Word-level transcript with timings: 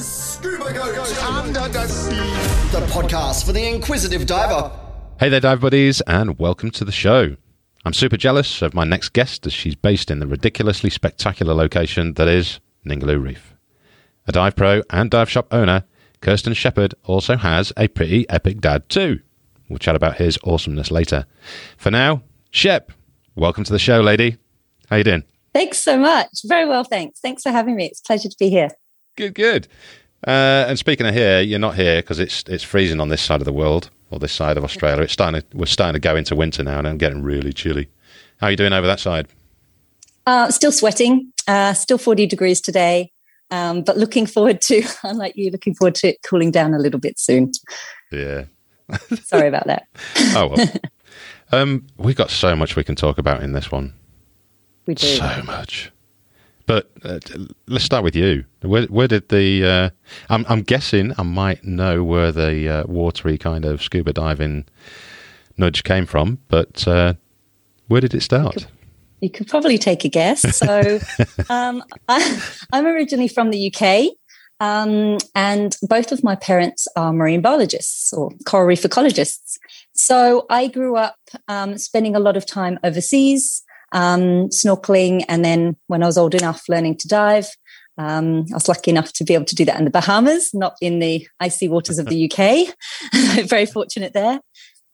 is 0.00 0.06
Scuba 0.06 0.72
Goat 0.72 1.22
Under 1.24 1.68
the 1.68 1.86
sea. 1.86 2.14
the 2.72 2.86
podcast 2.86 3.44
for 3.44 3.52
the 3.52 3.68
inquisitive 3.68 4.24
diver. 4.24 4.72
Hey 5.18 5.28
there, 5.28 5.40
dive 5.40 5.60
buddies, 5.60 6.00
and 6.06 6.38
welcome 6.38 6.70
to 6.70 6.86
the 6.86 6.92
show. 6.92 7.36
I'm 7.84 7.92
super 7.92 8.16
jealous 8.16 8.62
of 8.62 8.72
my 8.72 8.84
next 8.84 9.10
guest 9.10 9.46
as 9.46 9.52
she's 9.52 9.74
based 9.74 10.10
in 10.10 10.18
the 10.18 10.26
ridiculously 10.26 10.88
spectacular 10.88 11.52
location 11.52 12.14
that 12.14 12.28
is 12.28 12.60
Ningaloo 12.86 13.22
Reef. 13.22 13.54
A 14.26 14.32
dive 14.32 14.56
pro 14.56 14.82
and 14.88 15.10
dive 15.10 15.28
shop 15.28 15.48
owner, 15.52 15.84
Kirsten 16.22 16.54
Shepherd 16.54 16.94
also 17.04 17.36
has 17.36 17.70
a 17.76 17.88
pretty 17.88 18.26
epic 18.30 18.60
dad 18.60 18.88
too. 18.88 19.20
We'll 19.68 19.78
chat 19.78 19.96
about 19.96 20.16
his 20.16 20.38
awesomeness 20.44 20.90
later. 20.90 21.26
For 21.76 21.90
now, 21.90 22.22
Shep, 22.50 22.90
welcome 23.34 23.64
to 23.64 23.72
the 23.72 23.78
show, 23.78 24.00
lady. 24.00 24.38
How 24.88 24.96
you 24.96 25.04
doing? 25.04 25.24
Thanks 25.52 25.78
so 25.78 25.98
much. 25.98 26.28
Very 26.46 26.66
well, 26.66 26.84
thanks. 26.84 27.20
Thanks 27.20 27.42
for 27.42 27.50
having 27.50 27.76
me. 27.76 27.86
It's 27.86 28.00
a 28.00 28.04
pleasure 28.04 28.30
to 28.30 28.36
be 28.38 28.48
here. 28.48 28.70
Good, 29.20 29.34
good. 29.34 29.68
Uh, 30.26 30.64
and 30.66 30.78
speaking 30.78 31.06
of 31.06 31.12
here, 31.14 31.42
you're 31.42 31.58
not 31.58 31.74
here 31.74 32.00
because 32.00 32.18
it's 32.18 32.42
it's 32.46 32.64
freezing 32.64 33.00
on 33.00 33.10
this 33.10 33.20
side 33.20 33.42
of 33.42 33.44
the 33.44 33.52
world 33.52 33.90
or 34.10 34.18
this 34.18 34.32
side 34.32 34.56
of 34.56 34.64
Australia. 34.64 35.02
It's 35.02 35.12
starting. 35.12 35.42
To, 35.42 35.56
we're 35.58 35.66
starting 35.66 35.92
to 35.92 36.00
go 36.00 36.16
into 36.16 36.34
winter 36.34 36.62
now, 36.62 36.78
and 36.78 36.88
I'm 36.88 36.96
getting 36.96 37.22
really 37.22 37.52
chilly. 37.52 37.90
How 38.38 38.46
are 38.46 38.50
you 38.50 38.56
doing 38.56 38.72
over 38.72 38.86
that 38.86 38.98
side? 38.98 39.28
Uh, 40.26 40.50
still 40.50 40.72
sweating, 40.72 41.34
uh, 41.46 41.74
still 41.74 41.98
40 41.98 42.26
degrees 42.28 42.62
today, 42.62 43.12
um, 43.50 43.82
but 43.82 43.98
looking 43.98 44.24
forward 44.24 44.62
to, 44.62 44.82
unlike 45.04 45.36
you, 45.36 45.50
looking 45.50 45.74
forward 45.74 45.96
to 45.96 46.08
it 46.08 46.22
cooling 46.22 46.50
down 46.50 46.72
a 46.72 46.78
little 46.78 47.00
bit 47.00 47.18
soon. 47.18 47.52
Yeah. 48.10 48.44
Sorry 49.22 49.48
about 49.48 49.66
that. 49.66 49.86
Oh 50.34 50.46
well. 50.46 50.66
um, 51.52 51.86
we've 51.98 52.16
got 52.16 52.30
so 52.30 52.56
much 52.56 52.74
we 52.74 52.84
can 52.84 52.96
talk 52.96 53.18
about 53.18 53.42
in 53.42 53.52
this 53.52 53.70
one. 53.70 53.92
We 54.86 54.94
do. 54.94 55.06
So 55.06 55.42
much. 55.44 55.92
But 56.66 56.90
uh, 57.02 57.18
let's 57.66 57.84
start 57.84 58.04
with 58.04 58.14
you. 58.14 58.44
Where, 58.62 58.86
where 58.86 59.08
did 59.08 59.28
the? 59.28 59.64
Uh, 59.64 59.90
I'm, 60.28 60.44
I'm 60.48 60.62
guessing 60.62 61.12
I 61.18 61.22
might 61.22 61.64
know 61.64 62.04
where 62.04 62.32
the 62.32 62.68
uh, 62.68 62.84
watery 62.86 63.38
kind 63.38 63.64
of 63.64 63.82
scuba 63.82 64.12
diving 64.12 64.66
nudge 65.56 65.84
came 65.84 66.06
from, 66.06 66.38
but 66.48 66.86
uh, 66.86 67.14
where 67.88 68.00
did 68.00 68.14
it 68.14 68.22
start? 68.22 68.66
You 69.20 69.30
could 69.30 69.48
probably 69.48 69.78
take 69.78 70.04
a 70.04 70.08
guess. 70.08 70.56
So, 70.56 70.98
um, 71.50 71.82
I, 72.08 72.42
I'm 72.72 72.86
originally 72.86 73.28
from 73.28 73.50
the 73.50 73.72
UK, 73.72 74.14
um, 74.60 75.18
and 75.34 75.76
both 75.82 76.10
of 76.10 76.24
my 76.24 76.36
parents 76.36 76.88
are 76.96 77.12
marine 77.12 77.42
biologists 77.42 78.12
or 78.12 78.30
coral 78.46 78.66
reef 78.66 78.82
ecologists. 78.82 79.58
So, 79.92 80.46
I 80.48 80.68
grew 80.68 80.96
up 80.96 81.18
um, 81.48 81.76
spending 81.78 82.16
a 82.16 82.20
lot 82.20 82.36
of 82.36 82.46
time 82.46 82.78
overseas, 82.82 83.62
um, 83.92 84.48
snorkeling, 84.48 85.24
and 85.28 85.44
then 85.44 85.76
when 85.86 86.02
I 86.02 86.06
was 86.06 86.18
old 86.18 86.34
enough, 86.34 86.68
learning 86.68 86.96
to 86.98 87.08
dive. 87.08 87.48
Um, 87.98 88.46
I 88.50 88.54
was 88.54 88.68
lucky 88.68 88.90
enough 88.90 89.12
to 89.14 89.24
be 89.24 89.34
able 89.34 89.44
to 89.44 89.54
do 89.54 89.64
that 89.66 89.78
in 89.78 89.84
the 89.84 89.90
Bahamas, 89.90 90.54
not 90.54 90.74
in 90.80 91.00
the 91.00 91.26
icy 91.38 91.68
waters 91.68 91.98
of 91.98 92.06
the 92.06 92.30
UK. 92.30 92.74
Very 93.46 93.66
fortunate 93.66 94.14
there. 94.14 94.40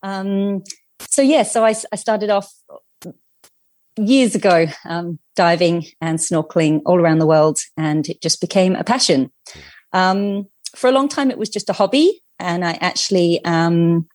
Um, 0.02 0.64
so 1.08 1.22
yeah, 1.22 1.44
so 1.44 1.64
I, 1.64 1.74
I 1.92 1.96
started 1.96 2.30
off 2.30 2.52
years 3.96 4.34
ago 4.34 4.66
um, 4.84 5.18
diving 5.36 5.86
and 6.00 6.18
snorkeling 6.18 6.82
all 6.84 7.00
around 7.00 7.18
the 7.18 7.26
world, 7.26 7.58
and 7.76 8.08
it 8.08 8.20
just 8.20 8.40
became 8.40 8.74
a 8.74 8.84
passion. 8.84 9.30
Um, 9.92 10.46
for 10.74 10.88
a 10.88 10.92
long 10.92 11.08
time, 11.08 11.30
it 11.30 11.38
was 11.38 11.48
just 11.48 11.70
a 11.70 11.74
hobby, 11.74 12.22
and 12.38 12.64
I 12.64 12.72
actually 12.80 13.44
um, 13.44 14.08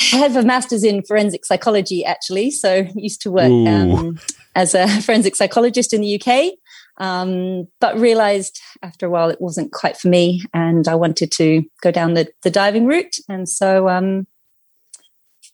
have 0.00 0.36
a 0.36 0.42
master's 0.42 0.84
in 0.84 1.02
forensic 1.02 1.44
psychology. 1.44 2.04
Actually, 2.04 2.50
so 2.50 2.86
used 2.94 3.22
to 3.22 3.30
work 3.30 3.50
um, 3.50 4.18
as 4.54 4.74
a 4.74 4.88
forensic 5.02 5.36
psychologist 5.36 5.92
in 5.92 6.00
the 6.00 6.20
UK. 6.20 6.52
Um, 7.00 7.68
but 7.80 7.96
realized 7.96 8.60
after 8.82 9.06
a 9.06 9.10
while 9.10 9.30
it 9.30 9.40
wasn't 9.40 9.72
quite 9.72 9.96
for 9.96 10.08
me, 10.08 10.42
and 10.52 10.88
I 10.88 10.96
wanted 10.96 11.30
to 11.32 11.62
go 11.80 11.92
down 11.92 12.14
the, 12.14 12.28
the 12.42 12.50
diving 12.50 12.86
route. 12.86 13.16
And 13.28 13.48
so, 13.48 13.88
um, 13.88 14.26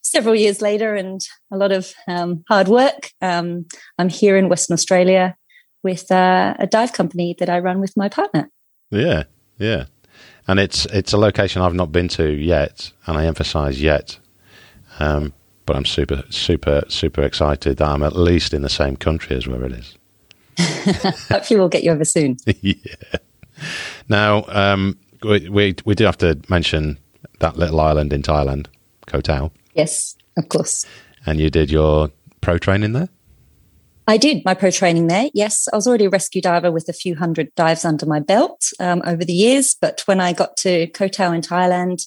several 0.02 0.34
years 0.34 0.62
later 0.62 0.94
and 0.94 1.20
a 1.52 1.56
lot 1.56 1.72
of 1.72 1.92
um, 2.08 2.44
hard 2.48 2.68
work, 2.68 3.10
um, 3.20 3.66
I'm 3.98 4.08
here 4.08 4.36
in 4.36 4.48
Western 4.48 4.74
Australia 4.74 5.36
with 5.83 6.10
uh, 6.10 6.54
a 6.58 6.66
dive 6.66 6.92
company 6.94 7.36
that 7.38 7.50
I 7.50 7.58
run 7.58 7.78
with 7.78 7.96
my 7.96 8.08
partner. 8.08 8.50
Yeah, 8.90 9.24
yeah. 9.58 9.84
And 10.46 10.58
it's 10.58 10.86
it's 10.86 11.12
a 11.12 11.18
location 11.18 11.62
I've 11.62 11.74
not 11.74 11.92
been 11.92 12.08
to 12.08 12.28
yet, 12.28 12.92
and 13.06 13.16
I 13.16 13.27
emphasise 13.27 13.80
yet. 13.80 14.18
Um, 15.00 15.32
but 15.66 15.77
I'm 15.77 15.84
super, 15.84 16.22
super, 16.30 16.82
super 16.88 17.22
excited 17.22 17.78
that 17.78 17.88
I'm 17.88 18.02
at 18.02 18.14
least 18.16 18.52
in 18.52 18.62
the 18.62 18.68
same 18.68 18.96
country 18.96 19.36
as 19.36 19.46
where 19.46 19.64
it 19.64 19.72
is. 19.72 19.96
Hopefully, 21.28 21.58
we'll 21.58 21.68
get 21.68 21.82
you 21.84 21.90
over 21.92 22.05
soon. 22.05 22.36
yeah. 22.60 22.74
Now, 24.08 24.44
um, 24.48 24.98
we, 25.22 25.48
we 25.48 25.74
we 25.84 25.94
do 25.94 26.04
have 26.04 26.18
to 26.18 26.38
mention 26.48 26.98
that 27.40 27.56
little 27.56 27.80
island 27.80 28.12
in 28.12 28.22
Thailand, 28.22 28.66
Koh 29.06 29.20
Tao, 29.20 29.50
Yes, 29.74 30.16
of 30.36 30.48
course. 30.48 30.84
and 31.27 31.40
you 31.40 31.50
did 31.50 31.70
your 31.70 32.10
pro 32.40 32.58
training 32.58 32.92
there. 32.92 33.08
I 34.06 34.18
did 34.18 34.44
my 34.44 34.52
pro 34.52 34.70
training 34.70 35.06
there. 35.06 35.30
Yes, 35.33 35.66
I 35.72 35.77
was 35.77 35.86
already 35.86 36.04
a 36.04 36.10
rescue 36.10 36.42
diver 36.42 36.70
with 36.70 36.88
a 36.90 36.92
few 36.92 37.16
hundred 37.16 37.54
dives 37.54 37.84
under 37.86 38.04
my 38.04 38.20
belt 38.20 38.68
um, 38.78 39.00
over 39.06 39.24
the 39.24 39.33
years. 39.33 39.74
But 39.80 40.02
when 40.04 40.20
I 40.20 40.34
got 40.34 40.58
to 40.58 40.88
Koh 40.88 41.08
Tao 41.08 41.33
in 41.33 41.40
Thailand, 41.40 42.06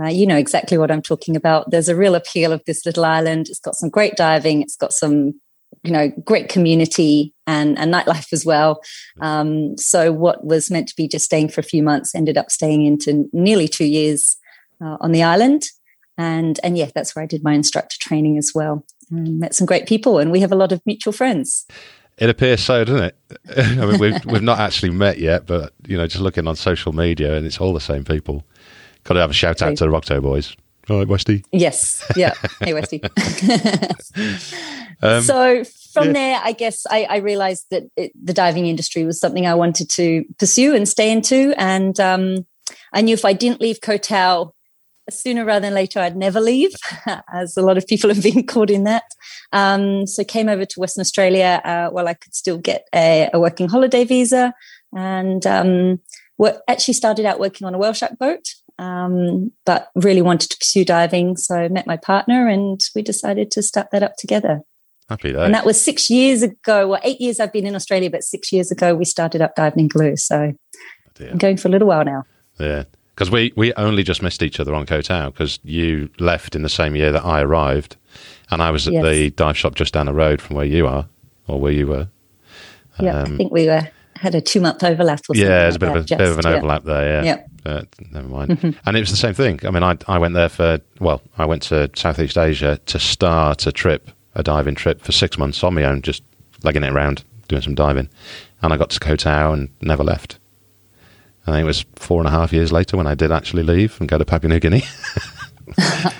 uh, 0.00 0.06
you 0.08 0.26
know 0.26 0.36
exactly 0.36 0.78
what 0.78 0.90
I'm 0.90 1.02
talking 1.02 1.34
about. 1.34 1.70
There's 1.70 1.88
a 1.88 1.96
real 1.96 2.14
appeal 2.14 2.52
of 2.52 2.62
this 2.66 2.86
little 2.86 3.04
island. 3.04 3.48
It's 3.48 3.58
got 3.58 3.74
some 3.74 3.90
great 3.90 4.16
diving. 4.16 4.62
It's 4.62 4.76
got 4.76 4.92
some, 4.92 5.40
you 5.82 5.90
know, 5.90 6.10
great 6.24 6.48
community 6.48 7.34
and, 7.46 7.78
and 7.78 7.92
nightlife 7.92 8.32
as 8.32 8.46
well. 8.46 8.80
Um, 9.20 9.76
so 9.76 10.12
what 10.12 10.44
was 10.44 10.70
meant 10.70 10.88
to 10.88 10.96
be 10.96 11.08
just 11.08 11.24
staying 11.24 11.48
for 11.48 11.60
a 11.60 11.64
few 11.64 11.82
months 11.82 12.14
ended 12.14 12.38
up 12.38 12.50
staying 12.50 12.86
into 12.86 13.28
nearly 13.32 13.66
two 13.66 13.86
years 13.86 14.36
uh, 14.80 14.96
on 15.00 15.12
the 15.12 15.22
island. 15.22 15.64
And 16.16 16.58
and 16.62 16.76
yeah, 16.76 16.90
that's 16.94 17.14
where 17.14 17.22
I 17.22 17.26
did 17.26 17.44
my 17.44 17.52
instructor 17.52 17.96
training 18.00 18.38
as 18.38 18.52
well. 18.54 18.84
And 19.10 19.38
met 19.40 19.54
some 19.54 19.66
great 19.66 19.86
people, 19.86 20.18
and 20.18 20.30
we 20.30 20.40
have 20.40 20.52
a 20.52 20.56
lot 20.56 20.72
of 20.72 20.82
mutual 20.84 21.12
friends. 21.12 21.64
It 22.18 22.28
appears 22.28 22.60
so, 22.60 22.84
doesn't 22.84 23.04
it? 23.04 23.16
I 23.56 23.86
mean, 23.86 23.98
we've 23.98 24.24
we've 24.26 24.42
not 24.42 24.58
actually 24.58 24.90
met 24.90 25.18
yet, 25.18 25.46
but 25.46 25.72
you 25.86 25.96
know, 25.96 26.06
just 26.06 26.22
looking 26.22 26.46
on 26.46 26.56
social 26.56 26.92
media, 26.92 27.36
and 27.36 27.46
it's 27.46 27.60
all 27.60 27.72
the 27.72 27.80
same 27.80 28.04
people. 28.04 28.44
Got 29.04 29.14
to 29.14 29.20
have 29.20 29.30
a 29.30 29.34
shout 29.34 29.62
out 29.62 29.76
to 29.76 29.84
the 29.84 29.90
Rockto 29.90 30.22
boys. 30.22 30.54
All 30.90 30.98
right, 30.98 31.08
Westy. 31.08 31.44
Yes. 31.52 32.04
Yeah. 32.16 32.34
Hey, 32.60 32.74
Westy. 32.74 33.02
Um, 35.00 35.22
so 35.22 35.64
from 35.92 36.08
yeah. 36.08 36.12
there, 36.12 36.40
I 36.42 36.52
guess 36.52 36.86
I, 36.90 37.04
I 37.04 37.16
realized 37.18 37.66
that 37.70 37.84
it, 37.96 38.12
the 38.20 38.32
diving 38.32 38.66
industry 38.66 39.04
was 39.04 39.20
something 39.20 39.46
I 39.46 39.54
wanted 39.54 39.88
to 39.90 40.24
pursue 40.38 40.74
and 40.74 40.88
stay 40.88 41.12
into. 41.12 41.54
And 41.56 41.98
um, 42.00 42.46
I 42.92 43.02
knew 43.02 43.14
if 43.14 43.24
I 43.24 43.32
didn't 43.32 43.60
leave 43.60 43.80
Koh 43.80 43.98
Tao 43.98 44.54
sooner 45.10 45.44
rather 45.44 45.66
than 45.66 45.74
later, 45.74 46.00
I'd 46.00 46.16
never 46.16 46.40
leave, 46.40 46.72
as 47.32 47.56
a 47.56 47.62
lot 47.62 47.78
of 47.78 47.86
people 47.86 48.12
have 48.12 48.22
been 48.22 48.46
caught 48.46 48.70
in 48.70 48.84
that. 48.84 49.04
Um, 49.52 50.06
so 50.06 50.24
came 50.24 50.48
over 50.48 50.64
to 50.64 50.80
Western 50.80 51.00
Australia 51.00 51.60
uh, 51.64 51.88
while 51.88 52.08
I 52.08 52.14
could 52.14 52.34
still 52.34 52.58
get 52.58 52.86
a, 52.94 53.30
a 53.32 53.40
working 53.40 53.68
holiday 53.68 54.04
visa, 54.04 54.52
and 54.94 55.46
um, 55.46 56.00
what 56.36 56.62
actually 56.68 56.94
started 56.94 57.24
out 57.24 57.40
working 57.40 57.66
on 57.66 57.74
a 57.74 57.78
whale 57.78 57.92
shark 57.92 58.18
boat. 58.18 58.54
Um, 58.78 59.50
but 59.66 59.90
really 59.96 60.22
wanted 60.22 60.50
to 60.50 60.56
pursue 60.58 60.84
diving, 60.84 61.36
so 61.36 61.56
I 61.56 61.68
met 61.68 61.86
my 61.86 61.96
partner, 61.96 62.46
and 62.46 62.80
we 62.94 63.02
decided 63.02 63.50
to 63.52 63.62
start 63.62 63.88
that 63.90 64.04
up 64.04 64.14
together. 64.16 64.60
Happy 65.08 65.32
though. 65.32 65.42
And 65.42 65.54
that 65.54 65.64
was 65.66 65.80
six 65.80 66.08
years 66.10 66.42
ago. 66.42 66.86
Well, 66.86 67.00
eight 67.02 67.20
years 67.20 67.40
I've 67.40 67.52
been 67.52 67.66
in 67.66 67.74
Australia, 67.74 68.10
but 68.10 68.22
six 68.22 68.52
years 68.52 68.70
ago 68.70 68.94
we 68.94 69.04
started 69.04 69.40
up 69.40 69.56
Dive 69.56 69.74
Ningaloo. 69.74 70.18
So 70.18 70.52
dear. 71.14 71.30
I'm 71.30 71.38
going 71.38 71.56
for 71.56 71.68
a 71.68 71.70
little 71.70 71.88
while 71.88 72.04
now. 72.04 72.24
Yeah, 72.60 72.84
because 73.14 73.30
we 73.30 73.52
we 73.56 73.72
only 73.74 74.02
just 74.04 74.22
missed 74.22 74.42
each 74.42 74.60
other 74.60 74.74
on 74.74 74.86
Koh 74.86 75.00
Tao 75.00 75.30
because 75.30 75.58
you 75.64 76.10
left 76.20 76.54
in 76.54 76.62
the 76.62 76.68
same 76.68 76.94
year 76.94 77.10
that 77.10 77.24
I 77.24 77.40
arrived, 77.40 77.96
and 78.50 78.62
I 78.62 78.70
was 78.70 78.86
at 78.86 78.94
Yes. 78.94 79.04
the 79.04 79.30
dive 79.30 79.56
shop 79.56 79.74
just 79.74 79.94
down 79.94 80.06
the 80.06 80.14
road 80.14 80.40
from 80.42 80.54
where 80.56 80.66
you 80.66 80.86
are 80.86 81.08
or 81.46 81.58
where 81.58 81.72
you 81.72 81.86
were. 81.86 82.08
Yeah, 83.00 83.22
Um, 83.22 83.34
I 83.34 83.36
think 83.38 83.50
we 83.52 83.66
were 83.66 83.88
had 84.20 84.34
a 84.34 84.40
two 84.40 84.60
month 84.60 84.82
overlap. 84.84 85.20
Or 85.28 85.36
Yeah, 85.36 85.46
there's 85.48 85.76
a 85.76 85.78
like 85.78 85.92
bit 85.94 85.96
of 85.96 85.96
a 85.96 86.16
bit 86.16 86.28
of 86.28 86.38
an 86.38 86.44
yeah. 86.50 86.56
overlap 86.56 86.84
there. 86.84 87.24
Yeah, 87.24 87.24
Yeah. 87.24 87.42
but 87.64 87.88
never 88.12 88.28
mind. 88.28 88.78
and 88.86 88.96
it 88.96 89.00
was 89.00 89.10
the 89.10 89.16
same 89.16 89.34
thing. 89.34 89.60
I 89.64 89.70
mean, 89.70 89.82
I 89.82 89.96
I 90.06 90.18
went 90.18 90.34
there 90.34 90.48
for 90.48 90.80
well, 91.00 91.22
I 91.36 91.44
went 91.44 91.62
to 91.64 91.90
Southeast 91.96 92.36
Asia 92.38 92.78
to 92.86 92.98
start 92.98 93.66
a 93.66 93.72
trip, 93.72 94.10
a 94.34 94.42
diving 94.42 94.74
trip 94.74 95.00
for 95.02 95.12
six 95.12 95.38
months 95.38 95.62
on 95.64 95.74
my 95.74 95.84
own, 95.84 96.02
just 96.02 96.22
legging 96.64 96.84
it 96.84 96.92
around, 96.92 97.24
doing 97.48 97.62
some 97.62 97.74
diving, 97.74 98.08
and 98.62 98.72
I 98.72 98.76
got 98.76 98.90
to 98.90 99.00
Koh 99.00 99.16
Tao 99.16 99.52
and 99.52 99.68
never 99.80 100.02
left. 100.04 100.38
I 101.46 101.52
think 101.52 101.62
it 101.62 101.66
was 101.66 101.84
four 101.96 102.20
and 102.20 102.28
a 102.28 102.30
half 102.30 102.52
years 102.52 102.72
later 102.72 102.96
when 102.98 103.06
I 103.06 103.14
did 103.14 103.32
actually 103.32 103.62
leave 103.62 103.98
and 104.00 104.08
go 104.08 104.18
to 104.18 104.24
Papua 104.24 104.50
New 104.52 104.60
Guinea. 104.60 104.82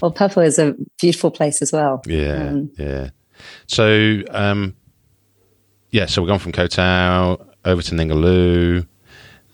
Well, 0.00 0.10
Papua 0.10 0.44
is 0.44 0.58
a 0.58 0.74
beautiful 1.00 1.30
place 1.30 1.62
as 1.62 1.70
well. 1.72 2.02
Yeah, 2.06 2.48
Um, 2.48 2.70
yeah. 2.76 3.10
So, 3.68 4.22
um, 4.30 4.74
yeah, 5.92 6.06
so 6.06 6.22
we've 6.22 6.28
gone 6.28 6.38
from 6.38 6.52
Koh 6.52 6.64
over 7.64 7.82
to 7.82 7.94
Ningaloo, 7.94 8.86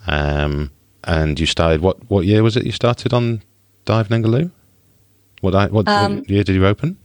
um, 0.06 0.70
and 1.04 1.38
you 1.38 1.46
started. 1.46 1.80
What 1.82 2.08
what 2.08 2.24
year 2.24 2.42
was 2.42 2.56
it? 2.56 2.64
You 2.64 2.72
started 2.72 3.12
on 3.12 3.42
Dive 3.84 4.08
Ningaloo. 4.08 4.50
What 5.40 5.72
what, 5.72 5.88
Um, 5.88 6.18
what 6.18 6.30
year 6.30 6.44
did 6.44 6.54
you 6.54 6.64
open? 6.66 6.96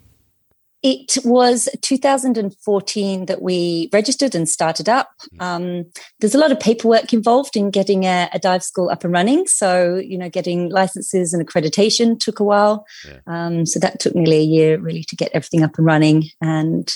It 0.84 1.18
was 1.24 1.70
2014 1.82 3.26
that 3.28 3.42
we 3.42 3.90
registered 3.94 4.36
and 4.36 4.50
started 4.50 4.90
up. 4.90 5.12
Um, 5.40 5.86
there's 6.20 6.36
a 6.36 6.38
lot 6.38 6.52
of 6.52 6.60
paperwork 6.60 7.14
involved 7.14 7.56
in 7.56 7.72
getting 7.72 8.04
a, 8.04 8.30
a, 8.34 8.40
dive 8.40 8.64
school 8.64 8.90
up 8.90 9.06
and 9.06 9.14
running. 9.14 9.48
So, 9.48 9.96
you 9.96 10.18
know, 10.18 10.30
getting 10.30 10.70
licenses 10.70 11.34
and 11.34 11.48
accreditation 11.48 12.20
took 12.20 12.42
a 12.42 12.44
while. 12.44 12.86
Yeah. 13.08 13.20
Um, 13.28 13.66
so 13.66 13.80
that 13.80 14.02
took 14.02 14.14
nearly 14.14 14.40
a 14.40 14.44
year 14.44 14.78
really 14.78 15.06
to 15.06 15.16
get 15.16 15.32
everything 15.34 15.64
up 15.64 15.78
and 15.78 15.86
running. 15.86 16.26
And 16.42 16.94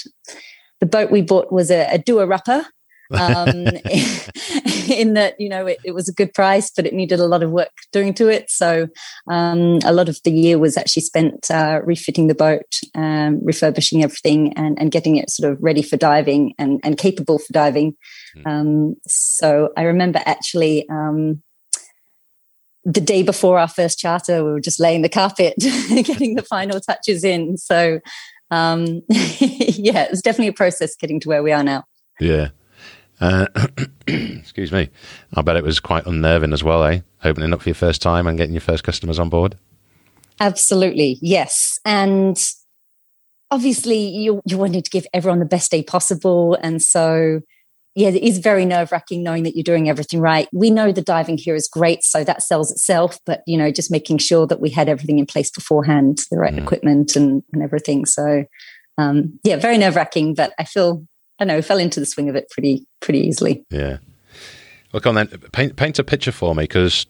the 0.80 0.86
boat 0.86 1.12
we 1.12 1.22
bought 1.22 1.52
was 1.52 1.72
a, 1.72 1.88
a 1.92 1.98
doer 1.98 2.32
upper, 2.32 2.66
um, 3.12 3.50
in 4.90 5.14
that 5.14 5.36
you 5.40 5.50
know 5.50 5.66
it, 5.66 5.80
it, 5.84 5.94
was 5.94 6.10
a 6.10 6.14
good 6.14 6.34
price, 6.34 6.72
but 6.76 6.86
it 6.86 6.94
needed 6.94 7.20
a 7.20 7.26
lot 7.26 7.44
of 7.44 7.52
work 7.52 7.72
doing 7.92 8.14
to 8.16 8.28
it. 8.28 8.50
So 8.50 8.88
um, 9.30 9.80
a 9.86 9.94
lot 9.94 10.10
of 10.10 10.20
the 10.24 10.32
year 10.32 10.60
was 10.60 10.78
actually 10.78 11.04
spent 11.04 11.50
uh, 11.50 11.82
refitting 11.84 12.28
the 12.28 12.36
boat, 12.36 12.66
um, 12.96 13.40
refurbishing 13.44 14.04
everything, 14.04 14.54
and, 14.54 14.80
and 14.80 14.92
getting 14.92 15.16
it 15.16 15.30
sort 15.30 15.52
of 15.52 15.58
ready 15.62 15.82
for 15.82 15.98
diving 15.98 16.54
and, 16.58 16.80
and 16.84 16.98
capable 16.98 17.40
for 17.40 17.54
diving. 17.54 17.96
Mm. 18.36 18.96
so 19.08 19.70
I 19.76 19.84
remember 19.84 20.22
actually 20.26 20.88
um, 20.90 21.42
the 22.88 23.02
day 23.02 23.22
before 23.22 23.60
our 23.60 23.68
first 23.68 24.00
charter, 24.00 24.46
we 24.46 24.52
were 24.52 24.62
just 24.62 24.80
laying 24.80 25.02
the 25.02 25.10
carpet, 25.10 25.54
getting 25.60 26.36
the 26.36 26.42
final 26.42 26.80
touches 26.80 27.26
in. 27.26 27.58
So, 27.58 28.00
um, 28.52 29.02
yeah, 29.10 30.08
it's 30.10 30.22
definitely 30.22 30.48
a 30.48 30.54
process 30.54 30.96
getting 30.96 31.20
to 31.22 31.30
where 31.30 31.44
we 31.44 31.52
are 31.52 31.64
now. 31.64 31.86
Yeah. 32.20 32.50
Uh, 33.20 33.48
excuse 34.08 34.72
me. 34.72 34.90
I 35.34 35.42
bet 35.42 35.56
it 35.56 35.64
was 35.64 35.80
quite 35.80 36.06
unnerving 36.06 36.54
as 36.54 36.64
well, 36.64 36.84
eh? 36.84 37.02
Opening 37.24 37.54
up 37.54 37.62
for 37.62 37.70
your 37.70 37.76
first 37.76 38.02
time 38.02 38.28
and 38.28 38.38
getting 38.38 38.54
your 38.54 38.62
first 38.62 38.84
customers 38.84 39.20
on 39.20 39.30
board. 39.30 39.58
Absolutely, 40.40 41.18
yes. 41.22 41.80
And 41.84 42.38
obviously, 43.50 43.98
you 43.98 44.42
you 44.46 44.58
wanted 44.58 44.86
to 44.86 44.92
give 44.92 45.08
everyone 45.14 45.40
the 45.40 45.46
best 45.46 45.72
day 45.72 45.82
possible, 45.82 46.56
and 46.62 46.82
so 46.82 47.42
yeah, 47.98 48.10
it 48.10 48.22
is 48.22 48.38
very 48.38 48.64
nerve 48.64 48.92
wracking 48.92 49.24
knowing 49.24 49.42
that 49.42 49.56
you're 49.56 49.64
doing 49.64 49.90
everything 49.90 50.20
right. 50.20 50.48
We 50.54 50.70
know 50.70 50.92
the 50.92 51.02
diving 51.02 51.40
here 51.40 51.56
is 51.56 51.68
great, 51.68 52.04
so 52.04 52.24
that 52.24 52.44
sells 52.44 52.72
itself. 52.72 53.20
But 53.26 53.42
you 53.48 53.58
know, 53.58 53.72
just 53.72 53.90
making 53.90 54.20
sure 54.20 54.46
that 54.46 54.62
we 54.62 54.70
had 54.70 54.88
everything 54.88 55.18
in 55.18 55.26
place 55.26 55.50
beforehand, 55.50 56.20
the 56.30 56.38
right 56.38 56.54
mm. 56.54 56.62
equipment 56.62 57.16
and 57.16 57.42
and 57.54 57.64
everything. 57.64 58.06
So 58.06 58.46
um, 59.00 59.40
yeah, 59.44 59.56
very 59.56 59.80
nerve 59.80 59.96
wracking. 59.96 60.36
But 60.36 60.54
I 60.60 60.64
feel 60.64 61.08
I 61.40 61.46
know, 61.46 61.60
fell 61.64 61.80
into 61.80 62.00
the 62.00 62.06
swing 62.06 62.30
of 62.30 62.36
it 62.36 62.52
pretty 62.52 62.86
pretty 63.00 63.22
easily. 63.22 63.66
Yeah. 63.72 63.98
Look 64.94 65.08
on 65.08 65.16
then. 65.16 65.30
Paint 65.52 65.76
paint 65.76 65.98
a 65.98 66.04
picture 66.04 66.32
for 66.32 66.54
me 66.54 66.66
because 66.66 67.08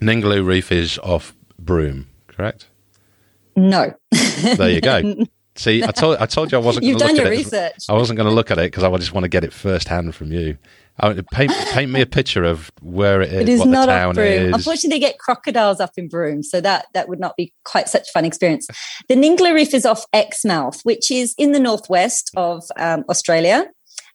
Ningaloo 0.00 0.42
Reef 0.42 0.72
is 0.72 0.98
off 1.00 1.34
Broome, 1.58 2.08
correct? 2.28 2.66
No. 3.56 3.92
there 4.56 4.70
you 4.70 4.80
go. 4.80 5.26
See, 5.54 5.82
I 5.82 5.88
told 5.88 6.16
I 6.18 6.26
told 6.26 6.50
you 6.50 6.58
I 6.58 6.60
wasn't. 6.60 6.86
You've 6.86 6.98
done 6.98 7.14
your 7.14 7.28
research. 7.28 7.84
I 7.88 7.92
wasn't 7.92 8.16
going 8.16 8.28
to 8.28 8.34
look 8.34 8.50
at 8.50 8.58
it 8.58 8.70
because 8.70 8.84
I 8.84 8.96
just 8.96 9.12
want 9.12 9.24
to 9.24 9.28
get 9.28 9.44
it 9.44 9.52
firsthand 9.52 10.14
from 10.14 10.32
you. 10.32 10.56
paint 11.32 11.52
paint 11.72 11.90
me 11.90 12.00
a 12.00 12.06
picture 12.06 12.44
of 12.44 12.70
where 12.80 13.20
it 13.20 13.32
is. 13.32 13.40
It 13.42 13.48
is 13.48 13.60
what 13.60 13.68
not 13.68 13.86
the 13.86 13.92
town 13.92 14.10
up 14.10 14.14
Broome. 14.16 14.28
Is. 14.28 14.54
Unfortunately, 14.54 14.90
they 14.90 14.98
get 14.98 15.18
crocodiles 15.18 15.78
up 15.78 15.92
in 15.96 16.08
Broome, 16.08 16.42
so 16.42 16.60
that 16.62 16.86
that 16.94 17.08
would 17.08 17.20
not 17.20 17.36
be 17.36 17.52
quite 17.64 17.88
such 17.88 18.08
a 18.08 18.12
fun 18.12 18.24
experience. 18.24 18.66
The 19.08 19.14
Ningaloo 19.14 19.54
Reef 19.54 19.74
is 19.74 19.84
off 19.84 20.06
Exmouth, 20.12 20.80
which 20.84 21.10
is 21.10 21.34
in 21.36 21.52
the 21.52 21.60
northwest 21.60 22.30
of 22.34 22.64
um, 22.78 23.04
Australia. 23.10 23.66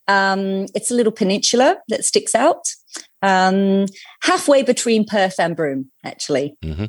Um, 0.08 0.66
it's 0.74 0.90
a 0.90 0.94
little 0.94 1.12
peninsula 1.12 1.78
that 1.90 2.06
sticks 2.06 2.34
out, 2.34 2.64
um, 3.22 3.86
halfway 4.22 4.64
between 4.64 5.06
Perth 5.06 5.36
and 5.38 5.56
Broome, 5.56 5.92
actually. 6.04 6.56
Mm-hmm. 6.64 6.86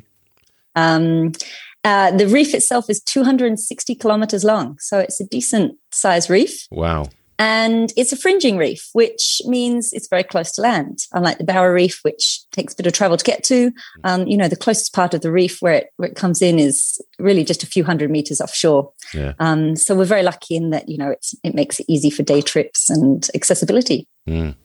Uh, 1.83 2.11
the 2.11 2.27
reef 2.27 2.53
itself 2.53 2.89
is 2.89 3.01
260 3.01 3.95
kilometers 3.95 4.43
long, 4.43 4.77
so 4.79 4.99
it's 4.99 5.21
a 5.21 5.25
decent 5.25 5.77
size 5.91 6.29
reef. 6.29 6.67
Wow. 6.71 7.07
And 7.41 7.93
it's 7.95 8.11
a 8.11 8.17
fringing 8.17 8.57
reef, 8.57 8.89
which 8.91 9.41
means 9.45 9.93
it's 9.93 10.09
very 10.09 10.25
close 10.25 10.51
to 10.51 10.61
land, 10.61 10.99
unlike 11.13 11.37
the 11.37 11.45
Barrier 11.45 11.73
Reef, 11.73 12.01
which 12.01 12.41
takes 12.51 12.73
a 12.73 12.75
bit 12.75 12.85
of 12.85 12.91
travel 12.91 13.15
to 13.15 13.23
get 13.23 13.45
to. 13.45 13.71
Um, 14.03 14.27
you 14.27 14.35
know, 14.35 14.49
the 14.49 14.57
closest 14.57 14.93
part 14.93 15.13
of 15.13 15.21
the 15.21 15.31
reef 15.31 15.61
where 15.61 15.71
it, 15.71 15.87
where 15.95 16.09
it 16.09 16.17
comes 16.17 16.41
in 16.41 16.59
is 16.59 17.01
really 17.17 17.45
just 17.45 17.63
a 17.63 17.67
few 17.67 17.85
hundred 17.85 18.11
meters 18.11 18.41
offshore. 18.41 18.91
Yeah. 19.13 19.35
Um, 19.39 19.77
so 19.77 19.95
we're 19.95 20.03
very 20.03 20.21
lucky 20.21 20.57
in 20.57 20.71
that, 20.71 20.89
you 20.89 20.97
know, 20.97 21.15
it 21.45 21.55
makes 21.55 21.79
it 21.79 21.85
easy 21.87 22.09
for 22.09 22.23
day 22.23 22.41
trips 22.41 22.89
and 22.89 23.25
accessibility. 23.33 24.05
Mm. 24.27 24.55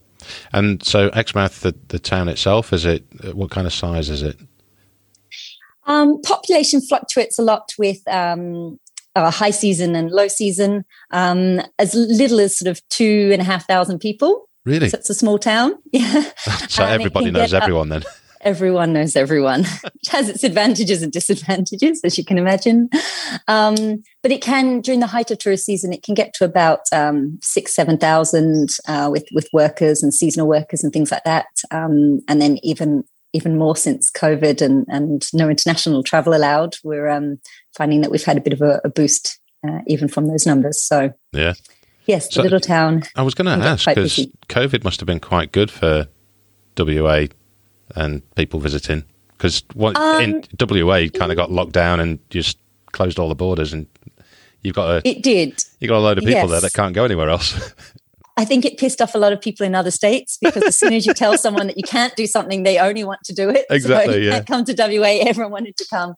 And 0.52 0.84
so 0.84 1.10
Exmouth, 1.10 1.60
the, 1.60 1.76
the 1.88 2.00
town 2.00 2.28
itself, 2.28 2.72
is 2.72 2.84
it, 2.84 3.04
what 3.36 3.52
kind 3.52 3.68
of 3.68 3.72
size 3.72 4.10
is 4.10 4.24
it? 4.24 4.36
Um, 5.86 6.20
population 6.22 6.80
fluctuates 6.80 7.38
a 7.38 7.42
lot 7.42 7.72
with 7.78 7.98
um, 8.08 8.78
uh, 9.16 9.30
high 9.30 9.50
season 9.50 9.94
and 9.94 10.10
low 10.10 10.28
season. 10.28 10.84
Um, 11.10 11.60
as 11.78 11.94
little 11.94 12.40
as 12.40 12.58
sort 12.58 12.70
of 12.70 12.86
two 12.88 13.30
and 13.32 13.40
a 13.40 13.44
half 13.44 13.66
thousand 13.66 13.98
people. 13.98 14.48
Really? 14.64 14.88
So 14.88 14.98
it's 14.98 15.10
a 15.10 15.14
small 15.14 15.38
town. 15.38 15.74
Yeah. 15.92 16.30
so 16.68 16.84
everybody 16.84 17.30
knows 17.30 17.54
everyone 17.54 17.88
then. 17.88 18.02
Everyone 18.40 18.92
knows 18.92 19.16
everyone, 19.16 19.64
which 19.64 20.08
has 20.10 20.28
its 20.28 20.44
advantages 20.44 21.02
and 21.02 21.10
disadvantages, 21.10 22.02
as 22.04 22.18
you 22.18 22.26
can 22.26 22.36
imagine. 22.36 22.90
Um, 23.48 24.02
but 24.22 24.32
it 24.32 24.42
can, 24.42 24.82
during 24.82 25.00
the 25.00 25.06
height 25.06 25.30
of 25.30 25.38
tourist 25.38 25.64
season, 25.64 25.94
it 25.94 26.02
can 26.02 26.14
get 26.14 26.34
to 26.34 26.44
about 26.44 26.80
um, 26.92 27.38
six, 27.40 27.74
seven 27.74 27.96
thousand 27.96 28.68
uh, 28.86 29.08
with 29.10 29.24
with 29.32 29.48
workers 29.54 30.02
and 30.02 30.12
seasonal 30.12 30.46
workers 30.46 30.84
and 30.84 30.92
things 30.92 31.10
like 31.10 31.24
that. 31.24 31.46
Um, 31.70 32.20
and 32.28 32.38
then 32.38 32.58
even 32.62 33.04
even 33.34 33.58
more 33.58 33.76
since 33.76 34.10
COVID 34.10 34.62
and, 34.62 34.86
and 34.88 35.22
no 35.34 35.50
international 35.50 36.02
travel 36.02 36.34
allowed, 36.34 36.76
we're 36.84 37.08
um, 37.08 37.40
finding 37.76 38.00
that 38.00 38.10
we've 38.10 38.24
had 38.24 38.38
a 38.38 38.40
bit 38.40 38.52
of 38.52 38.62
a, 38.62 38.80
a 38.84 38.88
boost 38.88 39.40
uh, 39.66 39.80
even 39.86 40.08
from 40.08 40.28
those 40.28 40.46
numbers. 40.46 40.80
So, 40.80 41.12
yeah. 41.32 41.54
Yes, 42.06 42.28
the 42.28 42.34
so 42.34 42.42
little 42.42 42.60
town. 42.60 43.02
I 43.16 43.22
was 43.22 43.34
going 43.34 43.46
to 43.46 43.66
ask 43.66 43.86
because 43.86 44.16
COVID 44.48 44.84
must 44.84 45.00
have 45.00 45.06
been 45.06 45.20
quite 45.20 45.52
good 45.52 45.70
for 45.70 46.06
WA 46.78 47.26
and 47.96 48.34
people 48.34 48.60
visiting 48.60 49.04
because 49.30 49.62
what 49.74 49.96
um, 49.96 50.22
in 50.22 50.44
WA 50.60 51.06
kind 51.12 51.32
of 51.32 51.36
got 51.36 51.50
locked 51.50 51.72
down 51.72 52.00
and 52.00 52.18
just 52.30 52.58
closed 52.92 53.18
all 53.18 53.28
the 53.28 53.34
borders 53.34 53.72
and 53.72 53.86
you've 54.62 54.74
got 54.74 54.90
a 54.90 55.08
it 55.08 55.22
did 55.22 55.62
you 55.80 55.88
got 55.88 55.98
a 55.98 56.00
load 56.00 56.18
of 56.18 56.24
people 56.24 56.40
yes. 56.40 56.50
there 56.50 56.60
that 56.60 56.72
can't 56.72 56.94
go 56.94 57.04
anywhere 57.04 57.30
else. 57.30 57.72
I 58.36 58.44
think 58.44 58.64
it 58.64 58.78
pissed 58.78 59.00
off 59.00 59.14
a 59.14 59.18
lot 59.18 59.32
of 59.32 59.40
people 59.40 59.64
in 59.64 59.74
other 59.74 59.92
states 59.92 60.38
because 60.40 60.64
as 60.64 60.76
soon 60.76 60.92
as 60.92 61.06
you 61.06 61.14
tell 61.14 61.38
someone 61.38 61.68
that 61.68 61.76
you 61.76 61.84
can't 61.84 62.16
do 62.16 62.26
something, 62.26 62.64
they 62.64 62.78
only 62.78 63.04
want 63.04 63.20
to 63.24 63.32
do 63.32 63.48
it. 63.48 63.64
Exactly. 63.70 64.14
So 64.14 64.18
yeah. 64.18 64.32
Can't 64.32 64.46
come 64.46 64.64
to 64.64 64.74
WA. 64.76 65.20
Everyone 65.26 65.52
wanted 65.52 65.76
to 65.76 65.86
come. 65.88 66.14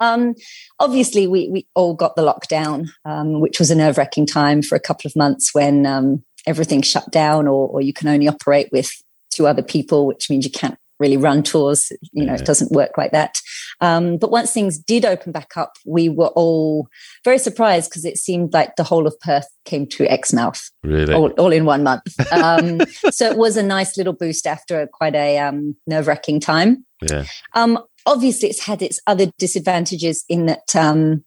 Um, 0.00 0.34
obviously, 0.80 1.26
we 1.26 1.48
we 1.48 1.66
all 1.74 1.94
got 1.94 2.16
the 2.16 2.22
lockdown, 2.22 2.88
um, 3.04 3.40
which 3.40 3.58
was 3.58 3.70
a 3.70 3.76
nerve 3.76 3.98
wracking 3.98 4.26
time 4.26 4.62
for 4.62 4.74
a 4.74 4.80
couple 4.80 5.06
of 5.08 5.14
months 5.14 5.54
when 5.54 5.86
um, 5.86 6.24
everything 6.46 6.82
shut 6.82 7.10
down, 7.12 7.46
or, 7.46 7.68
or 7.68 7.80
you 7.80 7.92
can 7.92 8.08
only 8.08 8.26
operate 8.26 8.68
with 8.72 8.90
two 9.30 9.46
other 9.46 9.62
people, 9.62 10.06
which 10.06 10.28
means 10.28 10.44
you 10.44 10.50
can't 10.50 10.78
really 11.00 11.16
run 11.16 11.42
tours. 11.42 11.90
You 12.12 12.26
know, 12.26 12.34
yeah. 12.34 12.40
it 12.40 12.46
doesn't 12.46 12.70
work 12.70 12.96
like 12.96 13.10
that. 13.12 13.40
Um, 13.80 14.18
but 14.18 14.30
once 14.30 14.52
things 14.52 14.78
did 14.78 15.04
open 15.04 15.32
back 15.32 15.56
up, 15.56 15.72
we 15.86 16.08
were 16.08 16.28
all 16.28 16.86
very 17.24 17.38
surprised 17.38 17.90
because 17.90 18.04
it 18.04 18.18
seemed 18.18 18.52
like 18.52 18.76
the 18.76 18.84
whole 18.84 19.06
of 19.06 19.18
Perth 19.20 19.48
came 19.64 19.86
to 19.88 20.06
Exmouth, 20.06 20.70
really, 20.84 21.14
all, 21.14 21.30
all 21.32 21.52
in 21.52 21.64
one 21.64 21.82
month. 21.82 22.32
Um, 22.32 22.80
so 23.10 23.28
it 23.28 23.36
was 23.36 23.56
a 23.56 23.62
nice 23.62 23.96
little 23.96 24.12
boost 24.12 24.46
after 24.46 24.86
quite 24.92 25.14
a 25.14 25.38
um, 25.38 25.74
nerve 25.86 26.06
wracking 26.06 26.38
time. 26.38 26.84
Yeah. 27.02 27.24
Um, 27.54 27.78
obviously, 28.06 28.50
it's 28.50 28.64
had 28.64 28.82
its 28.82 29.00
other 29.06 29.32
disadvantages 29.38 30.24
in 30.28 30.46
that 30.46 30.76
um, 30.76 31.24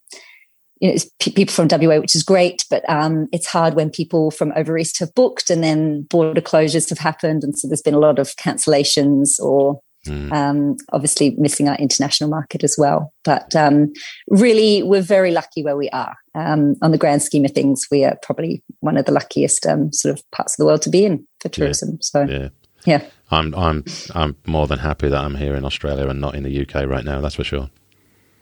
you 0.84 0.90
know, 0.90 0.96
it's 0.96 1.10
p- 1.22 1.32
people 1.32 1.54
from 1.54 1.70
WA, 1.70 1.98
which 1.98 2.14
is 2.14 2.24
great, 2.24 2.66
but 2.70 2.88
um, 2.90 3.30
it's 3.32 3.48
hard 3.48 3.74
when 3.74 3.90
people 3.90 4.32
from 4.32 4.52
over 4.58 4.78
east 4.78 5.00
have 5.00 5.16
booked 5.16 5.50
and 5.50 5.64
then 5.64 6.02
border 6.10 6.42
closures 6.42 6.90
have 6.90 6.98
happened. 6.98 7.42
And 7.42 7.58
so 7.58 7.70
there's 7.70 7.82
been 7.82 7.94
a 7.94 8.00
lot 8.00 8.20
of 8.20 8.36
cancellations 8.36 9.40
or 9.40 9.80
mm. 10.06 10.30
um, 10.34 10.76
obviously 10.92 11.36
missing 11.38 11.70
our 11.70 11.78
international 11.78 12.30
market 12.30 12.66
as 12.66 12.76
well. 12.78 13.14
But 13.24 13.56
um, 13.56 13.94
really, 14.28 14.84
we're 14.84 15.02
very 15.02 15.32
lucky 15.32 15.64
where 15.64 15.78
we 15.78 15.90
are. 15.92 16.18
Um, 16.36 16.76
on 16.82 16.92
the 16.92 16.98
grand 16.98 17.24
scheme 17.24 17.46
of 17.46 17.52
things, 17.52 17.88
we 17.90 18.04
are 18.04 18.18
probably 18.22 18.62
one 18.82 18.98
of 18.98 19.06
the 19.06 19.14
luckiest 19.14 19.66
um, 19.66 19.94
sort 19.94 20.20
of 20.20 20.32
parts 20.32 20.56
of 20.56 20.58
the 20.58 20.66
world 20.66 20.82
to 20.82 20.90
be 20.90 21.06
in 21.06 21.26
for 21.40 21.48
tourism. 21.48 21.92
Yeah. 21.92 21.98
So, 22.02 22.24
yeah. 22.24 22.50
Yeah. 22.86 23.06
I'm 23.32 23.56
I'm 23.56 23.86
I'm 24.14 24.36
more 24.46 24.68
than 24.68 24.80
happy 24.80 25.08
that 25.08 25.24
I'm 25.24 25.36
here 25.36 25.56
in 25.56 25.64
Australia 25.64 26.10
and 26.10 26.20
not 26.20 26.36
in 26.36 26.44
the 26.44 26.62
UK 26.62 26.86
right 26.86 27.06
now. 27.06 27.22
That's 27.22 27.36
for 27.36 27.46
sure. 27.46 27.70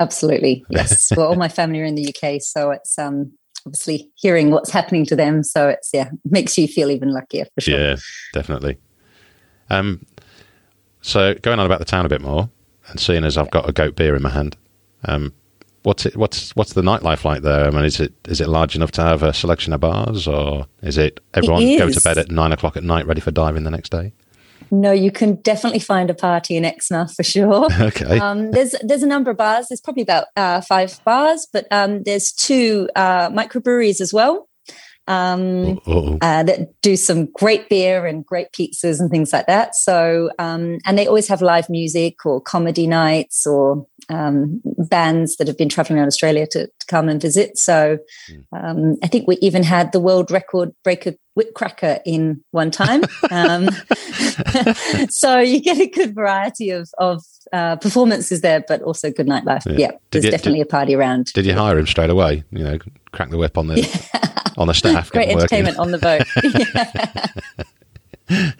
Absolutely. 0.01 0.65
Yes. 0.70 1.12
well, 1.15 1.27
all 1.27 1.36
my 1.36 1.48
family 1.48 1.79
are 1.79 1.86
in 1.86 1.96
the 1.96 2.10
UK, 2.10 2.41
so 2.41 2.72
it's 2.72 2.98
um, 2.98 3.31
obviously 3.65 4.10
hearing 4.15 4.50
what's 4.50 4.72
happening 4.72 5.05
to 5.05 5.15
them. 5.15 5.43
So 5.43 5.70
it's, 5.70 5.91
yeah, 5.93 6.10
makes 6.25 6.58
you 6.58 6.67
feel 6.67 6.89
even 6.89 7.13
luckier 7.13 7.46
for 7.53 7.62
sure. 7.62 7.79
Yeah, 7.79 7.96
definitely. 8.34 8.77
Um, 9.70 10.05
so 11.01 11.36
going 11.36 11.60
on 11.60 11.65
about 11.65 11.79
the 11.79 11.86
town 11.86 12.05
a 12.05 12.10
bit 12.10 12.22
more 12.22 12.50
and 12.88 13.00
seeing 13.00 13.24
as 13.24 13.38
I've 13.38 13.51
got 13.51 13.70
a 13.70 13.72
goat 13.72 13.96
beer 13.96 14.15
in 14.15 14.24
my 14.24 14.29
hand, 14.29 14.58
um, 15.05 15.34
what's 15.84 16.05
it, 16.08 16.17
what's, 16.17 16.55
what's 16.55 16.74
the 16.74 16.81
nightlife 16.81 17.24
like 17.24 17.43
there? 17.43 17.67
I 17.67 17.70
mean, 17.70 17.86
is 17.86 18.00
it, 18.00 18.13
is 18.27 18.41
it 18.41 18.50
large 18.50 18.75
enough 18.75 18.91
to 18.93 19.01
have 19.03 19.22
a 19.22 19.34
selection 19.34 19.72
of 19.72 19.81
bars 19.81 20.27
or 20.27 20.65
is 20.81 20.98
it 20.98 21.20
everyone 21.36 21.62
it 21.62 21.77
go 21.77 21.89
to 21.89 22.01
bed 22.01 22.17
at 22.17 22.31
nine 22.31 22.51
o'clock 22.51 22.75
at 22.75 22.84
night 22.84 23.05
ready 23.05 23.22
for 23.22 23.31
diving 23.31 23.63
the 23.63 23.72
next 23.72 23.89
day? 23.89 24.13
No, 24.72 24.94
you 24.94 25.12
can 25.12 25.36
definitely 25.36 25.80
find 25.80 26.10
a 26.10 26.13
party 26.13 26.56
in 26.56 26.63
Exmouth 26.63 27.13
for 27.13 27.24
sure. 27.24 27.68
Okay. 27.82 28.20
Um, 28.20 28.51
there's 28.51 28.75
there's 28.84 29.04
a 29.04 29.08
number 29.08 29.32
of 29.32 29.38
bars. 29.38 29.68
There's 29.68 29.82
probably 29.82 30.04
about 30.04 30.28
uh, 30.38 30.62
five 30.62 31.04
bars, 31.04 31.48
but 31.51 31.68
um, 31.72 32.04
there's 32.04 32.32
two 32.32 32.90
uh, 32.96 33.30
microbreweries 33.30 34.00
as 34.00 34.13
well 34.13 34.48
um, 35.08 35.80
uh, 36.22 36.44
that 36.44 36.70
do 36.82 36.96
some 36.96 37.25
great 37.34 37.70
beer 37.70 38.06
and 38.06 38.25
great 38.25 38.51
pizzas 38.51 39.00
and 39.00 39.10
things 39.10 39.34
like 39.34 39.48
that. 39.48 39.75
So, 39.75 40.30
um, 40.40 40.78
and 40.86 40.98
they 40.98 41.08
always 41.08 41.28
have 41.28 41.42
live 41.42 41.70
music 41.70 42.25
or 42.25 42.40
comedy 42.40 42.88
nights 42.88 43.46
or 43.46 43.86
um, 44.12 44.62
bands 44.77 45.38
that 45.38 45.48
have 45.48 45.58
been 45.58 45.70
traveling 45.70 46.00
around 46.00 46.08
Australia 46.08 46.46
to, 46.48 46.68
to 46.68 46.86
come 46.88 47.10
and 47.10 47.22
visit. 47.22 47.58
So, 47.58 47.98
um, 48.51 48.98
I 49.03 49.08
think 49.08 49.27
we 49.27 49.38
even 49.38 49.63
had 49.63 49.91
the 49.91 50.00
world 50.00 50.32
record 50.32 50.74
breaker 50.84 51.13
Whitcracker 51.38 52.01
in 52.06 52.44
one 52.51 52.72
time. 52.72 53.03
Um, 53.30 53.70
so 55.10 55.39
you 55.39 55.62
get 55.62 55.80
a 55.80 55.88
good 55.88 56.13
variety 56.13 56.72
of 56.72 56.89
of 56.98 57.24
uh, 57.53 57.77
performances 57.77 58.41
there, 58.41 58.63
but 58.68 58.82
also 58.82 59.12
good 59.12 59.27
nightlife. 59.27 59.65
Yeah. 59.65 59.77
Yeah, 59.77 59.91
there's 60.12 60.25
you- 60.25 60.32
definitely 60.32 60.62
a 60.62 60.65
party 60.65 60.96
around. 60.96 61.27
Did 61.34 61.46
you 61.46 61.53
hire 61.53 61.77
him 61.77 61.88
straight 61.88 62.10
away? 62.10 62.44
You 62.51 62.63
know, 62.63 62.77
crack 63.12 63.30
the 63.30 63.38
whip 63.38 63.58
on 63.58 63.68
the 63.68 64.53
on 64.58 64.68
the 64.68 64.74
staff. 64.74 65.12
Great 65.12 65.30
entertainment 65.30 65.77
on 65.77 65.91
the 65.91 65.98
boat. 65.98 66.24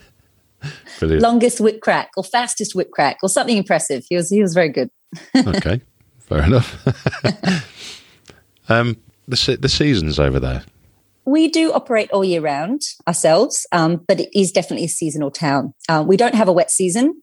Brilliant. 0.98 1.22
Longest 1.22 1.60
whip 1.60 1.80
crack 1.80 2.10
or 2.16 2.24
fastest 2.24 2.74
whip 2.74 2.90
crack 2.90 3.18
or 3.22 3.28
something 3.28 3.56
impressive. 3.56 4.04
He 4.08 4.16
was 4.16 4.30
he 4.30 4.40
was 4.40 4.54
very 4.54 4.68
good. 4.68 4.90
Okay, 5.36 5.80
fair 6.20 6.42
enough. 6.44 6.76
um, 8.68 8.96
the 9.28 9.36
se- 9.36 9.56
the 9.56 9.68
seasons 9.68 10.18
over 10.18 10.40
there. 10.40 10.64
We 11.24 11.48
do 11.48 11.72
operate 11.72 12.10
all 12.10 12.24
year 12.24 12.40
round 12.40 12.82
ourselves, 13.06 13.64
um, 13.70 14.04
but 14.08 14.18
it 14.18 14.28
is 14.38 14.50
definitely 14.50 14.86
a 14.86 14.88
seasonal 14.88 15.30
town. 15.30 15.72
Uh, 15.88 16.02
we 16.06 16.16
don't 16.16 16.34
have 16.34 16.48
a 16.48 16.52
wet 16.52 16.70
season. 16.70 17.22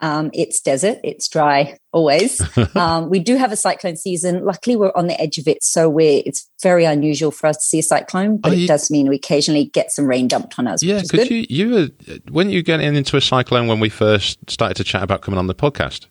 Um, 0.00 0.30
it's 0.34 0.60
desert, 0.60 0.98
it's 1.04 1.28
dry 1.28 1.76
always. 1.92 2.40
um, 2.74 3.10
we 3.10 3.20
do 3.20 3.36
have 3.36 3.52
a 3.52 3.56
cyclone 3.56 3.96
season. 3.96 4.44
Luckily, 4.44 4.76
we're 4.76 4.92
on 4.96 5.06
the 5.06 5.18
edge 5.20 5.38
of 5.38 5.46
it, 5.46 5.62
so 5.62 5.88
we're, 5.88 6.22
it's 6.26 6.50
very 6.62 6.84
unusual 6.84 7.30
for 7.30 7.46
us 7.46 7.56
to 7.58 7.62
see 7.62 7.78
a 7.78 7.82
cyclone, 7.82 8.38
but 8.38 8.50
Oh, 8.50 8.54
it 8.54 8.60
you- 8.60 8.66
does 8.66 8.90
mean 8.90 9.08
we 9.08 9.16
occasionally 9.16 9.66
get 9.66 9.92
some 9.92 10.06
rain 10.06 10.26
dumped 10.26 10.58
on 10.58 10.66
us, 10.66 10.82
Yeah, 10.82 10.96
which 10.96 11.04
is 11.04 11.10
because 11.10 11.28
good. 11.28 11.34
you 11.34 11.46
you 11.68 11.74
were 11.74 11.88
when 12.30 12.50
you 12.50 12.62
getting 12.62 12.94
into 12.96 13.16
a 13.16 13.20
cyclone 13.20 13.66
when 13.68 13.78
we 13.78 13.88
first 13.88 14.38
started 14.50 14.74
to 14.78 14.84
chat 14.84 15.02
about 15.02 15.20
coming 15.22 15.38
on 15.38 15.46
the 15.46 15.54
podcast. 15.54 16.06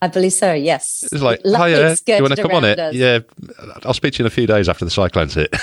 I 0.00 0.08
believe 0.08 0.32
so, 0.32 0.52
yes. 0.52 1.04
It's 1.10 1.22
like, 1.22 1.40
it's 1.44 2.02
do 2.02 2.14
you 2.14 2.22
want 2.22 2.36
to 2.36 2.42
come 2.42 2.52
on 2.52 2.64
it? 2.64 2.78
us. 2.78 2.94
Yeah, 2.94 3.20
I'll 3.84 3.94
speak 3.94 4.14
to 4.14 4.18
you 4.18 4.24
in 4.24 4.26
a 4.28 4.30
few 4.30 4.46
days 4.46 4.68
after 4.68 4.84
the 4.84 4.90
cyclone's 4.90 5.34
hit. 5.34 5.54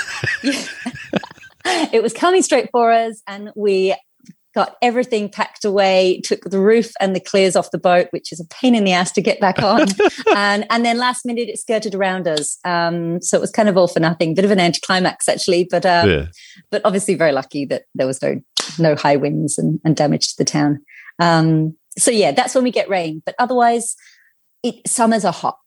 it 1.93 2.03
was 2.03 2.13
coming 2.13 2.41
straight 2.41 2.69
for 2.71 2.91
us 2.91 3.21
and 3.27 3.51
we 3.55 3.95
got 4.55 4.77
everything 4.81 5.27
packed 5.27 5.65
away 5.65 6.21
took 6.23 6.41
the 6.45 6.59
roof 6.59 6.91
and 7.01 7.13
the 7.13 7.19
clears 7.19 7.57
off 7.57 7.71
the 7.71 7.77
boat 7.77 8.07
which 8.11 8.31
is 8.31 8.39
a 8.39 8.45
pain 8.45 8.73
in 8.73 8.85
the 8.85 8.93
ass 8.93 9.11
to 9.11 9.21
get 9.21 9.39
back 9.39 9.61
on 9.61 9.85
and 10.35 10.65
and 10.69 10.85
then 10.85 10.97
last 10.97 11.25
minute 11.25 11.49
it 11.49 11.59
skirted 11.59 11.93
around 11.93 12.25
us 12.25 12.57
um, 12.63 13.21
so 13.21 13.37
it 13.37 13.41
was 13.41 13.51
kind 13.51 13.67
of 13.67 13.75
all 13.75 13.87
for 13.87 13.99
nothing 13.99 14.33
bit 14.33 14.45
of 14.45 14.51
an 14.51 14.59
anticlimax 14.59 15.27
actually 15.27 15.67
but 15.69 15.85
um, 15.85 16.09
yeah, 16.09 16.25
but 16.71 16.81
obviously 16.85 17.15
very 17.15 17.33
lucky 17.33 17.65
that 17.65 17.83
there 17.95 18.07
was 18.07 18.21
no 18.21 18.39
no 18.79 18.95
high 18.95 19.17
winds 19.17 19.57
and, 19.57 19.79
and 19.83 19.95
damage 19.97 20.29
to 20.29 20.37
the 20.37 20.45
town 20.45 20.79
um, 21.19 21.75
so 21.97 22.09
yeah 22.09 22.31
that's 22.31 22.55
when 22.55 22.63
we 22.63 22.71
get 22.71 22.89
rain 22.89 23.21
but 23.25 23.35
otherwise 23.39 23.95
it 24.65 24.87
summers 24.87 25.25
are 25.25 25.33
hot 25.33 25.59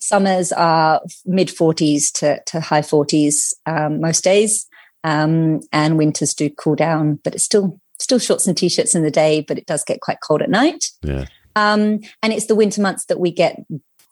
summers 0.00 0.52
are 0.52 1.00
mid 1.26 1.48
40s 1.48 2.12
to, 2.14 2.40
to 2.46 2.60
high 2.60 2.82
40s 2.82 3.52
um, 3.66 4.00
most 4.00 4.24
days 4.24 4.66
um, 5.04 5.60
and 5.72 5.98
winters 5.98 6.34
do 6.34 6.50
cool 6.50 6.74
down 6.74 7.18
but 7.24 7.34
it's 7.34 7.44
still 7.44 7.80
still 8.00 8.18
shorts 8.18 8.46
and 8.46 8.56
t-shirts 8.56 8.94
in 8.94 9.02
the 9.02 9.10
day 9.10 9.44
but 9.46 9.58
it 9.58 9.66
does 9.66 9.84
get 9.84 10.00
quite 10.00 10.18
cold 10.26 10.40
at 10.40 10.50
night 10.50 10.86
yeah. 11.02 11.24
um, 11.56 12.00
and 12.22 12.32
it's 12.32 12.46
the 12.46 12.54
winter 12.54 12.80
months 12.80 13.06
that 13.06 13.18
we 13.18 13.32
get 13.32 13.56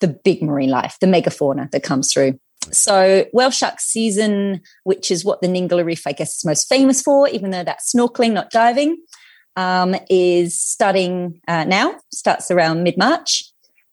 the 0.00 0.09
big 0.09 0.43
marine 0.43 0.71
life, 0.71 0.97
the 1.00 1.07
megafauna 1.07 1.71
that 1.71 1.83
comes 1.83 2.12
through. 2.12 2.38
So 2.73 3.26
whale 3.33 3.50
shark 3.50 3.81
season, 3.81 4.61
which 4.85 5.11
is 5.11 5.25
what 5.25 5.40
the 5.40 5.47
Ningaloo 5.47 5.85
Reef, 5.85 6.07
I 6.07 6.12
guess, 6.12 6.37
is 6.37 6.45
most 6.45 6.69
famous 6.69 7.00
for, 7.00 7.28
even 7.28 7.50
though 7.50 7.64
that's 7.64 7.95
snorkeling, 7.95 8.33
not 8.33 8.50
diving, 8.50 8.99
um, 9.55 9.95
is 10.11 10.59
starting 10.59 11.40
uh, 11.47 11.64
now, 11.64 11.95
starts 12.12 12.50
around 12.50 12.83
mid-March. 12.83 13.45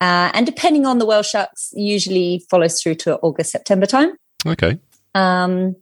Uh, 0.01 0.31
and 0.33 0.45
depending 0.45 0.85
on 0.85 0.97
the 0.97 1.05
whale 1.05 1.23
sharks, 1.23 1.71
usually 1.75 2.45
follows 2.49 2.81
through 2.81 2.95
to 2.95 3.17
August, 3.19 3.51
September 3.51 3.85
time. 3.85 4.15
Okay, 4.45 4.77
Um, 5.15 5.75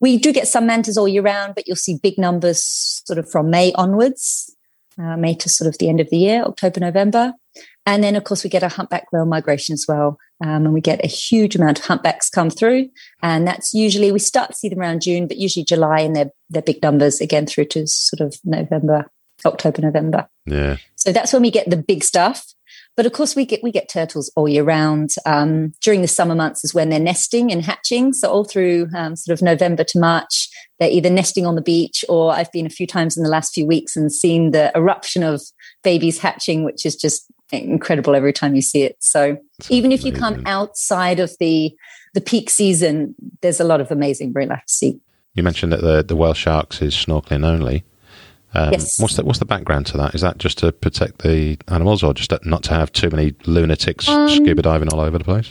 we 0.00 0.16
do 0.16 0.32
get 0.32 0.48
some 0.48 0.66
mantas 0.66 0.96
all 0.96 1.08
year 1.08 1.22
round, 1.22 1.54
but 1.54 1.66
you'll 1.66 1.76
see 1.76 1.98
big 2.02 2.18
numbers 2.18 2.62
sort 3.04 3.18
of 3.18 3.30
from 3.30 3.50
May 3.50 3.72
onwards, 3.72 4.54
uh, 4.98 5.16
May 5.16 5.34
to 5.34 5.48
sort 5.48 5.68
of 5.68 5.78
the 5.78 5.88
end 5.88 6.00
of 6.00 6.08
the 6.10 6.16
year, 6.18 6.42
October, 6.44 6.80
November. 6.80 7.34
And 7.84 8.04
then, 8.04 8.16
of 8.16 8.24
course, 8.24 8.44
we 8.44 8.50
get 8.50 8.62
a 8.62 8.68
humpback 8.68 9.10
whale 9.12 9.24
migration 9.24 9.72
as 9.72 9.86
well. 9.88 10.18
Um, 10.44 10.66
and 10.66 10.74
we 10.74 10.80
get 10.80 11.02
a 11.02 11.08
huge 11.08 11.56
amount 11.56 11.80
of 11.80 11.86
humpbacks 11.86 12.30
come 12.30 12.50
through. 12.50 12.90
And 13.22 13.46
that's 13.46 13.74
usually, 13.74 14.12
we 14.12 14.18
start 14.20 14.50
to 14.50 14.56
see 14.56 14.68
them 14.68 14.78
around 14.78 15.02
June, 15.02 15.26
but 15.26 15.38
usually 15.38 15.64
July, 15.64 16.00
and 16.00 16.14
they're, 16.14 16.30
they're 16.50 16.62
big 16.62 16.82
numbers 16.82 17.20
again 17.20 17.46
through 17.46 17.64
to 17.66 17.86
sort 17.88 18.20
of 18.20 18.38
November, 18.44 19.10
October, 19.44 19.82
November. 19.82 20.28
yeah, 20.46 20.76
So 20.96 21.12
that's 21.12 21.32
when 21.32 21.42
we 21.42 21.50
get 21.50 21.68
the 21.70 21.76
big 21.76 22.04
stuff. 22.04 22.46
But 22.98 23.06
of 23.06 23.12
course, 23.12 23.36
we 23.36 23.46
get 23.46 23.62
we 23.62 23.70
get 23.70 23.88
turtles 23.88 24.28
all 24.34 24.48
year 24.48 24.64
round. 24.64 25.10
Um, 25.24 25.72
during 25.80 26.02
the 26.02 26.08
summer 26.08 26.34
months 26.34 26.64
is 26.64 26.74
when 26.74 26.88
they're 26.88 26.98
nesting 26.98 27.52
and 27.52 27.62
hatching. 27.62 28.12
So 28.12 28.28
all 28.28 28.42
through 28.42 28.88
um, 28.92 29.14
sort 29.14 29.38
of 29.38 29.40
November 29.40 29.84
to 29.84 30.00
March, 30.00 30.48
they're 30.80 30.90
either 30.90 31.08
nesting 31.08 31.46
on 31.46 31.54
the 31.54 31.62
beach, 31.62 32.04
or 32.08 32.32
I've 32.32 32.50
been 32.50 32.66
a 32.66 32.70
few 32.70 32.88
times 32.88 33.16
in 33.16 33.22
the 33.22 33.28
last 33.28 33.54
few 33.54 33.64
weeks 33.64 33.94
and 33.94 34.12
seen 34.12 34.50
the 34.50 34.72
eruption 34.74 35.22
of 35.22 35.40
babies 35.84 36.18
hatching, 36.18 36.64
which 36.64 36.84
is 36.84 36.96
just 36.96 37.26
incredible 37.52 38.16
every 38.16 38.32
time 38.32 38.56
you 38.56 38.62
see 38.62 38.82
it. 38.82 38.96
So 38.98 39.38
even 39.70 39.92
if 39.92 40.04
you 40.04 40.10
come 40.10 40.42
outside 40.44 41.20
of 41.20 41.30
the 41.38 41.72
the 42.14 42.20
peak 42.20 42.50
season, 42.50 43.14
there's 43.42 43.60
a 43.60 43.64
lot 43.64 43.80
of 43.80 43.92
amazing 43.92 44.32
marine 44.32 44.48
life 44.48 44.64
to 44.66 44.74
see. 44.74 45.00
You 45.34 45.44
mentioned 45.44 45.70
that 45.70 45.82
the 45.82 46.02
the 46.02 46.16
whale 46.16 46.34
sharks 46.34 46.82
is 46.82 46.94
snorkeling 46.94 47.46
only. 47.46 47.84
Um, 48.54 48.72
Yes. 48.72 48.98
What's 48.98 49.16
the 49.16 49.24
what's 49.24 49.38
the 49.38 49.44
background 49.44 49.86
to 49.86 49.96
that? 49.98 50.14
Is 50.14 50.20
that 50.22 50.38
just 50.38 50.58
to 50.58 50.72
protect 50.72 51.18
the 51.22 51.58
animals, 51.68 52.02
or 52.02 52.14
just 52.14 52.32
not 52.44 52.62
to 52.64 52.74
have 52.74 52.90
too 52.92 53.10
many 53.10 53.34
lunatics 53.46 54.08
Um, 54.08 54.28
scuba 54.28 54.62
diving 54.62 54.88
all 54.92 55.00
over 55.00 55.18
the 55.18 55.24
place? 55.24 55.50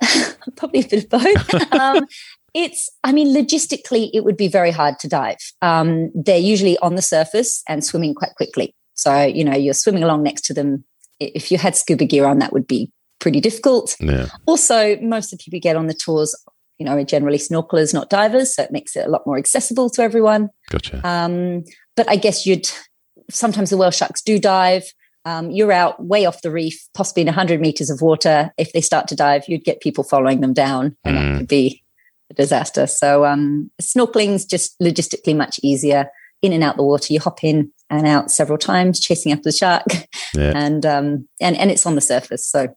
probably 0.56 0.80
a 0.80 0.86
bit 0.88 1.04
of 1.04 1.10
both. 1.10 1.72
um, 1.80 2.06
it's, 2.54 2.88
I 3.04 3.12
mean, 3.12 3.34
logistically, 3.34 4.10
it 4.14 4.24
would 4.24 4.36
be 4.36 4.48
very 4.48 4.70
hard 4.70 4.98
to 5.00 5.08
dive. 5.08 5.36
Um, 5.60 6.10
they're 6.14 6.38
usually 6.38 6.78
on 6.78 6.94
the 6.94 7.02
surface 7.02 7.62
and 7.68 7.84
swimming 7.84 8.14
quite 8.14 8.34
quickly. 8.36 8.74
So, 8.94 9.22
you 9.22 9.44
know, 9.44 9.54
you're 9.54 9.74
swimming 9.74 10.02
along 10.02 10.22
next 10.22 10.42
to 10.46 10.54
them. 10.54 10.84
If 11.20 11.50
you 11.50 11.58
had 11.58 11.76
scuba 11.76 12.04
gear 12.06 12.24
on, 12.26 12.38
that 12.38 12.52
would 12.52 12.66
be 12.66 12.90
pretty 13.18 13.40
difficult. 13.40 13.96
Yeah, 14.00 14.26
Also, 14.46 14.96
most 15.00 15.32
of 15.32 15.38
the 15.38 15.42
people 15.44 15.60
get 15.60 15.76
on 15.76 15.86
the 15.86 15.94
tours, 15.94 16.34
you 16.78 16.86
know, 16.86 16.96
are 16.96 17.04
generally 17.04 17.38
snorkelers, 17.38 17.92
not 17.92 18.08
divers. 18.08 18.54
So 18.54 18.62
it 18.62 18.70
makes 18.72 18.96
it 18.96 19.06
a 19.06 19.10
lot 19.10 19.26
more 19.26 19.36
accessible 19.38 19.90
to 19.90 20.02
everyone. 20.02 20.48
gotcha. 20.70 21.06
Um, 21.06 21.64
but 21.96 22.08
I 22.08 22.16
guess 22.16 22.46
you'd 22.46 22.68
sometimes 23.30 23.70
the 23.70 23.76
whale 23.76 23.90
sharks 23.90 24.22
do 24.22 24.38
dive. 24.38 24.84
Um, 25.24 25.50
you're 25.50 25.72
out 25.72 26.04
way 26.04 26.24
off 26.24 26.42
the 26.42 26.52
reef, 26.52 26.78
possibly 26.94 27.22
in 27.22 27.26
100 27.26 27.60
meters 27.60 27.90
of 27.90 28.00
water. 28.00 28.52
If 28.58 28.72
they 28.72 28.80
start 28.80 29.08
to 29.08 29.16
dive, 29.16 29.42
you'd 29.48 29.64
get 29.64 29.80
people 29.80 30.04
following 30.04 30.40
them 30.40 30.52
down, 30.52 30.96
and 31.04 31.16
Mm. 31.16 31.32
that 31.32 31.38
could 31.38 31.48
be 31.48 31.82
a 32.30 32.34
disaster. 32.34 32.86
So, 32.86 33.24
um, 33.24 33.70
snorkeling's 33.82 34.44
just 34.44 34.78
logistically 34.80 35.36
much 35.36 35.58
easier. 35.62 36.10
In 36.42 36.52
and 36.52 36.62
out 36.62 36.76
the 36.76 36.84
water, 36.84 37.12
you 37.12 37.18
hop 37.18 37.42
in 37.42 37.72
and 37.90 38.06
out 38.06 38.30
several 38.30 38.58
times, 38.58 39.00
chasing 39.00 39.32
after 39.32 39.44
the 39.50 39.52
shark, 39.56 39.86
Yeah. 40.34 40.52
and 40.54 40.84
um, 40.86 41.28
and 41.40 41.56
and 41.56 41.70
it's 41.72 41.86
on 41.86 41.94
the 41.96 42.00
surface. 42.00 42.46
So, 42.46 42.68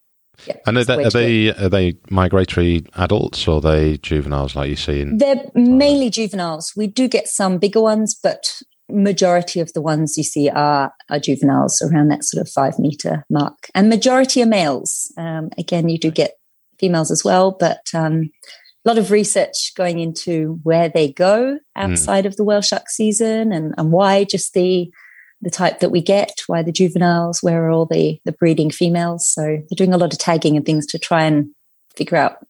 yeah, 0.47 0.55
And 0.65 0.77
are 0.77 0.83
the 0.85 0.95
they, 0.95 1.03
are 1.03 1.09
they 1.11 1.49
are 1.65 1.69
they 1.69 1.93
migratory 2.09 2.85
adults 2.95 3.47
or 3.47 3.57
are 3.57 3.61
they 3.61 3.97
juveniles 3.97 4.55
like 4.55 4.69
you 4.69 4.75
see 4.77 5.01
in? 5.01 5.17
They're 5.17 5.43
mainly 5.53 6.09
juveniles. 6.09 6.71
We 6.75 6.87
do 6.87 7.07
get 7.07 7.27
some 7.27 7.57
bigger 7.59 7.81
ones, 7.81 8.17
but 8.23 8.61
majority 8.89 9.59
of 9.59 9.73
the 9.73 9.81
ones 9.81 10.17
you 10.17 10.23
see 10.23 10.49
are, 10.49 10.91
are 11.09 11.19
juveniles 11.19 11.81
around 11.81 12.09
that 12.09 12.23
sort 12.23 12.41
of 12.41 12.51
five 12.51 12.77
meter 12.79 13.25
mark. 13.29 13.69
And 13.73 13.89
majority 13.89 14.41
are 14.41 14.47
males. 14.47 15.11
Um, 15.17 15.49
again, 15.57 15.89
you 15.89 15.97
do 15.97 16.11
get 16.11 16.33
females 16.79 17.11
as 17.11 17.23
well, 17.23 17.55
but 17.59 17.81
um, 17.93 18.29
a 18.85 18.89
lot 18.89 18.97
of 18.97 19.11
research 19.11 19.73
going 19.75 19.99
into 19.99 20.59
where 20.63 20.89
they 20.89 21.11
go 21.11 21.59
outside 21.75 22.25
of 22.25 22.37
the 22.37 22.43
whale 22.43 22.61
shark 22.61 22.89
season 22.89 23.51
and, 23.51 23.73
and 23.77 23.91
why 23.91 24.23
just 24.23 24.53
the 24.53 24.91
the 25.41 25.49
type 25.49 25.79
that 25.79 25.89
we 25.89 26.01
get, 26.01 26.41
why 26.47 26.61
the 26.61 26.71
juveniles, 26.71 27.41
where 27.41 27.63
are 27.65 27.71
all 27.71 27.85
the 27.85 28.19
the 28.25 28.33
breeding 28.33 28.69
females. 28.69 29.27
So 29.27 29.41
they're 29.41 29.75
doing 29.75 29.93
a 29.93 29.97
lot 29.97 30.11
of 30.11 30.19
tagging 30.19 30.57
and 30.57 30.65
things 30.65 30.85
to 30.87 30.99
try 30.99 31.23
and 31.23 31.51
figure 31.95 32.17
out 32.17 32.45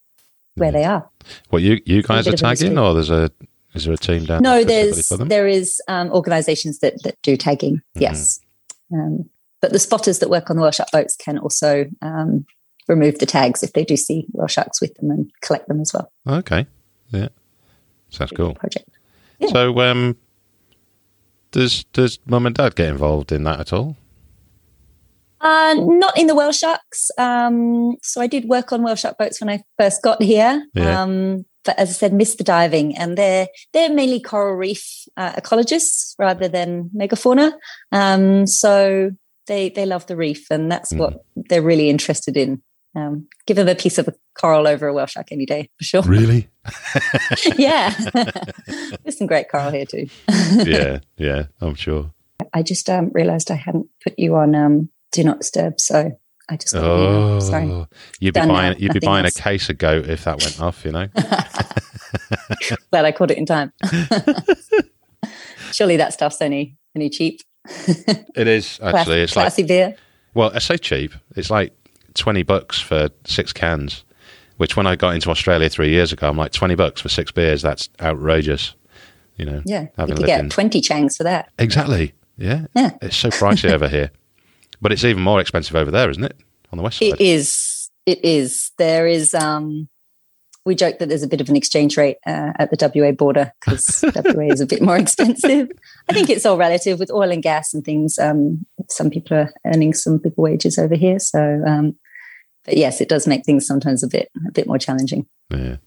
where 0.55 0.71
they 0.71 0.85
are. 0.85 1.07
What 1.49 1.61
you 1.61 1.81
you 1.85 2.01
guys 2.01 2.27
are 2.27 2.31
bit 2.31 2.41
of 2.41 2.51
a 2.51 2.55
tagging, 2.55 2.77
or 2.77 2.93
there's 2.93 3.09
a 3.09 3.31
is 3.75 3.85
there 3.85 3.93
a 3.93 3.97
team 3.97 4.25
down? 4.25 4.41
no 4.41 4.63
there's 4.63 5.09
there 5.09 5.47
is 5.47 5.81
um, 5.87 6.09
organizations 6.11 6.79
that 6.79 7.01
that 7.03 7.15
do 7.23 7.35
tagging 7.37 7.75
Mm-hmm. 7.77 8.01
yes 8.01 8.39
um, 8.93 9.29
but 9.61 9.71
the 9.71 9.79
spotters 9.79 10.19
that 10.19 10.29
work 10.29 10.49
on 10.49 10.55
the 10.55 10.61
whale 10.61 10.71
shark 10.71 10.89
boats 10.91 11.15
can 11.15 11.37
also 11.37 11.85
um, 12.01 12.45
remove 12.87 13.19
the 13.19 13.25
tags 13.25 13.61
if 13.63 13.73
they 13.73 13.83
do 13.83 13.95
see 13.97 14.25
whale 14.31 14.47
sharks 14.47 14.81
with 14.81 14.93
them 14.95 15.11
and 15.11 15.31
collect 15.41 15.67
them 15.67 15.79
as 15.81 15.93
well 15.93 16.11
Okay, 16.27 16.65
yeah, 17.11 17.29
sounds 18.09 18.31
cool. 18.31 18.53
project 18.55 18.89
Yeah. 19.39 19.49
So, 19.49 19.79
um, 19.81 20.17
Does 21.51 21.83
does 21.93 22.19
mum 22.25 22.45
and 22.45 22.53
dad 22.55 22.75
get 22.75 22.89
involved 22.89 23.31
in 23.31 23.43
that 23.43 23.59
at 23.59 23.73
all? 23.73 23.95
Uh, 25.41 25.73
not 25.77 26.17
in 26.17 26.27
the 26.27 26.35
whale 26.35 26.51
sharks. 26.51 27.09
Um, 27.17 27.95
so 28.03 28.19
I 28.21 28.27
did 28.27 28.45
work 28.49 28.73
on 28.73 28.83
whale 28.83 28.95
shark 28.95 29.17
boats 29.17 29.39
when 29.39 29.49
I 29.49 29.63
first 29.79 30.01
got 30.03 30.21
here. 30.21 30.65
Yeah. 30.73 31.01
But 31.69 31.77
as 31.77 31.89
I 31.89 31.93
said, 31.93 32.13
missed 32.13 32.39
the 32.39 32.43
diving, 32.43 32.97
and 32.97 33.15
they're 33.15 33.47
they're 33.73 33.93
mainly 33.93 34.19
coral 34.19 34.55
reef 34.55 35.05
uh, 35.15 35.33
ecologists 35.33 36.15
rather 36.17 36.47
than 36.47 36.89
megafauna. 36.97 37.51
Um, 37.91 38.47
so 38.47 39.11
they 39.45 39.69
they 39.69 39.85
love 39.85 40.07
the 40.07 40.15
reef, 40.15 40.49
and 40.49 40.71
that's 40.71 40.91
what 40.91 41.23
they're 41.35 41.61
really 41.61 41.87
interested 41.87 42.35
in. 42.35 42.63
Um, 42.95 43.27
give 43.45 43.55
them 43.55 43.67
a 43.67 43.75
piece 43.75 43.99
of 43.99 44.07
a 44.07 44.15
coral 44.33 44.67
over 44.67 44.87
a 44.87 44.93
whale 44.95 45.05
shark 45.05 45.27
any 45.31 45.45
day 45.45 45.69
for 45.77 45.83
sure. 45.83 46.01
Really? 46.01 46.49
yeah, 47.55 47.93
there's 49.03 49.19
some 49.19 49.27
great 49.27 49.47
coral 49.47 49.69
here 49.69 49.85
too. 49.85 50.07
yeah, 50.65 51.01
yeah, 51.17 51.43
I'm 51.61 51.75
sure. 51.75 52.11
I 52.51 52.63
just 52.63 52.89
um, 52.89 53.11
realized 53.13 53.51
I 53.51 53.55
hadn't 53.55 53.89
put 54.03 54.17
you 54.17 54.37
on 54.37 54.55
um, 54.55 54.89
do 55.11 55.23
not 55.23 55.41
disturb, 55.41 55.79
so 55.79 56.17
I 56.49 56.57
just 56.57 56.75
Oh, 56.75 57.33
yeah, 57.35 57.39
sorry. 57.39 57.85
you'd 58.19 58.33
be 58.33 58.39
buying 58.39 58.71
now, 58.71 58.75
you'd 58.77 58.93
be 58.93 58.99
buying 58.99 59.25
else. 59.25 59.37
a 59.37 59.41
case 59.41 59.69
of 59.69 59.77
goat 59.77 60.09
if 60.09 60.23
that 60.23 60.41
went 60.41 60.59
off, 60.61 60.83
you 60.85 60.91
know. 60.91 61.07
Glad 62.91 63.05
I 63.05 63.11
caught 63.11 63.31
it 63.31 63.37
in 63.37 63.45
time. 63.45 63.71
Surely 65.71 65.97
that 65.97 66.13
stuff's 66.13 66.41
only 66.41 66.75
only 66.95 67.09
cheap. 67.09 67.41
It 67.67 68.47
is 68.47 68.79
actually. 68.83 69.21
It's 69.21 69.35
like 69.35 69.43
classy 69.43 69.63
beer. 69.63 69.95
well, 70.33 70.51
I 70.53 70.59
say 70.59 70.77
cheap. 70.77 71.13
It's 71.35 71.49
like 71.51 71.73
twenty 72.15 72.43
bucks 72.43 72.79
for 72.79 73.09
six 73.25 73.53
cans. 73.53 74.03
Which, 74.57 74.75
when 74.75 74.85
I 74.87 74.97
got 74.97 75.13
into 75.15 75.29
Australia 75.29 75.69
three 75.69 75.89
years 75.89 76.11
ago, 76.11 76.27
I'm 76.27 76.35
like 76.37 76.51
twenty 76.51 76.75
bucks 76.75 76.99
for 77.01 77.09
six 77.09 77.31
beers. 77.31 77.61
That's 77.61 77.89
outrageous. 78.01 78.75
You 79.37 79.45
know. 79.45 79.61
Yeah, 79.65 79.87
you 79.99 80.15
could 80.15 80.25
get 80.25 80.39
in 80.39 80.49
twenty 80.49 80.81
changs 80.81 81.15
for 81.17 81.23
that. 81.23 81.49
exactly. 81.59 82.13
Yeah. 82.37 82.65
Yeah. 82.73 82.91
It's 83.01 83.17
so 83.17 83.29
pricey 83.29 83.69
over 83.69 83.87
here, 83.89 84.11
but 84.81 84.91
it's 84.91 85.03
even 85.03 85.23
more 85.23 85.39
expensive 85.39 85.75
over 85.75 85.91
there, 85.91 86.09
isn't 86.09 86.23
it? 86.23 86.37
On 86.71 86.77
the 86.77 86.83
west 86.83 86.99
side. 86.99 87.13
It 87.13 87.21
is. 87.21 87.89
It 88.05 88.23
is. 88.23 88.71
There 88.77 89.07
is. 89.07 89.33
Um, 89.33 89.89
we 90.65 90.75
joke 90.75 90.99
that 90.99 91.09
there's 91.09 91.23
a 91.23 91.27
bit 91.27 91.41
of 91.41 91.49
an 91.49 91.55
exchange 91.55 91.97
rate 91.97 92.17
uh, 92.27 92.51
at 92.59 92.69
the 92.69 92.91
WA 92.93 93.11
border 93.11 93.51
because 93.59 94.03
WA 94.15 94.45
is 94.45 94.61
a 94.61 94.65
bit 94.65 94.81
more 94.81 94.97
expensive. 94.97 95.69
I 96.09 96.13
think 96.13 96.29
it's 96.29 96.45
all 96.45 96.57
relative 96.57 96.99
with 96.99 97.11
oil 97.11 97.31
and 97.31 97.41
gas 97.41 97.73
and 97.73 97.83
things. 97.83 98.19
Um, 98.19 98.65
some 98.87 99.09
people 99.09 99.37
are 99.37 99.53
earning 99.65 99.93
some 99.93 100.17
bigger 100.17 100.41
wages 100.41 100.77
over 100.77 100.95
here, 100.95 101.19
so. 101.19 101.63
Um, 101.65 101.95
but 102.65 102.77
yes, 102.77 103.01
it 103.01 103.09
does 103.09 103.25
make 103.25 103.45
things 103.45 103.65
sometimes 103.65 104.03
a 104.03 104.07
bit 104.07 104.29
a 104.47 104.51
bit 104.51 104.67
more 104.67 104.77
challenging. 104.77 105.25
Yeah. 105.49 105.77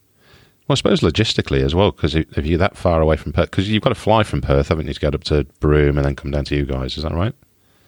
Well, 0.69 0.71
I 0.71 0.75
suppose 0.75 1.01
logistically 1.01 1.63
as 1.63 1.75
well, 1.75 1.91
because 1.91 2.15
if 2.15 2.47
you're 2.47 2.59
that 2.59 2.77
far 2.77 3.01
away 3.01 3.17
from 3.17 3.33
Perth, 3.33 3.51
because 3.51 3.69
you've 3.69 3.83
got 3.83 3.91
to 3.91 3.95
fly 3.97 4.23
from 4.23 4.41
Perth, 4.41 4.69
haven't 4.69 4.87
you, 4.87 4.95
to 4.95 5.01
get 5.01 5.15
up 5.15 5.25
to 5.25 5.45
Broome 5.61 5.99
and 5.99 6.05
then 6.05 6.17
come 6.17 6.31
down 6.31 6.45
to 6.47 6.57
you 6.57 6.65
guys? 6.65 6.97
Is 6.97 7.03
that 7.03 7.13
right? 7.13 7.35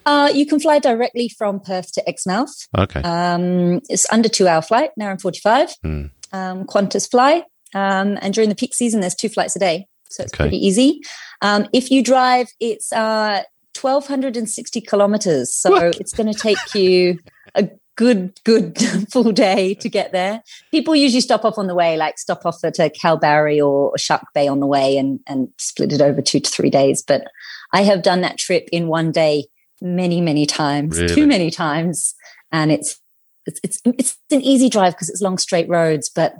Uh, 0.06 0.30
you 0.34 0.46
can 0.46 0.60
fly 0.60 0.78
directly 0.78 1.28
from 1.28 1.60
Perth 1.60 1.92
to 1.92 2.08
Exmouth. 2.08 2.66
Okay. 2.76 3.00
Um, 3.02 3.80
it's 3.88 4.06
under 4.12 4.28
two 4.28 4.46
hour 4.48 4.62
flight, 4.62 4.90
an 4.96 5.02
hour 5.02 5.10
and 5.12 5.20
45. 5.20 5.74
Hmm. 5.82 6.04
Um, 6.32 6.64
Qantas 6.64 7.10
fly. 7.10 7.44
Um, 7.74 8.18
and 8.20 8.32
during 8.34 8.48
the 8.50 8.54
peak 8.54 8.74
season, 8.74 9.00
there's 9.00 9.14
two 9.14 9.28
flights 9.28 9.56
a 9.56 9.58
day. 9.58 9.86
So 10.10 10.22
it's 10.22 10.32
Okay. 10.34 10.44
pretty 10.44 10.64
easy. 10.66 11.00
Um, 11.42 11.66
if 11.72 11.90
you 11.90 12.02
drive, 12.02 12.48
it's 12.60 12.92
uh, 12.92 13.42
1,260 13.80 14.80
kilometers. 14.82 15.54
So 15.54 15.70
What? 15.70 16.00
it's 16.00 16.12
going 16.12 16.32
to 16.32 16.38
take 16.38 16.74
you 16.74 17.18
a 17.54 17.68
good, 17.96 18.38
good 18.44 18.78
full 19.12 19.32
day 19.32 19.74
to 19.74 19.88
get 19.88 20.12
there. 20.12 20.42
People 20.70 20.94
usually 20.96 21.20
stop 21.20 21.44
off 21.44 21.58
on 21.58 21.66
the 21.66 21.74
way, 21.74 21.96
like 21.96 22.18
stop 22.18 22.44
off 22.44 22.62
at 22.64 22.78
a 22.78 22.90
Kalbarri 22.90 23.64
or 23.64 23.96
Shark 23.98 24.24
Bay 24.34 24.48
on 24.48 24.60
the 24.60 24.66
way 24.66 24.96
and, 24.96 25.20
and 25.26 25.48
split 25.58 25.92
it 25.92 26.00
over 26.00 26.20
two 26.22 26.40
to 26.40 26.50
three 26.50 26.70
days. 26.70 27.02
But 27.06 27.26
I 27.72 27.82
have 27.82 28.02
done 28.02 28.20
that 28.22 28.38
trip 28.38 28.68
in 28.72 28.86
one 28.88 29.10
day 29.12 29.46
many, 29.80 30.20
many 30.20 30.46
times, 30.46 31.00
Really? 31.00 31.14
too 31.14 31.26
many 31.26 31.50
times. 31.50 32.14
And 32.52 32.70
it's, 32.72 33.00
it's, 33.46 33.60
it's, 33.62 33.82
it's 33.84 34.16
an 34.30 34.40
easy 34.40 34.68
drive 34.68 34.94
because 34.94 35.08
it's 35.10 35.20
long 35.20 35.38
straight 35.38 35.68
roads, 35.68 36.08
but 36.08 36.34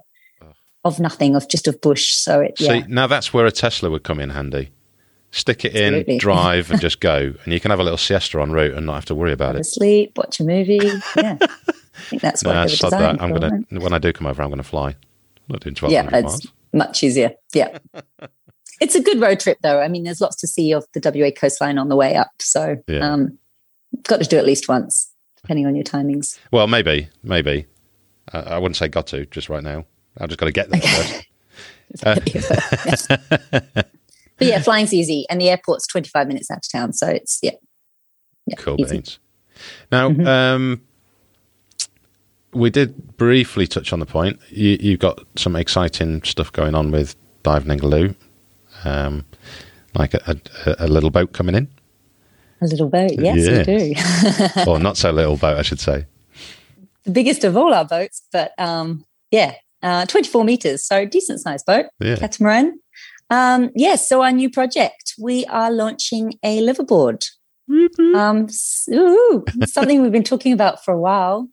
of 0.85 1.01
nothing, 1.01 1.35
of 1.35 1.49
just 1.49 1.67
of 1.67 1.81
bush. 1.81 2.13
So 2.13 2.41
it, 2.41 2.61
yeah. 2.61 2.83
See, 2.83 2.85
now 2.89 3.07
that's 3.07 3.33
where 3.33 3.47
a 3.47 3.51
Tesla 3.51 3.91
would 3.91 4.03
come 4.05 4.21
in 4.21 4.31
handy. 4.31 4.71
Stick 5.31 5.65
it 5.65 5.75
in, 5.75 6.19
drive, 6.19 6.71
and 6.71 6.81
just 6.81 7.01
go. 7.01 7.35
And 7.45 7.53
you 7.53 7.59
can 7.59 7.71
have 7.71 7.81
a 7.81 7.83
little 7.83 7.99
siesta 7.99 8.41
en 8.41 8.53
route 8.53 8.75
and 8.75 8.87
not 8.87 8.95
have 8.95 9.05
to 9.07 9.15
worry 9.15 9.33
about 9.33 9.53
to 9.53 9.59
it. 9.61 9.65
sleep, 9.65 10.17
watch 10.17 10.39
a 10.39 10.45
movie. 10.45 10.79
Yeah. 11.17 11.39
I 11.41 12.01
think 12.09 12.23
that's 12.23 12.45
what 12.45 12.53
they 12.53 12.87
were 12.87 12.91
that. 12.91 13.21
I'm 13.23 13.31
for, 13.33 13.41
gonna 13.41 13.65
right? 13.73 13.83
when 13.83 13.93
I 13.93 13.99
do 13.99 14.13
come 14.13 14.27
over, 14.29 14.43
I'm 14.43 14.51
gonna 14.51 14.63
fly. 14.63 14.91
I'm 14.91 14.97
not 15.49 15.61
doing 15.61 15.75
twelve 15.75 15.93
Yeah, 15.93 16.05
it's 16.05 16.13
miles. 16.13 16.47
much 16.73 17.03
easier. 17.03 17.33
Yeah. 17.53 17.79
it's 18.81 18.95
a 18.95 19.03
good 19.03 19.21
road 19.21 19.41
trip 19.41 19.59
though. 19.63 19.81
I 19.81 19.89
mean, 19.89 20.03
there's 20.05 20.21
lots 20.21 20.37
to 20.37 20.47
see 20.47 20.73
of 20.73 20.85
the 20.95 21.01
WA 21.15 21.31
coastline 21.31 21.79
on 21.79 21.89
the 21.89 21.97
way 21.97 22.15
up. 22.17 22.31
So 22.41 22.77
Yeah. 22.89 23.13
um 23.13 23.39
got 24.05 24.21
to 24.21 24.29
do 24.29 24.37
it 24.37 24.41
at 24.41 24.47
least 24.47 24.69
once, 24.69 25.11
depending 25.41 25.67
on 25.67 25.75
your 25.77 25.85
timings. 25.85 26.39
Well, 26.51 26.67
maybe, 26.67 27.09
maybe. 27.23 27.67
Uh, 28.33 28.43
I 28.47 28.59
wouldn't 28.59 28.77
say 28.77 28.89
got 28.89 29.07
to 29.09 29.27
just 29.27 29.49
right 29.49 29.63
now. 29.63 29.85
I've 30.19 30.29
just 30.29 30.39
got 30.41 30.47
to 30.47 30.53
get 30.53 30.71
there 30.71 30.81
first. 30.81 31.27
but 33.11 33.85
yeah, 34.41 34.61
flying's 34.61 34.93
easy 34.93 35.27
and 35.31 35.41
the 35.41 35.51
airport's 35.51 35.87
25 35.87 36.27
minutes 36.29 36.51
out 36.51 36.59
of 36.59 36.69
town. 36.73 36.93
So 36.93 37.07
it's, 37.09 37.39
yeah. 37.43 37.53
yeah 38.47 38.57
Cool 38.57 38.81
easy. 38.81 38.97
beans. 38.97 39.19
Now, 39.93 40.11
Mm-hmm. 40.11 40.27
um, 40.27 40.83
we 42.53 42.71
did 42.71 43.17
briefly 43.17 43.67
touch 43.67 43.93
on 43.93 43.99
the 44.01 44.07
point. 44.07 44.39
You, 44.49 44.77
you've 44.81 45.01
got 45.01 45.21
some 45.37 45.57
exciting 45.57 46.23
stuff 46.23 46.53
going 46.53 46.75
on 46.75 46.91
with 46.93 47.17
Dive 47.43 47.65
Ningaloo, 47.65 48.15
um, 48.85 49.25
like 49.95 50.15
a, 50.15 50.41
a, 50.67 50.77
a 50.81 50.89
little 50.89 51.11
boat 51.11 51.33
coming 51.33 51.55
in, 51.55 51.69
A 52.63 52.67
little 52.67 52.89
boat. 52.89 53.13
Yes, 53.19 53.37
Yes. 53.39 53.67
we 53.67 54.65
do. 54.65 54.71
or 54.71 54.79
not 54.79 54.97
so 54.97 55.11
little 55.11 55.37
boat, 55.37 55.57
I 55.59 55.63
should 55.63 55.81
say. 55.81 56.07
the 57.05 57.11
biggest 57.11 57.45
of 57.45 57.57
all 57.57 57.73
our 57.75 57.85
boats, 57.85 58.23
but 58.33 58.53
um, 58.59 59.05
yeah, 59.31 59.55
uh, 59.83 60.07
24 60.07 60.45
meters. 60.45 60.85
So 60.87 61.05
decent 61.07 61.41
sized 61.41 61.67
boat. 61.67 61.87
Yeah. 62.01 62.17
catamaran. 62.17 62.79
Um, 63.31 63.71
yes, 63.75 64.09
so 64.09 64.23
our 64.23 64.33
new 64.33 64.51
project, 64.51 65.15
we 65.19 65.45
are 65.47 65.71
launching 65.71 66.35
a 66.43 66.61
liveaboard. 66.63 67.25
Um, 68.15 68.45
s- 68.45 68.89
ooh, 68.93 69.45
something 69.65 70.03
we've 70.03 70.13
been 70.13 70.23
talking 70.23 70.53
about 70.53 70.85
for 70.85 70.93
a 70.93 71.01
while. 71.01 71.49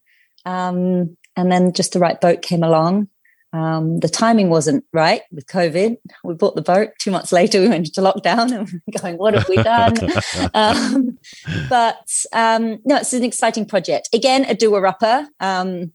Um, 0.45 1.15
and 1.37 1.49
then 1.51 1.71
just 1.73 1.93
the 1.93 1.99
right 1.99 2.19
boat 2.19 2.41
came 2.41 2.63
along. 2.63 3.07
Um, 3.53 3.99
the 3.99 4.07
timing 4.07 4.49
wasn't 4.49 4.85
right 4.93 5.23
with 5.31 5.45
COVID. 5.47 5.97
We 6.23 6.33
bought 6.33 6.55
the 6.55 6.61
boat. 6.61 6.89
Two 6.99 7.11
months 7.11 7.31
later, 7.31 7.59
we 7.59 7.67
went 7.67 7.87
into 7.87 8.01
lockdown 8.01 8.51
and 8.51 8.69
we 8.69 8.79
we're 8.87 9.01
going, 9.01 9.17
what 9.17 9.33
have 9.33 9.49
we 9.49 9.57
done? 9.57 9.97
um, 10.53 11.17
but 11.69 12.09
um, 12.33 12.79
no, 12.85 12.97
it's 12.97 13.13
an 13.13 13.23
exciting 13.23 13.65
project. 13.65 14.09
Again, 14.13 14.45
a 14.45 14.55
doer 14.55 14.85
upper. 14.85 15.27
Um, 15.39 15.91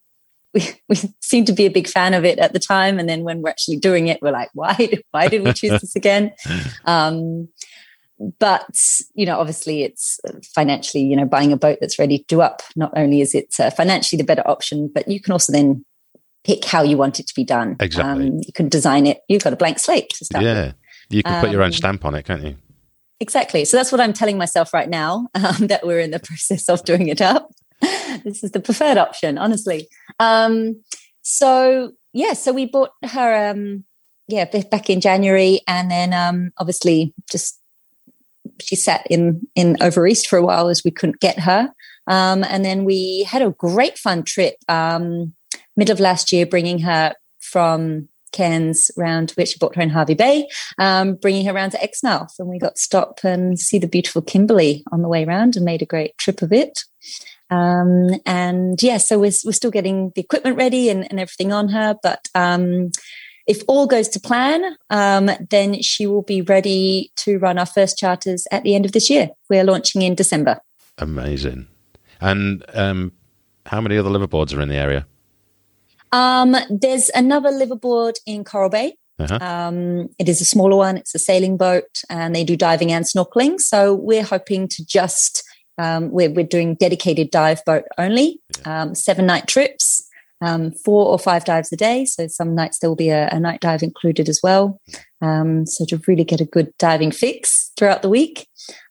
we, 0.52 0.68
we 0.88 0.96
seemed 1.20 1.46
to 1.46 1.52
be 1.52 1.66
a 1.66 1.70
big 1.70 1.88
fan 1.88 2.14
of 2.14 2.24
it 2.24 2.38
at 2.38 2.52
the 2.52 2.58
time, 2.58 2.98
and 2.98 3.08
then 3.08 3.24
when 3.24 3.42
we're 3.42 3.50
actually 3.50 3.76
doing 3.76 4.08
it, 4.08 4.20
we're 4.22 4.32
like, 4.32 4.50
why? 4.54 5.00
Why 5.10 5.28
did 5.28 5.44
we 5.44 5.52
choose 5.52 5.80
this 5.80 5.96
again? 5.96 6.32
Um, 6.84 7.48
but 8.38 8.78
you 9.14 9.26
know, 9.26 9.38
obviously, 9.38 9.82
it's 9.82 10.18
financially, 10.54 11.04
you 11.04 11.16
know, 11.16 11.26
buying 11.26 11.52
a 11.52 11.56
boat 11.56 11.78
that's 11.80 11.98
ready 11.98 12.18
to 12.18 12.24
do 12.28 12.40
up. 12.40 12.62
Not 12.74 12.92
only 12.96 13.20
is 13.20 13.34
it 13.34 13.54
uh, 13.58 13.70
financially 13.70 14.16
the 14.16 14.26
better 14.26 14.46
option, 14.46 14.90
but 14.92 15.08
you 15.08 15.20
can 15.20 15.32
also 15.32 15.52
then 15.52 15.84
pick 16.46 16.64
how 16.64 16.82
you 16.82 16.96
want 16.96 17.18
it 17.18 17.26
to 17.26 17.34
be 17.34 17.44
done. 17.44 17.76
Exactly. 17.80 18.28
Um, 18.28 18.38
you 18.38 18.52
can 18.54 18.68
design 18.68 19.06
it. 19.06 19.18
You've 19.28 19.42
got 19.42 19.52
a 19.52 19.56
blank 19.56 19.80
slate 19.80 20.10
to 20.10 20.24
start 20.24 20.44
with. 20.44 20.56
Yeah. 20.56 20.72
You 21.10 21.22
can 21.22 21.40
put 21.40 21.50
your 21.50 21.62
own 21.62 21.66
Um, 21.66 21.72
stamp 21.72 22.04
on 22.04 22.14
it, 22.14 22.24
can't 22.24 22.42
you? 22.42 22.56
Exactly. 23.18 23.64
So 23.64 23.76
that's 23.76 23.90
what 23.90 24.00
I'm 24.00 24.12
telling 24.12 24.38
myself 24.38 24.72
right 24.72 24.88
now 24.88 25.28
um, 25.34 25.66
that 25.66 25.84
we're 25.84 25.98
in 25.98 26.12
the 26.12 26.20
process 26.30 26.68
of 26.68 26.84
doing 26.84 27.08
it 27.08 27.20
up. 27.20 27.50
this 28.24 28.44
is 28.44 28.52
the 28.52 28.60
preferred 28.60 28.96
option, 28.96 29.38
honestly. 29.38 29.88
Um, 30.20 30.82
so 31.22 31.92
yeah, 32.12 32.32
so 32.34 32.52
we 32.52 32.66
bought 32.66 32.92
her, 33.02 33.50
um, 33.50 33.84
yeah, 34.28 34.44
back 34.44 34.88
in 34.88 35.00
January, 35.00 35.60
and 35.68 35.90
then 35.90 36.12
um, 36.12 36.52
obviously 36.58 37.12
just 37.30 37.60
she 38.60 38.74
sat 38.74 39.06
in 39.10 39.46
in 39.54 39.76
over 39.82 40.06
east 40.06 40.26
for 40.26 40.38
a 40.38 40.42
while 40.42 40.68
as 40.68 40.82
we 40.84 40.90
couldn't 40.90 41.20
get 41.20 41.38
her, 41.40 41.70
um, 42.06 42.42
and 42.44 42.64
then 42.64 42.84
we 42.84 43.24
had 43.24 43.42
a 43.42 43.50
great 43.50 43.98
fun 43.98 44.22
trip 44.22 44.56
um, 44.68 45.34
mid 45.76 45.90
of 45.90 46.00
last 46.00 46.32
year, 46.32 46.46
bringing 46.46 46.80
her 46.80 47.14
from 47.40 48.08
Cairns 48.32 48.90
round 48.96 49.30
which 49.32 49.50
she 49.50 49.58
bought 49.58 49.76
her 49.76 49.82
in 49.82 49.88
Hervey 49.88 50.14
Bay 50.14 50.48
um, 50.78 51.14
bringing 51.14 51.46
her 51.46 51.54
round 51.54 51.72
to 51.72 51.82
Exmouth, 51.82 52.34
and 52.38 52.48
we 52.48 52.58
got 52.58 52.76
to 52.76 52.82
stop 52.82 53.20
and 53.24 53.58
see 53.58 53.78
the 53.78 53.88
beautiful 53.88 54.20
Kimberley 54.20 54.84
on 54.92 55.02
the 55.02 55.08
way 55.08 55.24
round 55.24 55.56
and 55.56 55.64
made 55.64 55.82
a 55.82 55.86
great 55.86 56.18
trip 56.18 56.42
of 56.42 56.52
it. 56.52 56.80
Um, 57.48 58.10
and 58.26 58.82
yeah, 58.82 58.98
so 58.98 59.18
we're 59.18 59.32
we're 59.44 59.52
still 59.52 59.70
getting 59.70 60.12
the 60.14 60.20
equipment 60.20 60.56
ready 60.56 60.90
and, 60.90 61.08
and 61.10 61.20
everything 61.20 61.52
on 61.52 61.68
her, 61.68 61.96
but 62.02 62.28
um, 62.34 62.90
if 63.46 63.62
all 63.68 63.86
goes 63.86 64.08
to 64.08 64.20
plan, 64.20 64.76
um, 64.90 65.30
then 65.50 65.80
she 65.80 66.06
will 66.06 66.22
be 66.22 66.42
ready 66.42 67.12
to 67.16 67.38
run 67.38 67.58
our 67.58 67.66
first 67.66 67.96
charters 67.96 68.46
at 68.50 68.64
the 68.64 68.74
end 68.74 68.84
of 68.84 68.92
this 68.92 69.08
year. 69.08 69.30
We're 69.48 69.64
launching 69.64 70.02
in 70.02 70.16
December. 70.16 70.58
Amazing. 70.98 71.68
And 72.20 72.64
um, 72.74 73.12
how 73.66 73.80
many 73.80 73.96
other 73.96 74.10
liveaboards 74.10 74.56
are 74.56 74.60
in 74.60 74.68
the 74.68 74.76
area? 74.76 75.06
Um, 76.12 76.56
there's 76.70 77.10
another 77.14 77.50
liveaboard 77.50 78.18
in 78.26 78.44
Coral 78.44 78.70
Bay. 78.70 78.96
Uh-huh. 79.18 79.38
Um, 79.40 80.08
it 80.18 80.28
is 80.28 80.40
a 80.40 80.44
smaller 80.44 80.76
one. 80.76 80.96
It's 80.98 81.14
a 81.14 81.18
sailing 81.18 81.56
boat, 81.56 82.02
and 82.10 82.34
they 82.34 82.44
do 82.44 82.56
diving 82.56 82.92
and 82.92 83.04
snorkeling. 83.04 83.60
So 83.60 83.94
we're 83.94 84.24
hoping 84.24 84.68
to 84.68 84.84
just 84.84 85.42
um, 85.78 86.10
we're 86.10 86.30
we're 86.30 86.46
doing 86.46 86.74
dedicated 86.74 87.30
dive 87.30 87.64
boat 87.64 87.84
only, 87.98 88.40
um, 88.64 88.94
seven 88.94 89.26
night 89.26 89.46
trips, 89.46 90.06
um, 90.40 90.72
four 90.72 91.06
or 91.06 91.18
five 91.18 91.44
dives 91.44 91.72
a 91.72 91.76
day. 91.76 92.04
So 92.04 92.26
some 92.28 92.54
nights 92.54 92.78
there 92.78 92.90
will 92.90 92.96
be 92.96 93.10
a, 93.10 93.28
a 93.28 93.40
night 93.40 93.60
dive 93.60 93.82
included 93.82 94.28
as 94.28 94.40
well. 94.42 94.80
Um, 95.22 95.66
so 95.66 95.84
to 95.86 96.00
really 96.06 96.24
get 96.24 96.40
a 96.40 96.46
good 96.46 96.72
diving 96.78 97.10
fix 97.10 97.72
throughout 97.76 98.02
the 98.02 98.10
week. 98.10 98.48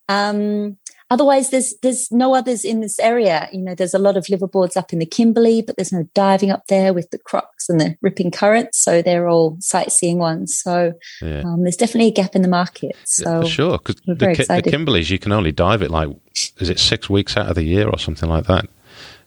Um, 0.09 0.77
otherwise 1.11 1.49
there's 1.51 1.73
there's 1.83 2.11
no 2.11 2.33
others 2.33 2.65
in 2.65 2.79
this 2.81 2.97
area 2.99 3.47
you 3.53 3.61
know 3.61 3.75
there's 3.75 3.93
a 3.93 3.99
lot 3.99 4.17
of 4.17 4.25
liveaboards 4.25 4.75
up 4.75 4.91
in 4.91 4.99
the 4.99 5.05
kimberley 5.05 5.61
but 5.61 5.75
there's 5.75 5.91
no 5.93 6.07
diving 6.15 6.49
up 6.49 6.63
there 6.67 6.93
with 6.93 7.09
the 7.11 7.17
crocs 7.19 7.69
and 7.69 7.79
the 7.79 7.95
ripping 8.01 8.31
currents 8.31 8.77
so 8.79 9.01
they're 9.01 9.27
all 9.27 9.55
sightseeing 9.59 10.17
ones 10.17 10.57
so 10.57 10.93
Yeah. 11.21 11.41
um, 11.45 11.61
there's 11.63 11.77
definitely 11.77 12.07
a 12.09 12.13
gap 12.13 12.35
in 12.35 12.41
the 12.41 12.47
market 12.47 12.95
so 13.03 13.41
For 13.43 13.47
sure, 13.47 13.77
because 13.77 13.95
the, 14.07 14.15
Ki- 14.35 14.43
the. 14.43 14.71
Kimberleys, 14.71 15.09
you 15.11 15.19
can 15.19 15.31
only 15.31 15.51
dive 15.51 15.81
it 15.83 15.91
like, 15.91 16.09
is 16.57 16.69
it 16.69 16.79
six 16.79 17.09
weeks 17.09 17.37
out 17.37 17.47
of 17.49 17.55
the 17.55 17.63
year 17.63 17.87
or 17.87 17.99
something 17.99 18.27
like 18.29 18.45
that? 18.47 18.65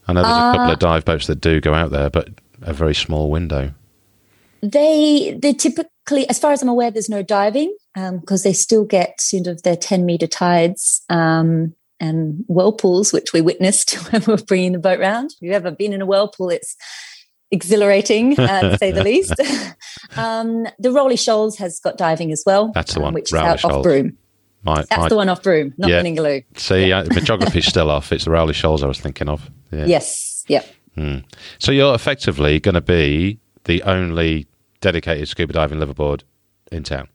I 0.08 0.12
know 0.14 0.22
there's 0.22 0.36
a 0.36 0.52
couple 0.52 0.70
Uh, 0.70 0.72
of 0.72 0.78
dive 0.78 1.04
boats 1.04 1.26
that 1.28 1.40
do 1.40 1.60
go 1.60 1.74
out 1.74 1.90
there, 1.90 2.10
but 2.10 2.28
a 2.62 2.72
very 2.72 2.94
small 2.94 3.30
window. 3.30 3.72
they 4.62 5.38
they 5.40 5.52
typically 5.52 6.28
as 6.28 6.38
far 6.38 6.50
as 6.52 6.62
i'm 6.62 6.68
aware 6.68 6.90
there's 6.90 7.08
no 7.08 7.22
diving 7.22 7.74
because 8.20 8.42
they 8.42 8.52
still 8.52 8.84
get 8.84 9.20
sort 9.20 9.46
of 9.46 9.62
their 9.62 9.76
10 9.76 10.04
meter 10.06 10.26
tides 10.26 11.02
um, 11.08 11.74
and 12.00 12.44
whirlpools 12.46 13.12
which 13.12 13.32
we 13.32 13.40
witnessed 13.40 13.94
when 14.12 14.22
we 14.26 14.32
were 14.34 14.42
bringing 14.44 14.72
the 14.72 14.78
boat 14.78 15.00
round 15.00 15.30
if 15.32 15.38
you've 15.40 15.52
ever 15.54 15.70
been 15.70 15.92
in 15.92 16.02
a 16.02 16.06
whirlpool 16.06 16.50
it's 16.50 16.76
exhilarating 17.50 18.38
uh, 18.38 18.60
to 18.60 18.78
say 18.78 18.90
the 18.90 19.02
least 19.12 19.32
um, 20.16 20.66
the 20.78 20.92
Rowley 20.92 21.16
Shoals 21.16 21.56
has 21.58 21.80
got 21.80 21.96
diving 21.96 22.30
as 22.32 22.42
well 22.44 22.72
That's 22.74 22.92
the 22.92 23.00
um, 23.00 23.04
one, 23.04 23.14
which 23.14 23.32
is 23.32 23.34
out 23.34 23.60
Shoals. 23.60 23.74
off 23.74 23.82
Broome 23.82 24.16
My, 24.62 24.76
that's 24.76 24.96
my, 24.96 25.08
the 25.08 25.16
one 25.16 25.28
off 25.28 25.42
Broome 25.42 25.72
not 25.78 25.88
Yeah. 25.90 26.02
the 26.02 26.08
ningaloo 26.08 26.44
see, 26.58 26.92
uh, 26.92 27.04
my 27.10 27.20
geography's 27.20 27.66
still 27.66 27.90
off. 27.90 28.12
It's 28.12 28.24
the 28.24 28.30
Rowley 28.30 28.54
Shoals 28.54 28.82
I 28.82 28.86
was 28.86 29.00
thinking 29.00 29.28
of. 29.28 29.50
Yeah. 29.72 29.86
yes 29.86 30.44
yeah 30.48 30.62
So 31.58 31.72
you're 31.72 31.94
effectively 31.94 32.60
going 32.60 32.74
to 32.74 32.80
be 32.80 33.38
the 33.64 33.82
only 33.84 34.46
dedicated 34.80 35.28
scuba 35.28 35.52
diving 35.52 35.78
liveaboard 35.78 36.22
in 36.72 36.82
town. 36.82 37.08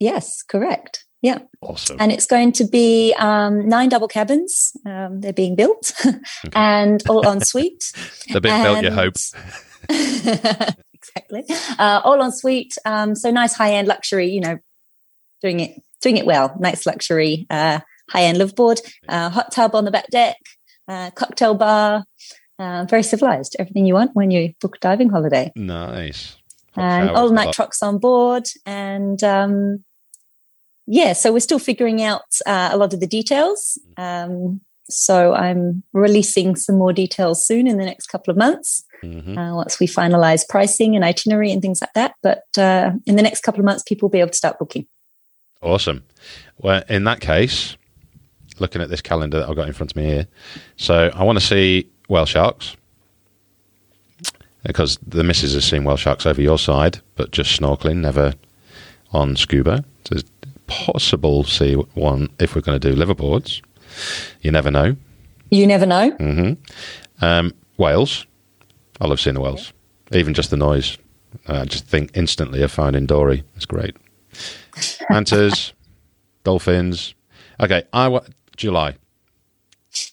Yes 0.00 0.42
correct 0.42 1.04
yeah 1.22 1.38
Awesome. 1.60 1.96
and 2.00 2.10
it's 2.10 2.26
going 2.26 2.50
to 2.52 2.64
be 2.64 3.14
um, 3.18 3.68
nine 3.68 3.90
double 3.90 4.08
cabins. 4.08 4.72
Um, 4.86 5.20
they're 5.20 5.34
being 5.34 5.54
built, 5.54 5.92
and 6.54 7.02
all 7.08 7.26
en 7.28 7.40
suite. 7.50 7.92
the 8.32 8.40
big 8.40 8.62
built, 8.62 8.82
you 8.82 8.90
hope. 8.90 9.14
exactly, 10.94 11.44
uh, 11.78 12.00
all 12.04 12.22
en 12.22 12.32
suite. 12.32 12.76
Um, 12.86 13.14
so 13.14 13.30
nice 13.30 13.52
high 13.54 13.74
end 13.74 13.88
luxury. 13.88 14.30
You 14.30 14.40
know, 14.40 14.58
doing 15.42 15.60
it 15.60 15.72
doing 16.00 16.16
it 16.16 16.24
well. 16.24 16.56
Nice 16.58 16.86
luxury 16.86 17.46
uh, 17.50 17.80
high 18.08 18.22
end 18.22 18.38
liveaboard. 18.38 18.80
Uh, 19.08 19.28
hot 19.28 19.52
tub 19.52 19.74
on 19.74 19.84
the 19.84 19.90
back 19.90 20.08
deck. 20.10 20.36
Uh, 20.88 21.10
cocktail 21.10 21.54
bar. 21.54 22.04
Uh, 22.58 22.84
very 22.88 23.02
civilized. 23.02 23.56
Everything 23.58 23.86
you 23.86 23.94
want 23.94 24.10
when 24.14 24.30
you 24.30 24.52
book 24.60 24.76
a 24.76 24.78
diving 24.80 25.08
holiday 25.10 25.50
Nice. 25.56 26.36
Hot 26.74 26.84
and 26.84 27.10
all 27.10 27.30
night 27.30 27.52
trucks 27.54 27.82
on 27.82 27.98
board 27.98 28.44
and 28.66 29.22
um 29.24 29.82
yeah 30.86 31.12
so 31.12 31.32
we're 31.32 31.40
still 31.40 31.58
figuring 31.58 32.02
out 32.02 32.22
uh, 32.46 32.70
a 32.72 32.76
lot 32.76 32.92
of 32.94 33.00
the 33.00 33.06
details 33.06 33.78
um 33.96 34.60
so 34.88 35.34
i'm 35.34 35.82
releasing 35.92 36.56
some 36.56 36.76
more 36.76 36.92
details 36.92 37.44
soon 37.46 37.66
in 37.66 37.78
the 37.78 37.84
next 37.84 38.06
couple 38.06 38.30
of 38.30 38.36
months 38.36 38.84
Mhm. 39.02 39.38
uh, 39.38 39.54
once 39.56 39.80
we 39.80 39.86
finalize 39.86 40.46
pricing 40.46 40.94
and 40.94 41.04
itinerary 41.04 41.50
and 41.52 41.62
things 41.62 41.80
like 41.80 41.94
that 41.94 42.14
but 42.22 42.44
uh, 42.58 42.90
in 43.06 43.16
the 43.16 43.22
next 43.22 43.40
couple 43.42 43.60
of 43.60 43.64
months 43.64 43.82
people 43.82 44.06
will 44.08 44.10
be 44.12 44.20
able 44.20 44.30
to 44.30 44.36
start 44.36 44.58
booking 44.58 44.86
Awesome. 45.62 46.04
Well, 46.56 46.82
in 46.88 47.04
that 47.04 47.20
case, 47.20 47.76
looking 48.60 48.80
at 48.80 48.88
this 48.88 49.02
calendar 49.02 49.40
that 49.40 49.48
I've 49.50 49.56
got 49.56 49.68
in 49.68 49.74
front 49.74 49.92
of 49.92 49.96
me 49.96 50.04
here, 50.06 50.26
so 50.78 51.10
I 51.14 51.22
want 51.22 51.38
to 51.38 51.44
see 51.44 51.86
whale 52.08 52.24
sharks 52.24 52.76
because 54.64 54.98
the 55.06 55.22
missus 55.22 55.52
has 55.54 55.64
seen 55.66 55.84
whale 55.84 55.96
sharks 55.98 56.24
over 56.26 56.40
your 56.40 56.58
side, 56.58 57.00
but 57.14 57.30
just 57.30 57.58
snorkeling, 57.60 57.96
never 57.96 58.32
on 59.12 59.36
scuba. 59.36 59.84
So 60.06 60.16
possible 60.70 61.44
see 61.44 61.74
one 61.74 62.28
if 62.38 62.54
we're 62.54 62.62
going 62.62 62.80
to 62.80 62.90
do 62.90 62.96
liveaboards. 62.96 63.60
You 64.40 64.50
never 64.52 64.70
know. 64.70 64.96
you 65.50 65.66
never 65.66 65.84
know 65.86 66.10
hmm 66.12 66.52
Um, 67.20 67.52
whales. 67.76 68.24
I 69.00 69.06
love 69.08 69.20
seeing 69.20 69.34
the 69.34 69.40
whales. 69.40 69.72
Even 70.12 70.32
just 70.34 70.50
the 70.50 70.56
noise. 70.56 70.96
I 71.46 71.64
just 71.64 71.86
think 71.86 72.10
instantly 72.14 72.62
of 72.62 72.70
finding 72.72 73.06
Dory. 73.06 73.42
It's 73.56 73.66
great. 73.66 73.96
Mantas, 75.10 75.72
dolphins. 76.44 77.14
Okay, 77.60 77.82
I 77.92 78.08
wa- 78.08 78.24
July. 78.56 78.96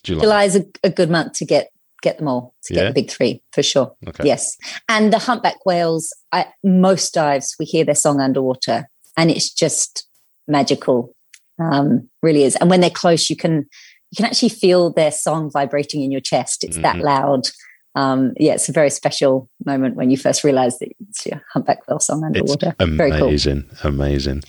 July. 0.04 0.22
july 0.22 0.44
is 0.46 0.56
a, 0.56 0.66
a 0.84 0.90
good 0.90 1.10
month 1.12 1.34
to 1.34 1.46
get 1.46 1.70
get 2.02 2.18
them 2.18 2.28
all 2.28 2.56
to 2.64 2.74
get 2.74 2.88
the 2.88 2.94
big 3.02 3.12
three 3.12 3.42
for 3.52 3.62
sure 3.62 3.94
Okay. 4.08 4.24
yes 4.26 4.58
and 4.90 5.14
the 5.14 5.20
humpback 5.20 5.64
whales 5.68 6.12
at 6.32 6.48
most 6.64 7.14
dives 7.14 7.56
we 7.60 7.66
hear 7.66 7.86
their 7.86 7.94
song 7.96 8.20
underwater 8.20 8.90
and 9.16 9.30
it's 9.30 9.54
just 9.54 10.07
magical 10.48 11.14
um 11.60 12.08
really 12.22 12.44
is 12.44 12.56
and 12.58 12.70
when 12.70 12.82
they're 12.82 12.90
close 12.90 13.30
you 13.30 13.36
can 13.36 13.66
you 14.12 14.16
can 14.16 14.26
actually 14.26 14.50
feel 14.50 14.92
their 14.94 15.12
song 15.12 15.50
vibrating 15.52 16.02
in 16.04 16.12
your 16.12 16.22
chest 16.22 16.64
it's 16.64 16.78
that 16.78 16.96
Mhm. 16.98 17.02
loud 17.04 17.48
um 17.96 18.34
yeah 18.38 18.54
it's 18.54 18.70
a 18.70 18.72
very 18.72 18.90
special 18.92 19.50
moment 19.66 19.96
when 19.96 20.12
you 20.12 20.18
first 20.18 20.44
realize 20.44 20.78
that 20.80 20.90
it's 21.10 21.26
your 21.26 21.42
humpback 21.52 21.88
whale 21.88 22.00
song 22.00 22.20
It's 22.36 22.52
underwater 22.52 22.76
very 22.96 23.12
cool 23.12 23.28
amazing, 23.30 23.66
amazing. 23.84 24.44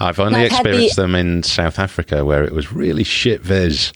I've 0.00 0.18
only 0.18 0.40
I've 0.40 0.50
had 0.52 0.64
the- 0.64 0.70
experienced 0.70 0.96
them 0.96 1.14
in 1.14 1.42
South 1.44 1.78
Africa 1.78 2.24
where 2.24 2.42
it 2.42 2.52
was 2.52 2.72
really 2.72 3.04
shit 3.04 3.40
viz, 3.40 3.92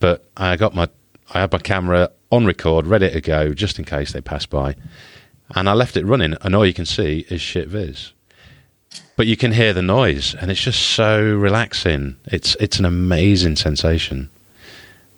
but 0.00 0.28
I 0.36 0.56
got 0.56 0.74
my 0.74 0.88
I 1.34 1.40
had 1.40 1.52
my 1.52 1.58
camera 1.58 2.10
on 2.30 2.46
record, 2.46 2.86
ready 2.86 3.10
to 3.10 3.20
go, 3.20 3.52
just 3.52 3.78
in 3.78 3.84
case 3.84 4.12
they 4.12 4.22
passed 4.22 4.48
by, 4.48 4.76
and 5.54 5.68
I 5.68 5.74
left 5.74 5.96
it 5.98 6.06
running, 6.06 6.34
and 6.40 6.54
all 6.54 6.64
you 6.64 6.72
can 6.74 6.86
see 6.86 7.26
is 7.28 7.40
shit 7.42 7.68
viz. 7.68 8.12
But 9.18 9.26
you 9.26 9.36
can 9.36 9.50
hear 9.50 9.72
the 9.72 9.82
noise, 9.82 10.36
and 10.36 10.48
it's 10.48 10.60
just 10.60 10.80
so 10.80 11.20
relaxing. 11.20 12.14
It's 12.26 12.54
it's 12.60 12.78
an 12.78 12.84
amazing 12.84 13.56
sensation. 13.56 14.30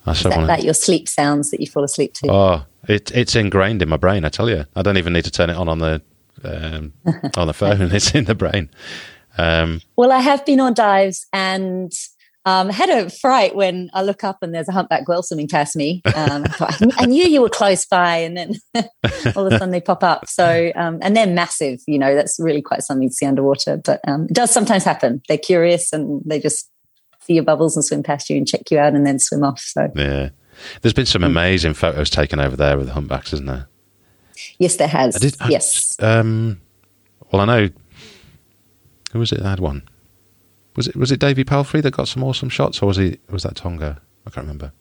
I 0.06 0.14
so 0.14 0.30
that, 0.30 0.36
want 0.38 0.46
that 0.46 0.64
your 0.64 0.72
sleep 0.72 1.06
sounds 1.06 1.50
that 1.50 1.60
you 1.60 1.66
fall 1.66 1.84
asleep 1.84 2.14
to 2.14 2.32
Oh, 2.32 2.62
it, 2.88 3.10
it's 3.10 3.36
ingrained 3.36 3.82
in 3.82 3.90
my 3.90 3.98
brain. 3.98 4.24
I 4.24 4.30
tell 4.30 4.48
you, 4.48 4.64
I 4.74 4.80
don't 4.80 4.96
even 4.96 5.12
need 5.12 5.26
to 5.26 5.30
turn 5.30 5.50
it 5.50 5.56
on 5.56 5.68
on 5.68 5.80
the 5.80 6.00
um, 6.42 6.94
on 7.36 7.46
the 7.46 7.52
phone. 7.52 7.92
It's 7.92 8.14
in 8.14 8.24
the 8.24 8.34
brain. 8.34 8.70
Um, 9.36 9.82
Well, 9.96 10.12
I 10.12 10.20
have 10.20 10.46
been 10.46 10.60
on 10.60 10.72
dives 10.72 11.26
and 11.34 11.92
um, 12.50 12.68
had 12.68 12.88
a 12.88 13.10
fright 13.10 13.54
when 13.54 13.90
I 13.92 14.02
look 14.02 14.24
up 14.24 14.42
and 14.42 14.54
there's 14.54 14.68
a 14.68 14.72
humpback 14.72 15.06
whale 15.08 15.22
swimming 15.22 15.48
past 15.48 15.76
me. 15.76 16.02
Um, 16.14 16.44
I, 16.44 16.48
thought, 16.48 16.82
I 16.98 17.06
knew 17.06 17.24
you 17.24 17.42
were 17.42 17.48
close 17.48 17.86
by, 17.86 18.16
and 18.16 18.36
then 18.36 18.54
all 19.36 19.46
of 19.46 19.52
a 19.52 19.58
sudden 19.58 19.70
they 19.70 19.80
pop 19.80 20.02
up. 20.02 20.28
So, 20.28 20.72
um, 20.74 20.98
and 21.02 21.16
they're 21.16 21.26
massive. 21.26 21.80
You 21.86 21.98
know, 21.98 22.14
that's 22.14 22.38
really 22.40 22.62
quite 22.62 22.82
something 22.82 23.08
to 23.08 23.14
see 23.14 23.26
underwater. 23.26 23.76
But 23.76 24.00
um, 24.08 24.24
it 24.24 24.34
does 24.34 24.50
sometimes 24.50 24.84
happen. 24.84 25.22
They're 25.28 25.38
curious 25.38 25.92
and 25.92 26.22
they 26.24 26.40
just 26.40 26.70
see 27.20 27.34
your 27.34 27.44
bubbles 27.44 27.76
and 27.76 27.84
swim 27.84 28.02
past 28.02 28.28
you 28.30 28.36
and 28.36 28.48
check 28.48 28.70
you 28.70 28.78
out 28.78 28.94
and 28.94 29.06
then 29.06 29.18
swim 29.18 29.44
off. 29.44 29.60
So, 29.60 29.90
yeah, 29.94 30.30
there's 30.82 30.94
been 30.94 31.06
some 31.06 31.24
amazing 31.24 31.74
photos 31.74 32.10
taken 32.10 32.40
over 32.40 32.56
there 32.56 32.76
with 32.76 32.86
the 32.86 32.94
humpbacks, 32.94 33.32
isn't 33.32 33.46
there? 33.46 33.68
yes, 34.58 34.76
there 34.76 34.88
has. 34.88 35.16
I 35.16 35.18
did. 35.18 35.36
I- 35.40 35.48
yes. 35.48 35.96
Um, 36.00 36.60
well, 37.30 37.42
I 37.42 37.44
know. 37.44 37.68
Who 39.12 39.18
was 39.18 39.32
it 39.32 39.42
that 39.42 39.48
had 39.48 39.60
one? 39.60 39.82
Was 40.76 40.88
it 40.88 40.96
was 40.96 41.11
it 41.11 41.20
Davy 41.20 41.44
Palfrey 41.44 41.80
that 41.83 41.92
got 41.94 42.09
some 42.09 42.22
awesome 42.22 42.48
shots, 42.48 42.83
or 42.83 42.87
was 42.87 42.96
he 42.96 43.18
was 43.30 43.42
that 43.42 43.56
Tonga? 43.56 44.00
I 44.26 44.30
can't 44.30 44.44
remember. 44.44 44.72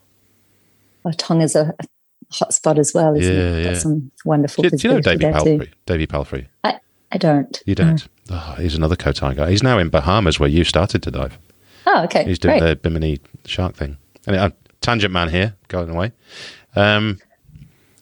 Oh, 1.06 1.12
Tonga's 1.12 1.56
a, 1.56 1.74
a 1.80 1.84
hot 2.32 2.54
spot 2.54 2.78
as 2.78 2.94
well, 2.94 3.16
isn't 3.16 3.34
Yeah, 3.34 3.56
it? 3.56 3.64
Got 3.64 3.78
some 3.78 4.12
wonderful 4.26 4.64
Do, 4.64 4.70
do 4.72 4.88
you 4.88 4.94
know 4.94 5.00
Davy 5.02 5.18
there 5.18 5.34
too. 5.34 5.38
Palfrey? 5.58 5.72
Davy 5.86 6.08
Palfrey. 6.08 6.48
I, 6.64 6.80
I 7.12 7.18
don't. 7.18 7.62
You 7.66 7.76
don't. 7.76 8.08
Oh, 8.30 8.56
he's 8.60 8.76
another 8.76 8.96
Koh 8.96 9.12
Tao 9.14 9.34
guy. 9.34 9.50
He's 9.50 9.64
now 9.64 9.80
in 9.80 9.90
Bahamas, 9.90 10.40
where 10.40 10.50
you 10.50 10.64
started 10.64 11.02
to 11.04 11.12
dive. 11.12 11.40
Oh, 11.88 12.04
okay. 12.04 12.26
He's 12.26 12.38
doing 12.38 12.60
Great. 12.60 12.70
the 12.70 12.76
Bimini 12.76 13.20
shark 13.46 13.76
thing. 13.76 13.98
And 14.28 14.36
uh, 14.36 14.50
tangent 14.82 15.12
man 15.12 15.30
here, 15.30 15.56
going 15.70 15.90
away. 15.90 16.12
Um, 16.76 17.18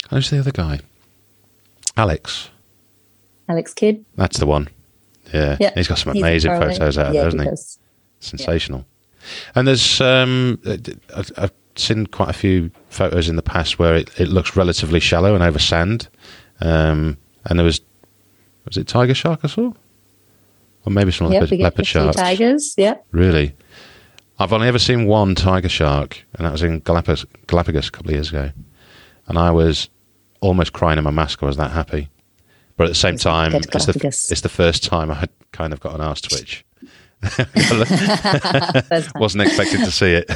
who's 0.10 0.30
the 0.30 0.40
other 0.40 0.52
guy? 0.52 0.80
Alex. 1.96 2.50
Alex 3.48 3.74
Kydd. 3.74 4.04
That's 4.16 4.40
the 4.40 4.46
one. 4.48 4.68
Yeah, 5.34 5.58
Yeah, 5.60 5.72
he's 5.76 5.88
got 5.88 5.98
some 5.98 6.16
amazing 6.16 6.52
photos 6.52 6.98
out 6.98 7.08
yeah, 7.08 7.12
there, 7.12 7.24
hasn't 7.26 7.44
he? 7.44 7.50
does. 7.50 7.80
Sensational. 8.20 8.86
And 9.56 9.68
there's, 9.68 10.00
um, 10.02 10.60
I've, 10.66 11.32
I've 11.38 11.52
seen 11.76 12.08
quite 12.08 12.30
a 12.30 12.34
few 12.34 12.72
photos 12.90 13.28
in 13.30 13.36
the 13.36 13.42
past 13.42 13.78
where 13.78 13.96
it, 13.96 14.10
it 14.20 14.30
looks 14.30 14.56
relatively 14.56 15.00
shallow 15.00 15.36
and 15.36 15.44
over 15.44 15.60
sand. 15.60 16.08
Um, 16.62 17.18
and 17.46 17.60
there 17.60 17.66
was, 17.66 17.82
was 18.66 18.78
it 18.78 18.88
tiger 18.88 19.14
shark 19.14 19.42
I 19.44 19.48
saw? 19.48 19.74
Or 20.86 20.92
maybe 20.92 21.12
some 21.12 21.32
Yep, 21.32 21.42
leopard, 21.42 21.60
leopard 21.60 21.78
the 21.80 21.84
sharks. 21.86 22.16
tigers. 22.16 22.74
Yeah. 22.78 22.96
Really? 23.12 23.54
I've 24.40 24.54
only 24.54 24.68
ever 24.68 24.80
seen 24.80 25.06
one 25.08 25.36
tiger 25.36 25.68
shark, 25.70 26.24
and 26.36 26.46
that 26.46 26.52
was 26.52 26.64
in 26.64 26.80
Galapagos, 26.80 27.26
Galapagos 27.48 27.88
a 27.90 27.92
couple 27.92 28.12
of 28.12 28.14
years 28.16 28.30
ago. 28.30 28.52
And 29.28 29.38
I 29.38 29.52
was 29.52 29.90
almost 30.40 30.74
crying 30.74 30.98
in 30.98 31.04
my 31.04 31.10
mask. 31.12 31.42
I 31.44 31.48
was 31.48 31.58
that 31.58 31.72
happy. 31.72 32.10
But 32.78 32.86
at 32.86 32.90
the 32.90 32.96
same 32.96 33.18
time, 33.18 33.56
it's 33.56 33.86
the, 33.86 34.28
it's 34.30 34.42
the 34.42 34.50
first 34.50 34.84
time 34.84 35.10
I 35.10 35.16
had 35.16 35.30
kind 35.52 35.74
of 35.74 35.80
got 35.80 35.96
an 35.96 36.02
arse 36.02 36.22
twitch. 36.22 36.64
Wasn't 39.16 39.42
expecting 39.42 39.84
to 39.84 39.92
see 39.92 40.14
it. 40.14 40.32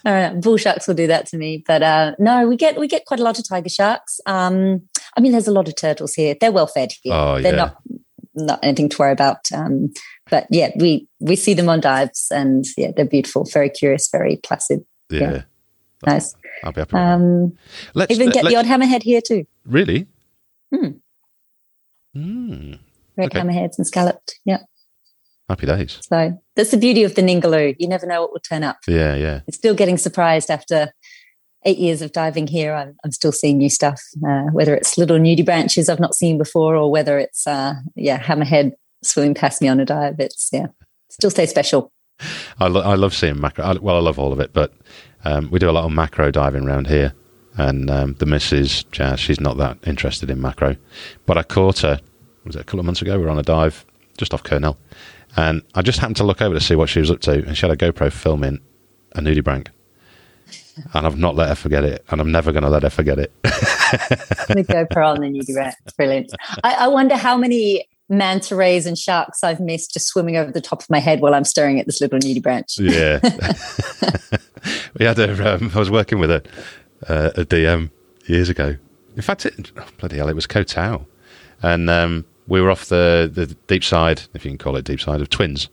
I 0.04 0.32
bull 0.34 0.56
sharks 0.56 0.86
will 0.86 0.94
do 0.94 1.08
that 1.08 1.26
to 1.26 1.36
me, 1.36 1.64
but 1.66 1.82
uh, 1.82 2.12
no, 2.20 2.46
we 2.46 2.56
get 2.56 2.78
we 2.78 2.86
get 2.86 3.04
quite 3.04 3.18
a 3.18 3.24
lot 3.24 3.40
of 3.40 3.48
tiger 3.48 3.68
sharks. 3.68 4.20
Um, 4.24 4.82
I 5.16 5.20
mean, 5.20 5.32
there's 5.32 5.48
a 5.48 5.52
lot 5.52 5.66
of 5.66 5.74
turtles 5.74 6.14
here. 6.14 6.36
They're 6.40 6.52
well 6.52 6.68
fed 6.68 6.92
here. 7.02 7.12
Oh, 7.12 7.40
They're 7.40 7.52
yeah. 7.56 7.56
not 7.56 7.82
not 8.34 8.60
anything 8.62 8.88
to 8.90 8.98
worry 8.98 9.12
about. 9.12 9.50
Um, 9.52 9.92
but 10.30 10.46
yeah, 10.50 10.70
we 10.76 11.08
we 11.18 11.34
see 11.34 11.54
them 11.54 11.68
on 11.68 11.80
dives, 11.80 12.28
and 12.30 12.64
yeah, 12.76 12.92
they're 12.94 13.04
beautiful, 13.04 13.44
very 13.44 13.70
curious, 13.70 14.08
very 14.08 14.36
placid, 14.36 14.84
yeah. 15.10 15.32
Yeah. 15.32 15.42
nice. 16.06 16.36
I'll 16.62 16.72
be 16.72 16.80
happy. 16.80 16.92
that. 16.92 17.12
Um, 17.14 17.56
let's, 17.94 18.12
even 18.12 18.30
get 18.30 18.44
let's- 18.44 18.54
the 18.54 18.60
odd 18.60 18.66
hammerhead 18.66 19.02
here 19.02 19.20
too. 19.20 19.46
Really? 19.64 20.06
Hmm. 20.72 20.90
Hmm. 22.14 22.74
Great 23.16 23.26
Okay. 23.34 23.40
hammerheads 23.40 23.78
and 23.78 23.86
scalloped. 23.86 24.38
Yeah. 24.44 24.58
Happy 25.48 25.66
days. 25.66 25.98
So 26.02 26.38
that's 26.56 26.70
the 26.70 26.76
beauty 26.76 27.04
of 27.04 27.14
the 27.14 27.22
Ningaloo. 27.22 27.74
You 27.78 27.88
never 27.88 28.06
know 28.06 28.20
what 28.20 28.32
will 28.32 28.40
turn 28.40 28.62
up. 28.62 28.78
Yeah, 28.86 29.14
yeah. 29.14 29.40
It's 29.46 29.56
still 29.56 29.74
getting 29.74 29.96
surprised 29.96 30.50
after 30.50 30.92
eight 31.64 31.78
years 31.78 32.02
of 32.02 32.12
diving 32.12 32.46
here. 32.46 32.74
I'm, 32.74 32.94
I'm 33.04 33.12
still 33.12 33.32
seeing 33.32 33.58
new 33.58 33.70
stuff, 33.70 34.00
uh, 34.26 34.42
whether 34.52 34.74
it's 34.74 34.98
little 34.98 35.18
nudie 35.18 35.44
branches 35.44 35.88
I've 35.88 36.00
not 36.00 36.14
seen 36.14 36.36
before, 36.38 36.76
or 36.76 36.90
whether 36.90 37.18
it's 37.18 37.46
uh, 37.46 37.74
yeah 37.96 38.20
hammerhead 38.20 38.72
swimming 39.02 39.34
past 39.34 39.62
me 39.62 39.68
on 39.68 39.80
a 39.80 39.84
dive. 39.86 40.16
It's 40.20 40.50
yeah, 40.52 40.66
still 41.10 41.30
stay 41.30 41.46
special. 41.46 41.92
I, 42.60 42.66
lo- 42.68 42.82
I 42.82 42.94
love 42.96 43.14
seeing 43.14 43.40
macro. 43.40 43.64
I, 43.64 43.72
well, 43.74 43.96
I 43.96 44.00
love 44.00 44.18
all 44.18 44.32
of 44.32 44.40
it, 44.40 44.52
but 44.52 44.74
um, 45.24 45.50
we 45.50 45.58
do 45.58 45.70
a 45.70 45.72
lot 45.72 45.84
of 45.84 45.92
macro 45.92 46.30
diving 46.30 46.64
around 46.66 46.88
here. 46.88 47.14
And 47.58 47.90
um, 47.90 48.14
the 48.14 48.26
missus, 48.26 48.84
Jazz, 48.84 49.18
she's 49.18 49.40
not 49.40 49.56
that 49.58 49.78
interested 49.84 50.30
in 50.30 50.40
macro. 50.40 50.76
But 51.26 51.36
I 51.36 51.42
caught 51.42 51.80
her, 51.80 52.00
was 52.44 52.54
it 52.56 52.60
a 52.60 52.64
couple 52.64 52.80
of 52.80 52.86
months 52.86 53.02
ago? 53.02 53.18
We 53.18 53.24
were 53.24 53.30
on 53.30 53.38
a 53.38 53.42
dive 53.42 53.84
just 54.16 54.32
off 54.32 54.44
Kernel. 54.44 54.78
And 55.36 55.62
I 55.74 55.82
just 55.82 55.98
happened 55.98 56.16
to 56.16 56.24
look 56.24 56.40
over 56.40 56.54
to 56.54 56.60
see 56.60 56.76
what 56.76 56.88
she 56.88 57.00
was 57.00 57.10
up 57.10 57.20
to. 57.22 57.32
And 57.32 57.56
she 57.56 57.66
had 57.66 57.70
a 57.70 57.76
GoPro 57.76 58.12
filming 58.12 58.60
a 59.12 59.20
nudie 59.20 59.42
nudibranch. 59.42 59.68
And 60.94 61.04
I've 61.04 61.18
not 61.18 61.34
let 61.34 61.48
her 61.48 61.56
forget 61.56 61.84
it. 61.84 62.04
And 62.10 62.20
I'm 62.20 62.30
never 62.30 62.52
going 62.52 62.62
to 62.62 62.70
let 62.70 62.84
her 62.84 62.90
forget 62.90 63.18
it. 63.18 63.32
the 63.42 64.64
GoPro 64.68 65.14
on 65.14 65.20
the 65.20 65.26
nudibranch. 65.26 65.74
It's 65.84 65.94
brilliant. 65.94 66.32
I, 66.62 66.74
I 66.74 66.88
wonder 66.88 67.16
how 67.16 67.36
many 67.36 67.88
manta 68.08 68.54
rays 68.54 68.86
and 68.86 68.96
sharks 68.96 69.42
I've 69.42 69.60
missed 69.60 69.92
just 69.92 70.06
swimming 70.06 70.36
over 70.36 70.50
the 70.50 70.60
top 70.60 70.80
of 70.80 70.88
my 70.88 71.00
head 71.00 71.20
while 71.20 71.34
I'm 71.34 71.44
staring 71.44 71.78
at 71.80 71.86
this 71.86 72.00
little 72.00 72.18
nudibranch. 72.20 72.78
Yeah. 72.78 73.18
we 74.98 75.04
had 75.04 75.18
a, 75.18 75.54
um, 75.54 75.72
I 75.74 75.78
was 75.78 75.90
working 75.90 76.18
with 76.18 76.30
a, 76.30 76.42
uh, 77.06 77.30
a 77.36 77.44
DM 77.44 77.90
years 78.26 78.48
ago. 78.48 78.76
In 79.16 79.22
fact, 79.22 79.46
it, 79.46 79.72
oh, 79.76 79.86
bloody 79.98 80.16
hell, 80.16 80.28
it 80.28 80.34
was 80.34 80.46
Koh 80.46 80.62
Tao. 80.62 81.06
And 81.62 81.90
um, 81.90 82.24
we 82.46 82.60
were 82.60 82.70
off 82.70 82.86
the, 82.86 83.30
the 83.32 83.46
deep 83.66 83.82
side, 83.84 84.22
if 84.34 84.44
you 84.44 84.50
can 84.50 84.58
call 84.58 84.76
it 84.76 84.84
deep 84.84 85.00
side, 85.00 85.20
of 85.20 85.28
Twins. 85.30 85.68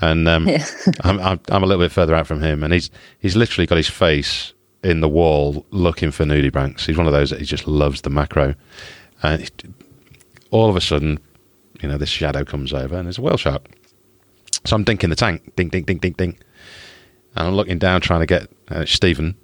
And 0.00 0.28
um, 0.28 0.46
Yeah. 0.48 0.64
I'm, 1.02 1.18
I'm, 1.20 1.40
I'm 1.48 1.62
a 1.62 1.66
little 1.66 1.82
bit 1.84 1.92
further 1.92 2.14
out 2.14 2.26
from 2.26 2.42
him. 2.42 2.62
And 2.62 2.72
he's, 2.72 2.90
he's 3.18 3.34
literally 3.36 3.66
got 3.66 3.76
his 3.76 3.88
face 3.88 4.52
in 4.84 5.00
the 5.00 5.08
wall 5.08 5.66
looking 5.70 6.10
for 6.10 6.24
nudibranchs. 6.24 6.86
He's 6.86 6.96
one 6.96 7.06
of 7.06 7.12
those 7.12 7.30
that 7.30 7.40
he 7.40 7.44
just 7.46 7.66
loves 7.66 8.02
the 8.02 8.10
macro. 8.10 8.54
And 9.22 9.42
he- 9.42 9.50
all 10.50 10.70
of 10.70 10.76
a 10.76 10.80
sudden, 10.80 11.18
you 11.82 11.88
know, 11.88 11.98
this 11.98 12.08
shadow 12.08 12.44
comes 12.44 12.72
over 12.72 12.94
and 12.96 13.06
there's 13.06 13.18
a 13.18 13.22
whale 13.22 13.36
shark. 13.36 13.66
So 14.64 14.76
I'm 14.76 14.84
dinking 14.84 15.08
the 15.08 15.16
tank, 15.16 15.54
ding, 15.56 15.68
ding, 15.70 15.84
ding, 15.84 15.98
ding, 15.98 16.12
ding. 16.12 16.38
And 17.34 17.48
I'm 17.48 17.54
looking 17.54 17.78
down, 17.78 18.00
trying 18.00 18.20
to 18.20 18.26
get 18.26 18.48
uh, 18.68 18.84
Stephen, 18.84 19.36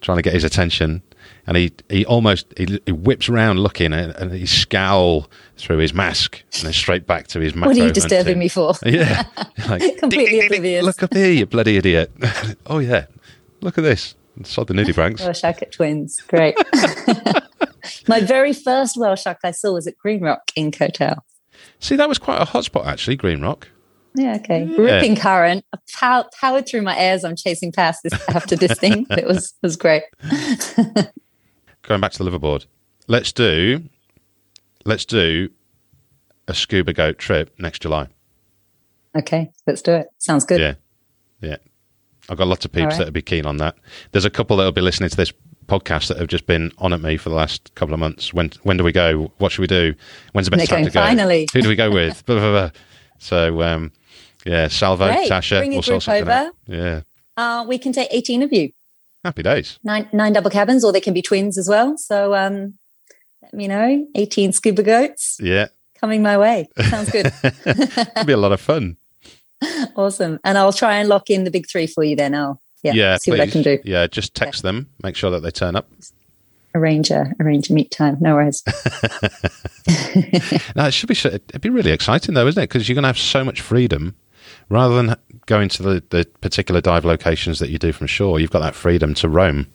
trying 0.00 0.16
to 0.18 0.22
get 0.22 0.32
his 0.32 0.44
attention. 0.44 1.02
And 1.46 1.56
he, 1.56 1.72
he 1.88 2.04
almost 2.04 2.46
he, 2.56 2.80
he 2.84 2.92
whips 2.92 3.28
around 3.28 3.60
looking 3.60 3.92
and, 3.92 4.12
and 4.16 4.32
he 4.32 4.46
scowl 4.46 5.28
through 5.56 5.78
his 5.78 5.94
mask 5.94 6.42
and 6.54 6.64
then 6.64 6.72
straight 6.72 7.06
back 7.06 7.26
to 7.28 7.40
his. 7.40 7.54
What 7.54 7.76
are 7.76 7.86
you 7.86 7.90
disturbing 7.92 8.18
hunting. 8.18 8.38
me 8.38 8.48
for? 8.48 8.74
Yeah, 8.86 9.24
like, 9.68 9.98
Completely 9.98 10.08
ding, 10.08 10.14
ding, 10.14 10.28
ding. 10.30 10.46
oblivious. 10.46 10.84
Look 10.84 11.02
up 11.02 11.14
here, 11.14 11.30
you 11.30 11.46
bloody 11.46 11.76
idiot! 11.76 12.10
oh 12.66 12.78
yeah, 12.78 13.06
look 13.60 13.78
at 13.78 13.84
this. 13.84 14.14
Sod 14.44 14.68
the 14.68 14.74
nudibranchs. 14.74 15.20
Whale 15.20 15.32
shark 15.32 15.62
at 15.62 15.72
Twins. 15.72 16.20
Great. 16.28 16.54
My 18.06 18.20
very 18.20 18.52
first 18.52 18.96
whale 18.96 19.16
shark 19.16 19.38
I 19.42 19.50
saw 19.50 19.72
was 19.72 19.86
at 19.86 19.98
Green 19.98 20.20
Rock 20.22 20.52
in 20.54 20.70
Koh 20.70 20.88
Tao. 20.88 21.22
See, 21.80 21.96
that 21.96 22.08
was 22.08 22.18
quite 22.18 22.40
a 22.40 22.44
hot 22.44 22.64
spot 22.64 22.86
actually, 22.86 23.16
Green 23.16 23.40
Rock. 23.40 23.68
Yeah, 24.18 24.34
okay. 24.36 24.64
Ripping 24.64 25.14
current. 25.14 25.64
I 25.72 25.78
pow- 25.94 26.28
powered 26.40 26.66
through 26.66 26.82
my 26.82 26.98
airs. 26.98 27.22
I'm 27.22 27.36
chasing 27.36 27.70
past 27.70 28.02
this 28.02 28.12
after 28.28 28.56
this 28.56 28.76
thing. 28.78 29.06
It 29.10 29.26
was 29.26 29.54
was 29.62 29.76
great. 29.76 30.02
Going 31.82 32.00
back 32.00 32.10
to 32.12 32.24
the 32.24 32.30
liveaboard, 32.30 32.66
let's 33.06 33.30
do 33.30 33.84
let's 34.84 35.04
do 35.04 35.50
a 36.48 36.54
scuba 36.54 36.92
goat 36.92 37.18
trip 37.18 37.54
next 37.58 37.82
July. 37.82 38.08
Okay, 39.16 39.50
let's 39.68 39.82
do 39.82 39.92
it. 39.92 40.08
Sounds 40.18 40.44
good. 40.44 40.60
Yeah, 40.60 40.74
yeah. 41.40 41.56
I've 42.28 42.36
got 42.36 42.48
lots 42.48 42.64
of 42.64 42.72
peeps 42.72 42.86
right. 42.86 42.98
that 42.98 43.04
would 43.06 43.14
be 43.14 43.22
keen 43.22 43.46
on 43.46 43.58
that. 43.58 43.76
There's 44.12 44.24
a 44.24 44.30
couple 44.30 44.56
that 44.56 44.64
will 44.64 44.72
be 44.72 44.80
listening 44.80 45.10
to 45.10 45.16
this 45.16 45.32
podcast 45.66 46.08
that 46.08 46.18
have 46.18 46.28
just 46.28 46.46
been 46.46 46.72
on 46.78 46.92
at 46.92 47.00
me 47.00 47.16
for 47.16 47.28
the 47.28 47.36
last 47.36 47.72
couple 47.76 47.94
of 47.94 48.00
months. 48.00 48.34
When 48.34 48.50
when 48.64 48.78
do 48.78 48.84
we 48.84 48.92
go? 48.92 49.32
What 49.38 49.52
should 49.52 49.60
we 49.60 49.68
do? 49.68 49.94
When's 50.32 50.50
the 50.50 50.56
best 50.56 50.68
time 50.68 50.84
to 50.84 50.90
go? 50.90 51.00
"Finally." 51.00 51.48
Who 51.52 51.62
do 51.62 51.68
we 51.68 51.76
go 51.76 51.90
with? 51.90 52.26
Blah, 52.26 52.40
blah, 52.40 52.50
blah. 52.50 52.70
So 53.18 53.62
um, 53.62 53.92
yeah, 54.44 54.68
Salvo, 54.68 55.06
Great. 55.08 55.30
Tasha, 55.30 55.58
Bring 55.58 55.72
your 55.72 55.82
we'll 55.86 56.00
sort 56.00 56.04
group 56.04 56.28
out. 56.28 56.46
over. 56.46 56.52
Yeah, 56.66 57.00
Uh, 57.36 57.64
we 57.68 57.78
can 57.78 57.92
take 57.92 58.08
18 58.10 58.42
of 58.42 58.52
you, 58.52 58.70
happy 59.24 59.42
days. 59.42 59.78
nine 59.84 60.08
nine 60.12 60.32
double 60.32 60.50
cabins, 60.50 60.84
or 60.84 60.92
they 60.92 61.00
can 61.00 61.14
be 61.14 61.22
twins 61.22 61.58
as 61.58 61.68
well. 61.68 61.96
So 61.98 62.34
um, 62.34 62.74
let 63.42 63.54
me 63.54 63.68
know. 63.68 64.06
18 64.14 64.52
scuba 64.52 64.82
goats 64.82 65.38
Yeah, 65.40 65.68
coming 66.00 66.22
my 66.22 66.36
way. 66.38 66.68
Sounds 66.88 67.10
good. 67.10 67.32
it'll 67.44 68.24
be 68.24 68.32
a 68.32 68.36
lot 68.36 68.52
of 68.52 68.60
fun. 68.60 68.96
awesome. 69.96 70.38
And 70.44 70.56
I'll 70.56 70.72
try 70.72 70.94
and 70.96 71.08
lock 71.08 71.30
in 71.30 71.44
the 71.44 71.50
big 71.50 71.68
three 71.68 71.86
for 71.88 72.04
you 72.04 72.14
then. 72.16 72.34
I'll 72.34 72.60
yeah, 72.84 72.92
Yeah, 72.92 73.16
see 73.16 73.32
what 73.32 73.40
I 73.40 73.48
can 73.48 73.62
do. 73.62 73.78
Yeah, 73.84 74.06
just 74.06 74.34
text 74.34 74.62
them. 74.62 74.88
Make 75.02 75.16
sure 75.16 75.30
that 75.32 75.40
they 75.40 75.50
turn 75.50 75.74
up. 75.74 75.90
Arrange 76.74 77.10
a 77.10 77.32
arrange 77.40 77.70
a 77.70 77.72
meet 77.72 77.90
time. 77.90 78.18
No 78.20 78.34
worries. 78.36 78.62
No, 80.76 80.86
it 80.86 80.92
should 80.92 81.08
be. 81.08 81.14
It'd 81.18 81.60
be 81.60 81.70
really 81.70 81.90
exciting 81.92 82.34
though, 82.34 82.46
isn't 82.46 82.62
it? 82.62 82.68
Because 82.68 82.88
you're 82.88 82.94
going 82.94 83.04
to 83.04 83.08
have 83.08 83.18
so 83.18 83.42
much 83.42 83.60
freedom, 83.60 84.14
rather 84.68 84.94
than 84.96 85.16
going 85.46 85.68
to 85.70 85.82
the, 85.82 86.02
the 86.10 86.26
particular 86.40 86.80
dive 86.80 87.04
locations 87.04 87.58
that 87.58 87.70
you 87.70 87.78
do 87.78 87.92
from 87.92 88.06
shore. 88.06 88.38
You've 88.38 88.50
got 88.50 88.60
that 88.60 88.74
freedom 88.74 89.14
to 89.14 89.28
roam. 89.28 89.66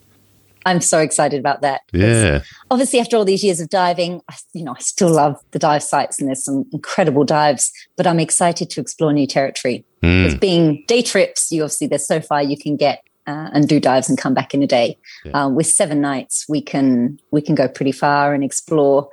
I'm 0.66 0.80
so 0.80 0.98
excited 1.00 1.38
about 1.38 1.60
that. 1.60 1.82
Yeah, 1.92 2.40
obviously 2.70 2.98
after 3.00 3.16
all 3.16 3.24
these 3.26 3.44
years 3.44 3.60
of 3.60 3.68
diving 3.68 4.22
I, 4.30 4.36
you 4.54 4.64
know 4.64 4.72
i 4.74 4.78
still 4.80 5.10
love 5.10 5.36
the 5.50 5.58
dive 5.58 5.82
sites 5.82 6.18
and 6.18 6.26
there's 6.28 6.42
some 6.42 6.64
incredible 6.72 7.22
dives 7.24 7.70
but 7.98 8.06
i'm 8.06 8.18
excited 8.18 8.70
to 8.70 8.80
explore 8.80 9.12
new 9.12 9.26
territory 9.26 9.84
Mm. 10.02 10.22
because 10.24 10.38
being 10.38 10.84
day 10.88 11.02
trips 11.02 11.50
you 11.52 11.62
obviously 11.62 11.86
there's 11.86 12.06
so 12.06 12.20
far 12.20 12.42
you 12.42 12.56
can 12.58 12.76
get 12.76 13.02
uh, 13.26 13.48
and 13.52 13.68
do 13.68 13.78
dives 13.80 14.08
and 14.08 14.16
come 14.18 14.32
back 14.34 14.52
in 14.54 14.62
a 14.62 14.66
day 14.66 14.98
Yeah. 15.24 15.44
um, 15.44 15.54
with 15.54 15.66
seven 15.66 16.00
nights 16.00 16.46
we 16.48 16.62
can 16.62 17.18
we 17.30 17.40
can 17.42 17.54
go 17.54 17.68
pretty 17.68 17.92
far 17.92 18.32
and 18.34 18.42
explore 18.42 19.08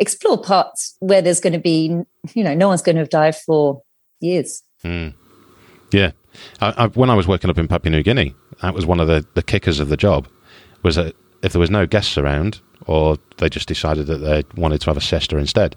explore 0.00 0.40
parts 0.40 0.96
where 1.00 1.22
there's 1.22 1.40
going 1.40 1.52
to 1.54 1.58
be 1.60 1.96
you 2.34 2.42
know 2.44 2.54
no 2.54 2.66
one's 2.68 2.82
going 2.82 2.96
to 2.96 3.00
have 3.02 3.10
dived 3.10 3.38
for 3.46 3.82
years 4.20 4.62
yeah. 4.84 6.10
I, 6.60 6.74
I, 6.76 6.86
when 6.88 7.10
I 7.10 7.14
was 7.14 7.26
working 7.26 7.50
up 7.50 7.58
in 7.58 7.68
Papua 7.68 7.90
New 7.90 8.02
Guinea, 8.02 8.34
that 8.62 8.74
was 8.74 8.86
one 8.86 9.00
of 9.00 9.08
the, 9.08 9.26
the 9.34 9.42
kickers 9.42 9.80
of 9.80 9.88
the 9.88 9.96
job. 9.96 10.28
Was 10.82 10.96
that 10.96 11.14
if 11.42 11.52
there 11.52 11.60
was 11.60 11.70
no 11.70 11.86
guests 11.86 12.16
around, 12.18 12.60
or 12.86 13.16
they 13.38 13.48
just 13.48 13.68
decided 13.68 14.06
that 14.06 14.18
they 14.18 14.44
wanted 14.60 14.80
to 14.82 14.86
have 14.86 14.96
a 14.96 15.00
siesta 15.00 15.36
instead, 15.36 15.76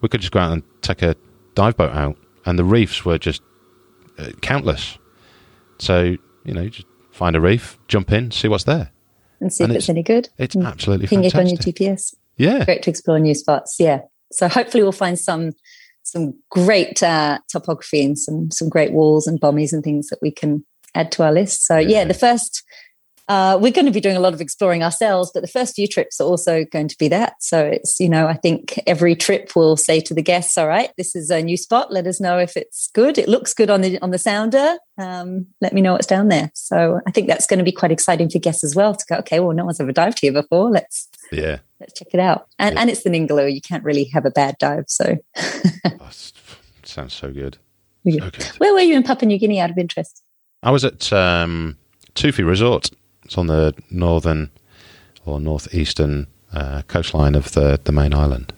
we 0.00 0.08
could 0.08 0.20
just 0.20 0.32
go 0.32 0.40
out 0.40 0.52
and 0.52 0.62
take 0.82 1.02
a 1.02 1.16
dive 1.54 1.76
boat 1.76 1.92
out, 1.92 2.16
and 2.46 2.58
the 2.58 2.64
reefs 2.64 3.04
were 3.04 3.18
just 3.18 3.42
uh, 4.18 4.30
countless. 4.40 4.98
So 5.78 6.16
you 6.44 6.54
know, 6.54 6.62
you 6.62 6.70
just 6.70 6.86
find 7.10 7.34
a 7.36 7.40
reef, 7.40 7.78
jump 7.88 8.12
in, 8.12 8.30
see 8.30 8.48
what's 8.48 8.64
there. 8.64 8.90
and 9.40 9.52
see 9.52 9.64
And 9.64 9.72
if 9.72 9.76
it's- 9.76 9.84
it's 9.84 9.88
any 9.90 10.02
good 10.02 10.28
It's 10.38 10.54
Mm. 10.56 10.66
absolutely 10.66 11.06
ping 11.08 11.24
it 11.24 11.34
on 11.34 11.46
your 11.46 11.56
fantastic. 11.58 11.74
gps 11.76 12.14
Yeah, 12.36 12.64
great 12.64 12.82
to 12.84 12.90
explore 12.90 13.18
new 13.18 13.34
spots. 13.34 13.76
Yeah. 13.78 14.00
So 14.32 14.48
hopefully 14.48 14.82
we'll 14.82 14.92
find 14.92 15.18
some 15.18 15.52
some 16.10 16.34
great 16.50 17.02
uh, 17.02 17.38
topography 17.50 18.04
and 18.04 18.18
some 18.18 18.50
some 18.50 18.68
great 18.68 18.92
walls 18.92 19.26
and 19.26 19.40
bommies 19.40 19.72
and 19.72 19.82
things 19.84 20.08
that 20.08 20.18
we 20.22 20.30
can 20.30 20.64
add 20.94 21.12
to 21.12 21.22
our 21.22 21.32
list. 21.32 21.66
So 21.66 21.76
yeah, 21.78 21.98
Yeah. 21.98 22.04
the 22.04 22.14
first 22.14 22.62
uh, 23.28 23.58
we're 23.60 23.70
going 23.70 23.84
to 23.84 23.92
be 23.92 24.00
doing 24.00 24.16
a 24.16 24.20
lot 24.20 24.32
of 24.32 24.40
exploring 24.40 24.82
ourselves, 24.82 25.30
but 25.34 25.42
the 25.42 25.46
first 25.48 25.74
few 25.74 25.86
trips 25.86 26.18
are 26.18 26.24
also 26.24 26.64
going 26.72 26.88
to 26.88 26.96
be 26.98 27.08
that. 27.08 27.34
So 27.40 27.62
it's 27.62 28.00
you 28.00 28.08
know 28.08 28.26
I 28.26 28.32
think 28.32 28.80
every 28.86 29.14
trip 29.14 29.54
will 29.54 29.76
say 29.76 30.00
to 30.00 30.14
the 30.14 30.22
guests, 30.22 30.56
"All 30.56 30.66
right, 30.66 30.90
this 30.96 31.14
is 31.14 31.28
a 31.28 31.42
new 31.42 31.58
spot. 31.58 31.92
Let 31.92 32.06
us 32.06 32.22
know 32.22 32.38
if 32.38 32.56
it's 32.56 32.88
good. 32.94 33.18
It 33.18 33.28
looks 33.28 33.52
good 33.52 33.68
on 33.68 33.82
the 33.82 33.98
on 34.00 34.12
the 34.12 34.18
sounder. 34.18 34.78
Um, 34.96 35.46
let 35.60 35.74
me 35.74 35.82
know 35.82 35.92
what's 35.92 36.06
down 36.06 36.28
there." 36.28 36.50
So 36.54 37.00
I 37.06 37.10
think 37.10 37.28
that's 37.28 37.46
going 37.46 37.58
to 37.58 37.64
be 37.64 37.72
quite 37.72 37.92
exciting 37.92 38.30
for 38.30 38.38
guests 38.38 38.64
as 38.64 38.74
well 38.74 38.94
to 38.94 39.04
go. 39.10 39.16
Okay, 39.16 39.40
well, 39.40 39.54
no 39.54 39.66
one's 39.66 39.78
ever 39.80 39.92
dived 39.92 40.20
here 40.20 40.32
before. 40.32 40.70
Let's 40.70 41.06
yeah. 41.30 41.58
Let's 41.80 41.92
check 41.98 42.08
it 42.12 42.20
out. 42.20 42.48
And 42.58 42.74
Yeah. 42.74 42.80
and 42.82 42.90
it's 42.90 43.02
the 43.02 43.10
Ningaloo. 43.10 43.52
You 43.52 43.60
can't 43.60 43.84
really 43.84 44.04
have 44.12 44.24
a 44.24 44.30
bad 44.30 44.56
dive. 44.58 44.84
So 44.88 45.16
Oh, 46.00 46.10
sounds 46.84 47.12
so 47.14 47.32
good. 47.32 47.58
Yeah. 48.04 48.24
So 48.24 48.30
good. 48.30 48.44
where 48.58 48.72
were 48.72 48.80
you 48.80 48.96
in 48.96 49.02
Papua 49.02 49.26
New 49.28 49.38
Guinea 49.38 49.60
out 49.60 49.70
of 49.70 49.78
interest? 49.78 50.22
I 50.62 50.70
was 50.70 50.84
at 50.84 51.12
um, 51.12 51.76
Tufi 52.14 52.46
Resort. 52.46 52.90
It's 53.24 53.36
on 53.38 53.46
the 53.46 53.74
northern 53.90 54.50
or 55.26 55.38
northeastern 55.40 56.26
uh, 56.52 56.82
coastline 56.88 57.34
of 57.34 57.52
the, 57.52 57.78
the 57.84 57.92
main 57.92 58.14
island. 58.14 58.52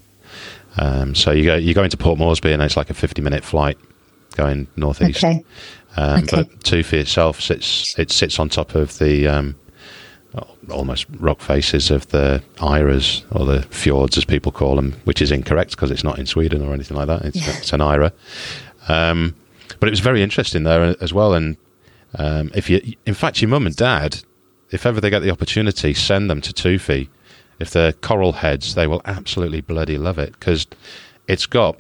Um, 0.79 1.15
so 1.17 1.33
you 1.33 1.45
go 1.45 1.57
you 1.57 1.75
go 1.75 1.83
into 1.83 1.97
Port 1.97 2.19
Moresby 2.19 2.53
and 2.53 2.63
it's 2.63 2.77
like 2.77 2.91
a 2.91 2.95
50 2.95 3.21
minute 3.23 3.45
flight 3.45 3.77
going 4.37 4.69
northeast. 4.77 5.19
Okay. 5.25 5.45
Um, 5.97 6.23
Okay. 6.23 6.37
But 6.37 6.61
Tufi 6.61 6.93
itself 6.95 7.41
sits 7.41 7.99
it 7.99 8.13
sits 8.13 8.39
on 8.39 8.49
top 8.49 8.77
of 8.77 8.97
the 8.99 9.27
um, 9.27 9.57
almost 10.71 11.07
rock 11.19 11.41
faces 11.41 11.91
of 11.91 12.07
the 12.09 12.43
rias 12.63 13.25
or 13.33 13.45
the 13.47 13.63
fjords 13.63 14.17
as 14.17 14.25
people 14.25 14.53
call 14.53 14.77
them, 14.77 14.93
which 15.05 15.21
is 15.21 15.33
incorrect 15.33 15.73
because 15.73 15.91
it's 15.91 16.05
not 16.05 16.19
in 16.19 16.27
Sweden 16.27 16.63
or 16.63 16.73
anything 16.73 16.97
like 16.97 17.09
that. 17.09 17.23
It's, 17.25 17.37
Yeah. 17.37 17.57
it's 17.59 17.73
an 17.73 17.81
Ira. 17.81 18.13
Um, 18.89 19.35
but 19.81 19.89
it 19.89 19.91
was 19.91 20.01
very 20.01 20.23
interesting 20.23 20.63
there 20.63 20.95
as 21.01 21.13
well. 21.13 21.35
And 21.35 21.57
um, 22.17 22.51
if 22.55 22.71
you, 22.71 22.81
in 23.07 23.15
fact, 23.15 23.41
your 23.43 23.49
mum 23.49 23.67
and 23.67 23.75
dad, 23.75 24.21
if 24.71 24.87
ever 24.87 25.01
they 25.01 25.11
get 25.11 25.21
the 25.21 25.31
opportunity, 25.31 25.95
send 25.95 26.31
them 26.31 26.41
to 26.43 26.53
Tufi. 26.53 27.09
If 27.59 27.71
they're 27.71 27.93
coral 27.93 28.33
heads, 28.33 28.75
they 28.75 28.87
will 28.87 29.03
absolutely 29.05 29.61
bloody 29.61 29.99
love 29.99 30.19
it 30.19 30.33
because 30.33 30.67
it's 31.29 31.47
got 31.47 31.77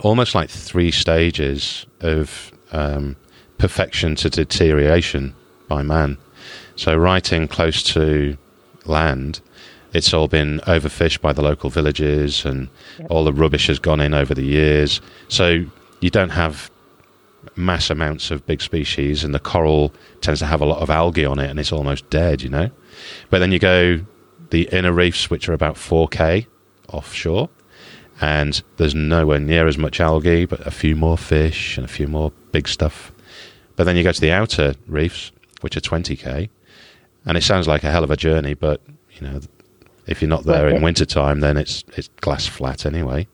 almost 0.00 0.34
like 0.34 0.48
three 0.48 0.90
stages 0.90 1.86
of 2.00 2.52
um, 2.72 3.16
perfection 3.58 4.14
to 4.16 4.30
deterioration 4.30 5.34
by 5.68 5.82
man. 5.82 6.16
So, 6.76 6.96
right 6.96 7.32
in 7.32 7.48
close 7.48 7.82
to 7.94 8.36
land, 8.84 9.40
it's 9.92 10.14
all 10.14 10.28
been 10.28 10.60
overfished 10.60 11.20
by 11.20 11.32
the 11.32 11.42
local 11.42 11.70
villages, 11.70 12.44
and 12.44 12.68
all 13.08 13.24
the 13.24 13.32
rubbish 13.32 13.66
has 13.66 13.78
gone 13.78 14.00
in 14.00 14.14
over 14.14 14.34
the 14.34 14.44
years. 14.44 15.00
So, 15.28 15.66
you 16.00 16.10
don't 16.10 16.30
have 16.30 16.70
mass 17.56 17.90
amounts 17.90 18.30
of 18.30 18.46
big 18.46 18.62
species, 18.62 19.24
and 19.24 19.34
the 19.34 19.40
coral 19.40 19.92
tends 20.20 20.40
to 20.40 20.46
have 20.46 20.60
a 20.60 20.64
lot 20.64 20.80
of 20.80 20.90
algae 20.90 21.24
on 21.24 21.38
it, 21.38 21.50
and 21.50 21.60
it's 21.60 21.72
almost 21.72 22.08
dead, 22.10 22.42
you 22.42 22.48
know. 22.48 22.70
But 23.30 23.40
then 23.40 23.52
you 23.52 23.58
go 23.58 24.00
the 24.50 24.68
inner 24.72 24.92
reefs, 24.92 25.30
which 25.30 25.48
are 25.48 25.52
about 25.52 25.76
4k 25.76 26.46
offshore, 26.88 27.48
and 28.20 28.62
there's 28.76 28.94
nowhere 28.94 29.40
near 29.40 29.66
as 29.66 29.76
much 29.76 30.00
algae, 30.00 30.44
but 30.44 30.64
a 30.66 30.70
few 30.70 30.94
more 30.94 31.18
fish 31.18 31.76
and 31.76 31.84
a 31.84 31.88
few 31.88 32.06
more 32.06 32.32
big 32.52 32.68
stuff. 32.68 33.12
But 33.76 33.84
then 33.84 33.96
you 33.96 34.04
go 34.04 34.12
to 34.12 34.20
the 34.20 34.30
outer 34.30 34.74
reefs, 34.86 35.32
which 35.60 35.76
are 35.76 35.80
20k, 35.80 36.48
and 37.26 37.36
it 37.36 37.42
sounds 37.42 37.68
like 37.68 37.84
a 37.84 37.90
hell 37.90 38.04
of 38.04 38.10
a 38.10 38.16
journey, 38.16 38.54
but 38.54 38.80
you 39.12 39.26
know, 39.26 39.40
if 40.06 40.20
you're 40.20 40.28
not 40.28 40.44
there 40.44 40.68
in 40.68 40.82
winter 40.82 41.04
time, 41.04 41.40
then 41.40 41.56
it's 41.56 41.84
it's 41.96 42.08
glass 42.20 42.46
flat 42.46 42.84
anyway. 42.86 43.26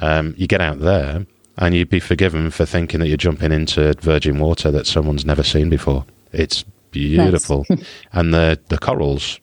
Um, 0.00 0.34
you 0.36 0.46
get 0.46 0.60
out 0.60 0.80
there, 0.80 1.26
and 1.56 1.74
you'd 1.74 1.90
be 1.90 2.00
forgiven 2.00 2.50
for 2.50 2.66
thinking 2.66 3.00
that 3.00 3.08
you're 3.08 3.16
jumping 3.16 3.52
into 3.52 3.94
virgin 4.00 4.38
water 4.38 4.70
that 4.70 4.86
someone's 4.86 5.24
never 5.24 5.42
seen 5.42 5.68
before. 5.68 6.04
It's 6.32 6.64
beautiful, 6.90 7.66
and 8.12 8.34
the 8.34 8.58
the 8.68 8.78
corals. 8.78 9.40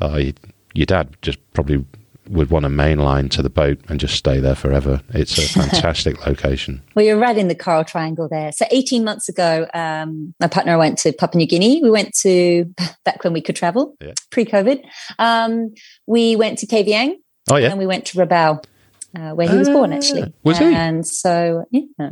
Uh, 0.00 0.32
your 0.74 0.86
dad 0.86 1.14
just 1.22 1.38
probably 1.52 1.84
would 2.28 2.50
want 2.50 2.64
a 2.64 2.68
main 2.68 2.98
line 3.00 3.28
to 3.30 3.42
the 3.42 3.50
boat 3.50 3.80
and 3.88 3.98
just 3.98 4.14
stay 4.14 4.38
there 4.38 4.54
forever. 4.54 5.02
It's 5.10 5.36
a 5.38 5.42
fantastic 5.60 6.24
location. 6.26 6.82
Well, 6.94 7.04
you're 7.04 7.18
right 7.18 7.36
in 7.36 7.48
the 7.48 7.54
Coral 7.54 7.84
Triangle 7.84 8.28
there. 8.30 8.52
So 8.52 8.64
18 8.70 9.02
months 9.04 9.28
ago, 9.28 9.66
um, 9.74 10.32
my 10.38 10.46
partner 10.46 10.72
and 10.72 10.76
I 10.76 10.78
went 10.78 10.98
to 10.98 11.12
Papua 11.12 11.38
New 11.38 11.46
Guinea. 11.46 11.82
We 11.82 11.90
went 11.90 12.14
to, 12.22 12.66
back 13.04 13.24
when 13.24 13.32
we 13.32 13.40
could 13.40 13.56
travel, 13.56 13.96
Yeah. 14.00 14.12
pre-COVID. 14.30 14.82
Um, 15.18 15.74
we 16.06 16.36
went 16.36 16.58
to 16.58 16.66
Kavieng 16.66 17.14
Oh 17.50 17.56
yeah, 17.56 17.70
and 17.70 17.78
we 17.78 17.86
went 17.86 18.06
to 18.06 18.18
Rabaul, 18.18 18.64
uh, 19.18 19.30
where 19.32 19.48
he 19.48 19.56
was 19.56 19.68
born, 19.68 19.92
Ah, 19.92 19.96
actually. 19.96 20.32
was 20.44 20.58
he? 20.58 20.64
And 20.72 21.04
so, 21.04 21.64
yeah. 21.72 22.10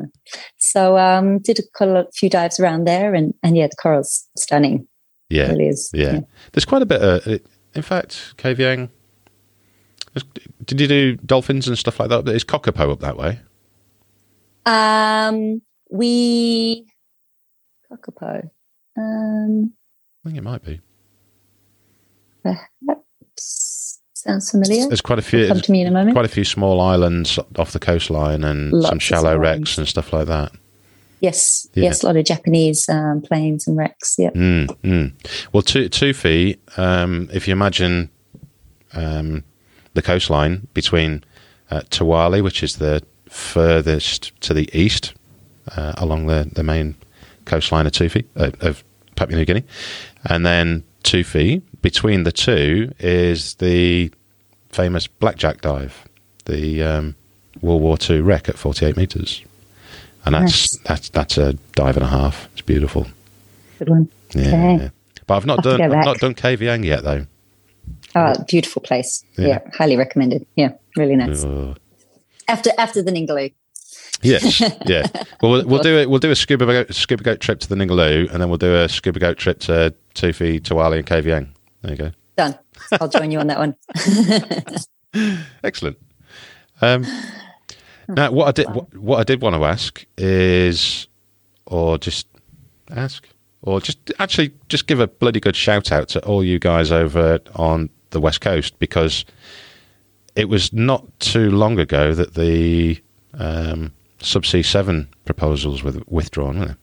So 0.59 0.99
um, 0.99 1.39
did 1.39 1.61
a, 1.81 2.05
few 2.15 2.29
dives 2.29 2.59
around 2.59 2.85
there. 2.87 3.15
And, 3.15 3.33
and 3.45 3.57
yeah, 3.57 3.69
the 3.69 3.77
coral's 3.77 4.27
stunning. 4.37 4.89
It 5.31 5.37
yeah, 5.37 5.49
really 5.51 5.69
is. 5.69 5.89
yeah. 5.95 6.21
There's 6.53 6.65
quite 6.65 6.83
a 6.83 6.87
bit. 6.87 7.01
Of, 7.01 7.27
it- 7.29 7.47
in 7.77 7.83
fact, 7.83 8.35
Kavieng. 8.37 8.89
Did 10.65 10.81
you 10.81 10.87
do 10.89 11.17
dolphins 11.17 11.69
and 11.69 11.79
stuff 11.79 12.01
like 12.01 12.09
that? 12.11 12.29
Is 12.29 12.45
Kokopo 12.45 12.93
up 12.93 13.01
that 13.01 13.17
way? 13.17 13.39
Um, 14.67 15.63
we, 15.91 16.87
Kokopo. 17.91 18.51
Um, 18.97 19.73
I 20.25 20.29
think 20.29 20.39
it 20.39 20.43
might 20.43 20.65
be. 20.65 20.81
perhaps 22.43 24.01
sounds 24.15 24.51
familiar. 24.51 24.87
There's 24.89 25.01
quite 25.01 25.19
a 25.19 25.23
few. 25.23 25.49
Come 25.49 25.61
to 25.61 25.73
me 25.73 25.81
in 25.83 25.87
a 25.89 25.91
moment. 25.91 26.15
Quite 26.15 26.25
a 26.27 26.29
few 26.29 26.45
small 26.45 26.81
islands 26.81 27.39
off 27.57 27.73
the 27.73 27.79
coastline 27.79 28.45
and 28.45 28.73
Lots 28.73 28.89
some 28.89 28.99
shallow 28.99 29.37
wrecks 29.39 29.79
and 29.79 29.89
stuff 29.89 30.13
like 30.13 30.27
that. 30.27 30.53
Yes, 31.21 31.67
Yeah. 31.75 31.85
yes, 31.85 32.03
a 32.03 32.07
lot 32.07 32.17
of 32.17 32.25
Japanese 32.25 32.89
um, 32.89 33.21
planes 33.23 33.67
and 33.67 33.77
wrecks. 33.77 34.17
Yeah, 34.19 34.31
Mm, 34.31 34.67
mm. 34.83 35.13
Well, 35.53 35.63
Tu- 35.63 35.89
Tufi, 35.91 36.59
um, 36.79 37.29
if 37.33 37.47
you 37.47 37.53
imagine 37.53 38.11
um, 38.95 39.45
the 40.01 40.07
coastline 40.07 40.67
between 40.75 41.23
uh, 41.71 41.81
Tawali, 41.91 42.43
which 42.43 42.63
is 42.63 42.77
the 42.77 43.03
furthest 43.29 44.39
to 44.41 44.55
the 44.55 44.69
east 44.73 45.15
uh, 45.77 45.93
along 45.97 46.27
the, 46.27 46.49
the 46.53 46.63
main 46.63 46.95
coastline 47.45 47.87
of 47.87 47.93
Tufi, 47.93 48.25
uh, 48.37 48.51
of 48.61 48.83
Papua 49.17 49.39
New 49.39 49.45
Guinea, 49.45 49.65
and 50.25 50.45
then 50.47 50.83
Tufi, 51.05 51.63
between 51.83 52.25
the 52.25 52.33
two 52.33 52.93
is 52.99 53.55
the 53.57 54.11
famous 54.71 55.07
Black 55.07 55.37
Jack 55.37 55.61
dive, 55.61 56.09
the 56.47 56.83
um, 56.83 57.15
World 57.61 57.83
War 57.83 57.97
II 58.09 58.21
wreck 58.21 58.49
at 58.49 58.57
48 58.59 58.97
metres. 58.97 59.43
And 60.25 60.35
that's, 60.35 60.75
Nice. 60.75 60.83
that's, 60.85 61.09
that's 61.11 61.39
a 61.39 61.55
dive 61.75 61.97
and 61.97 62.05
a 62.05 62.09
half. 62.09 62.49
It's 62.53 62.61
beautiful. 62.61 63.07
good 63.79 63.89
one. 63.89 64.09
Yeah, 64.35 64.75
Okay. 64.75 64.91
But 65.27 65.37
I've 65.37 65.47
not 65.47 65.63
to 65.63 65.77
done 65.77 65.83
I've 65.83 66.05
not 66.05 66.19
done 66.19 66.35
Kavieng 66.35 66.85
yet 66.85 67.05
though. 67.05 67.25
Oh, 68.15 68.35
beautiful 68.49 68.83
place. 68.83 69.25
Yeah. 69.39 69.47
Yeah. 69.47 69.59
highly 69.75 69.97
recommended. 69.97 70.47
Yeah, 70.57 70.73
really 70.97 71.17
nice. 71.17 71.45
Ugh. 71.45 71.79
After 72.49 72.71
after 72.79 73.03
the 73.03 73.11
Ningaloo. 73.13 73.53
Yes, 74.23 74.61
yeah. 74.87 75.07
Well, 75.41 75.53
we'll, 75.53 75.67
we'll 75.67 75.83
do 75.83 75.97
it. 75.97 76.11
We'll 76.11 76.19
do 76.19 76.31
a 76.31 76.37
scuba 76.37 76.67
goat, 76.67 76.95
scuba 76.95 77.23
goat 77.23 77.41
trip 77.41 77.61
to 77.61 77.69
the 77.69 77.75
Ningaloo, 77.75 78.31
and 78.31 78.43
then 78.43 78.51
we'll 78.51 78.59
do 78.59 78.75
a 78.75 78.89
scuba 78.89 79.19
goat 79.19 79.39
trip 79.39 79.61
to 79.61 79.95
Tufi, 80.15 80.61
Tawali, 80.61 80.99
and 80.99 81.07
Kavieng. 81.07 81.49
There 81.81 81.93
you 81.93 81.97
go. 81.97 82.11
Done. 82.37 82.59
I'll 83.01 83.09
join 83.09 83.31
you 83.31 83.39
on 83.39 83.47
that 83.47 83.59
one. 83.59 83.77
Excellent. 85.65 85.97
Um, 86.83 87.07
now, 88.09 88.31
what 88.33 88.49
I 88.49 88.53
did 88.53 88.75
what, 88.75 88.95
what 88.95 89.21
I 89.21 89.25
did 89.25 89.41
want 89.41 89.57
to 89.57 89.65
ask 89.65 90.05
is, 90.19 91.07
or 91.67 91.97
just 91.97 92.27
ask, 92.91 93.27
or 93.63 93.81
just 93.81 94.13
actually 94.19 94.53
just 94.69 94.87
give 94.87 95.01
a 95.01 95.07
bloody 95.07 95.41
good 95.41 95.57
shout 95.57 95.93
out 95.93 96.09
to 96.11 96.25
all 96.25 96.45
you 96.45 96.59
guys 96.59 96.93
over 96.93 97.39
on 97.55 97.89
the 98.11 98.21
west 98.21 98.41
coast 98.41 98.79
because 98.79 99.25
it 100.37 100.49
was 100.49 100.73
not 100.73 101.07
too 101.21 101.51
long 101.51 101.79
ago 101.79 102.15
that 102.15 102.35
the 102.35 103.03
um, 103.35 103.93
Subsea 104.21 104.65
Seven 104.65 105.09
proposals 105.25 105.83
were 105.83 105.95
withdrawn. 106.07 106.59
They? 106.59 106.75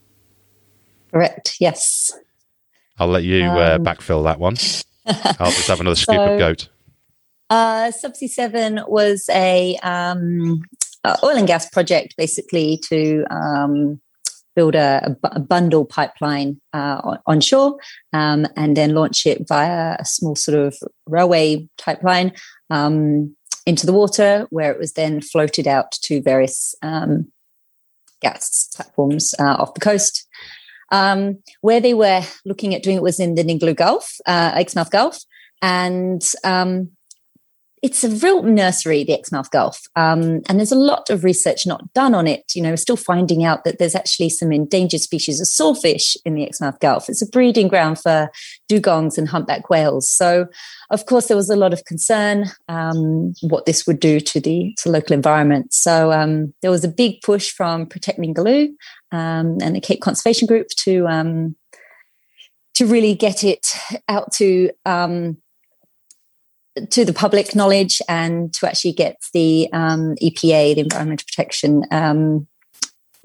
Correct. 1.11 1.55
Yes. 1.59 2.11
I'll 2.99 3.07
let 3.07 3.23
you 3.23 3.45
uh, 3.45 3.75
Um, 3.75 3.85
backfill 3.85 4.23
that 4.23 4.39
one. 4.39 4.57
I'll 5.39 5.51
just 5.51 5.67
have 5.67 5.79
another 5.79 5.95
scoop 5.95 6.17
of 6.19 6.39
goat. 6.39 6.69
Uh, 7.49 7.91
Subsea 7.91 8.29
Seven 8.29 8.81
was 8.87 9.29
a 9.31 9.77
um, 9.77 10.63
uh, 11.03 11.15
oil 11.23 11.37
and 11.37 11.47
gas 11.47 11.69
project, 11.69 12.15
basically 12.17 12.81
to 12.89 13.23
um, 13.29 14.01
build 14.57 14.73
a, 14.73 15.15
a 15.23 15.39
bundle 15.39 15.85
pipeline 15.85 16.59
uh, 16.73 17.17
onshore, 17.27 17.77
um, 18.11 18.47
and 18.55 18.75
then 18.75 18.95
launch 18.95 19.27
it 19.27 19.47
via 19.47 19.95
a 19.99 20.03
small 20.03 20.35
sort 20.35 20.57
of 20.57 20.75
railway 21.05 21.69
pipeline 21.77 22.33
um, 22.71 23.35
into 23.67 23.85
the 23.85 23.93
water, 23.93 24.47
where 24.49 24.71
it 24.71 24.79
was 24.79 24.93
then 24.93 25.21
floated 25.21 25.67
out 25.67 25.91
to 25.91 26.23
various 26.23 26.73
um, 26.81 27.31
gas 28.19 28.67
platforms 28.75 29.35
uh, 29.39 29.57
off 29.59 29.75
the 29.75 29.79
coast. 29.79 30.27
Um, 30.91 31.37
where 31.61 31.81
they 31.81 31.93
were 31.93 32.23
looking 32.43 32.73
at 32.73 32.81
doing 32.81 32.97
it 32.97 33.03
was 33.03 33.19
in 33.19 33.35
the 33.35 33.43
Ningaloo 33.43 33.75
Gulf, 33.75 34.15
uh, 34.25 34.53
Exmouth 34.55 34.89
Gulf, 34.89 35.19
and 35.61 36.23
um, 36.43 36.89
it's 37.87 38.03
a 38.03 38.09
real 38.09 38.43
nursery, 38.43 39.05
the 39.05 39.13
Exmouth 39.13 39.49
Gulf. 39.49 39.87
Um, 39.95 40.41
and 40.49 40.59
there's 40.59 40.73
a 40.73 40.75
lot 40.75 41.09
of 41.09 41.23
research 41.23 41.65
not 41.65 41.93
done 41.93 42.13
on 42.13 42.27
it. 42.27 42.43
You 42.53 42.61
know, 42.61 42.71
we're 42.71 42.75
still 42.75 42.97
finding 42.97 43.45
out 43.45 43.63
that 43.63 43.79
there's 43.79 43.95
actually 43.95 44.29
some 44.29 44.51
endangered 44.51 44.99
species 44.99 45.39
of 45.39 45.47
sawfish 45.47 46.17
in 46.25 46.35
the 46.35 46.43
Exmouth 46.43 46.81
Gulf. 46.81 47.07
It's 47.07 47.21
a 47.21 47.29
breeding 47.29 47.69
ground 47.69 47.97
for 47.97 48.29
dugongs 48.69 49.17
and 49.17 49.29
humpback 49.29 49.69
whales. 49.69 50.09
So, 50.09 50.47
of 50.89 51.05
course, 51.05 51.27
there 51.27 51.37
was 51.37 51.49
a 51.49 51.55
lot 51.55 51.71
of 51.71 51.85
concern 51.85 52.47
um, 52.67 53.33
what 53.39 53.65
this 53.65 53.87
would 53.87 54.01
do 54.01 54.19
to 54.19 54.41
the 54.41 54.73
to 54.79 54.89
local 54.89 55.13
environment. 55.13 55.73
So, 55.73 56.11
um, 56.11 56.53
there 56.61 56.71
was 56.71 56.83
a 56.83 56.89
big 56.89 57.21
push 57.21 57.51
from 57.51 57.85
Protect 57.85 58.19
Ningaloo 58.19 58.67
um, 59.13 59.59
and 59.61 59.77
the 59.77 59.79
Cape 59.79 60.01
Conservation 60.01 60.45
Group 60.45 60.67
to 60.79 61.07
um, 61.07 61.55
to 62.73 62.85
really 62.85 63.15
get 63.15 63.45
it 63.45 63.65
out 64.09 64.33
to 64.33 64.71
um, 64.85 65.37
to 66.91 67.05
the 67.05 67.13
public 67.13 67.55
knowledge 67.55 68.01
and 68.07 68.53
to 68.53 68.67
actually 68.67 68.93
get 68.93 69.17
the 69.33 69.69
um, 69.73 70.15
EPA, 70.21 70.75
the 70.75 70.81
Environmental 70.81 71.25
Protection 71.27 71.83
um, 71.91 72.47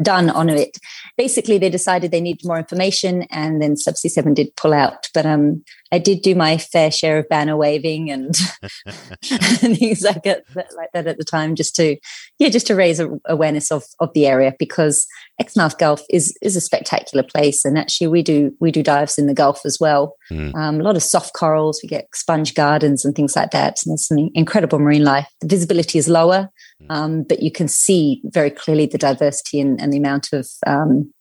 done 0.01 0.31
on 0.31 0.49
it. 0.49 0.79
Basically, 1.17 1.59
they 1.59 1.71
decided 1.71 2.11
they 2.11 2.21
needed 2.21 2.47
more 2.47 2.59
information, 2.59 3.23
and 3.31 3.61
then 3.61 3.75
Subsea 3.75 4.11
Seven 4.11 4.35
did 4.35 4.55
pull 4.57 4.73
out. 4.73 5.09
But 5.15 5.27
um, 5.27 5.65
I 5.93 5.99
did 5.99 6.23
do 6.23 6.35
my 6.35 6.59
fair 6.59 6.91
share 6.91 7.19
of 7.19 7.29
banner 7.29 7.57
waving 7.57 8.11
and, 8.11 8.35
and 9.63 9.79
things 9.79 10.03
like 10.03 10.23
that, 10.23 10.45
like 10.55 10.91
that 10.95 11.07
at 11.07 11.19
the 11.19 11.25
time, 11.25 11.55
just 11.55 11.77
to 11.77 11.97
yeah, 12.39 12.49
just 12.49 12.67
to 12.69 12.75
raise 12.75 13.01
a, 13.01 13.11
awareness 13.27 13.71
of 13.71 13.85
of 14.01 14.13
the 14.15 14.27
area 14.27 14.55
because 14.59 15.07
Exmouth 15.39 15.79
Gulf 15.79 16.03
is 16.11 16.37
is 16.43 16.57
a 16.57 16.61
spectacular 16.61 17.23
place, 17.23 17.65
and 17.65 17.79
actually 17.79 18.07
we 18.07 18.23
do 18.23 18.55
we 18.61 18.71
do 18.71 18.83
dives 18.83 19.19
in 19.19 19.27
the 19.27 19.35
Gulf 19.35 19.61
as 19.65 19.79
well. 19.81 20.17
Mm. 20.31 20.55
Um, 20.55 20.81
a 20.81 20.85
lot 20.85 20.97
of 20.97 21.03
soft 21.03 21.35
corals, 21.35 21.81
we 21.83 21.89
get 21.89 22.09
sponge 22.15 22.55
gardens 22.55 23.05
and 23.05 23.15
things 23.15 23.37
like 23.37 23.51
that, 23.51 23.81
and 23.85 23.93
there's 23.93 24.07
some 24.07 24.31
incredible 24.35 24.79
marine 24.79 25.05
life. 25.05 25.29
The 25.41 25.49
visibility 25.49 25.99
is 25.99 26.09
lower. 26.09 26.51
Um, 26.91 27.23
but 27.23 27.43
you 27.43 27.51
can 27.51 27.69
see 27.69 28.21
very 28.25 28.51
clearly 28.51 28.87
the 28.87 28.99
diversity 28.99 29.61
and, 29.61 29.81
and 29.81 29.93
the 29.93 29.99
amount 29.99 30.33
of 30.33 30.49
um, 30.67 31.13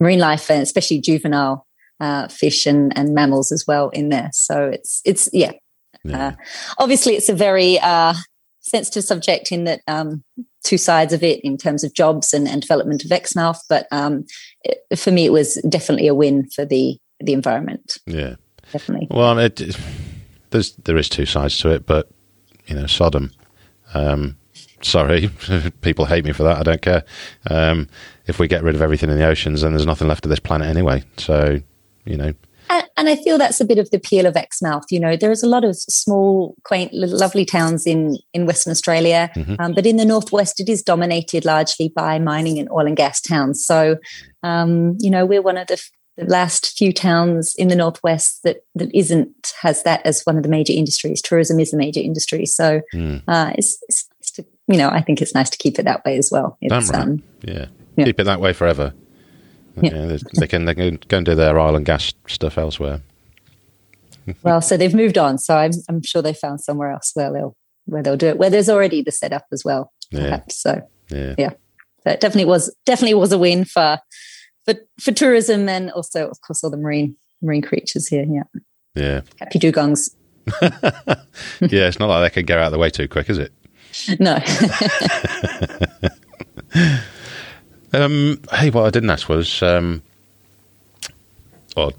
marine 0.00 0.18
life, 0.18 0.50
and 0.50 0.62
especially 0.62 1.00
juvenile 1.00 1.66
uh, 2.00 2.28
fish 2.28 2.66
and, 2.66 2.96
and 2.96 3.14
mammals 3.14 3.52
as 3.52 3.64
well 3.66 3.88
in 3.90 4.08
there. 4.08 4.30
So 4.32 4.68
it's 4.68 5.00
it's 5.04 5.28
yeah. 5.32 5.52
yeah. 6.04 6.28
Uh, 6.28 6.32
obviously, 6.78 7.14
it's 7.14 7.28
a 7.28 7.34
very 7.34 7.78
uh, 7.80 8.14
sensitive 8.60 9.04
subject 9.04 9.52
in 9.52 9.64
that 9.64 9.80
um, 9.86 10.22
two 10.64 10.78
sides 10.78 11.12
of 11.12 11.22
it 11.22 11.40
in 11.42 11.56
terms 11.56 11.84
of 11.84 11.94
jobs 11.94 12.34
and, 12.34 12.48
and 12.48 12.60
development 12.60 13.04
of 13.04 13.12
Exmouth. 13.12 13.62
But 13.68 13.86
um, 13.92 14.24
it, 14.64 14.98
for 14.98 15.10
me, 15.10 15.24
it 15.24 15.32
was 15.32 15.54
definitely 15.68 16.08
a 16.08 16.14
win 16.14 16.48
for 16.50 16.64
the 16.64 16.98
the 17.20 17.32
environment. 17.32 17.98
Yeah, 18.06 18.36
definitely. 18.72 19.08
Well, 19.10 19.38
it, 19.38 19.60
there's 20.50 20.72
there 20.76 20.96
is 20.96 21.08
two 21.08 21.26
sides 21.26 21.58
to 21.58 21.70
it, 21.70 21.86
but 21.86 22.10
you 22.66 22.74
know, 22.74 22.86
Sodom. 22.86 23.32
Um, 23.96 24.36
sorry, 24.82 25.30
people 25.80 26.04
hate 26.04 26.24
me 26.24 26.32
for 26.32 26.42
that. 26.44 26.58
I 26.58 26.62
don't 26.62 26.82
care. 26.82 27.04
Um, 27.50 27.88
if 28.26 28.38
we 28.38 28.48
get 28.48 28.62
rid 28.62 28.74
of 28.74 28.82
everything 28.82 29.10
in 29.10 29.18
the 29.18 29.26
oceans, 29.26 29.62
then 29.62 29.72
there's 29.72 29.86
nothing 29.86 30.08
left 30.08 30.24
of 30.24 30.30
this 30.30 30.40
planet 30.40 30.68
anyway. 30.68 31.04
So 31.16 31.60
you 32.04 32.16
know. 32.16 32.32
And, 32.68 32.84
and, 32.96 33.08
I 33.08 33.14
feel 33.14 33.38
that's 33.38 33.60
a 33.60 33.64
bit 33.64 33.78
of 33.78 33.90
the 33.90 33.98
appeal 33.98 34.26
of 34.26 34.36
Exmouth. 34.36 34.86
You 34.90 34.98
know, 34.98 35.16
there's 35.16 35.44
a 35.44 35.48
lot 35.48 35.64
of 35.64 35.76
small, 35.76 36.56
quaint, 36.64 36.92
lovely 36.92 37.44
towns 37.44 37.86
in 37.86 38.18
in 38.32 38.44
Western 38.44 38.72
Australia, 38.72 39.30
mm-hmm. 39.36 39.54
um, 39.60 39.72
but 39.72 39.86
in 39.86 39.98
the 39.98 40.04
northwest, 40.04 40.58
it 40.58 40.68
is 40.68 40.82
dominated 40.82 41.44
largely 41.44 41.92
by 41.94 42.18
mining 42.18 42.58
and 42.58 42.68
oil 42.72 42.86
and 42.86 42.96
gas 42.96 43.20
towns. 43.20 43.64
So, 43.64 43.98
um, 44.42 44.96
you 44.98 45.10
know, 45.10 45.24
we're 45.24 45.42
one 45.42 45.58
of 45.58 45.68
the, 45.68 45.80
the, 46.16 46.24
last 46.24 46.76
few 46.76 46.92
towns 46.92 47.54
in 47.56 47.68
the 47.68 47.76
northwest 47.76 48.42
that 48.42 48.64
that 48.74 48.94
isn't 48.94 49.52
has 49.60 49.82
that 49.84 50.04
as 50.04 50.22
one 50.22 50.36
of 50.36 50.42
the 50.42 50.48
major 50.48 50.72
industries. 50.72 51.22
Tourism 51.22 51.60
is 51.60 51.72
a 51.72 51.76
major 51.76 52.00
industry, 52.00 52.46
so 52.46 52.80
mm. 52.94 53.22
uh, 53.28 53.52
it's, 53.56 53.78
it's, 53.88 54.08
it's 54.20 54.30
to, 54.32 54.44
you 54.68 54.78
know, 54.78 54.88
I 54.88 55.02
think 55.02 55.22
it's 55.22 55.34
nice 55.34 55.50
to 55.50 55.58
keep 55.58 55.78
it 55.78 55.84
that 55.84 56.04
way 56.04 56.18
as 56.18 56.30
well. 56.30 56.58
It's, 56.60 56.90
right. 56.90 57.00
um, 57.00 57.22
yeah. 57.42 57.66
yeah, 57.96 58.04
keep 58.04 58.20
it 58.20 58.24
that 58.24 58.40
way 58.40 58.52
forever. 58.52 58.92
Yeah. 59.80 60.16
they 60.38 60.46
can 60.46 60.64
they 60.64 60.74
can 60.74 60.98
go 61.08 61.18
and 61.18 61.26
do 61.26 61.34
their 61.34 61.58
oil 61.58 61.76
and 61.76 61.84
gas 61.84 62.14
stuff 62.26 62.56
elsewhere. 62.56 63.02
well, 64.42 64.60
so 64.60 64.76
they've 64.76 64.94
moved 64.94 65.18
on. 65.18 65.38
So 65.38 65.56
I'm 65.56 65.72
I'm 65.88 66.02
sure 66.02 66.22
they 66.22 66.34
found 66.34 66.60
somewhere 66.60 66.90
else 66.90 67.12
where 67.14 67.32
they'll 67.32 67.56
where 67.84 68.02
they'll 68.02 68.16
do 68.16 68.28
it. 68.28 68.38
Where 68.38 68.50
there's 68.50 68.70
already 68.70 69.02
the 69.02 69.12
setup 69.12 69.44
as 69.52 69.64
well. 69.64 69.92
Yeah. 70.10 70.40
So 70.48 70.80
yeah. 71.10 71.34
yeah. 71.38 71.50
So 72.04 72.10
it 72.10 72.20
definitely 72.20 72.46
was 72.46 72.74
definitely 72.86 73.14
was 73.14 73.32
a 73.32 73.38
win 73.38 73.64
for 73.64 73.98
for 74.66 74.74
for 75.00 75.12
tourism 75.12 75.68
and 75.68 75.90
also 75.92 76.28
of 76.28 76.40
course 76.40 76.64
all 76.64 76.70
the 76.70 76.76
marine 76.76 77.16
marine 77.42 77.62
creatures 77.62 78.08
here. 78.08 78.26
Yeah. 78.28 78.42
Yeah. 78.94 79.20
Happy 79.38 79.58
dugongs. 79.58 80.14
yeah, 80.62 81.88
it's 81.88 81.98
not 81.98 82.08
like 82.08 82.22
they 82.22 82.40
can 82.40 82.46
get 82.46 82.58
out 82.58 82.66
of 82.66 82.72
the 82.72 82.78
way 82.78 82.88
too 82.88 83.08
quick, 83.08 83.28
is 83.28 83.38
it? 83.38 83.52
No. 84.20 84.38
Um, 87.92 88.40
hey, 88.52 88.70
what 88.70 88.84
I 88.84 88.90
didn't 88.90 89.08
ask 89.08 89.28
was, 89.28 89.62
um, 89.62 90.02
well, 91.76 91.92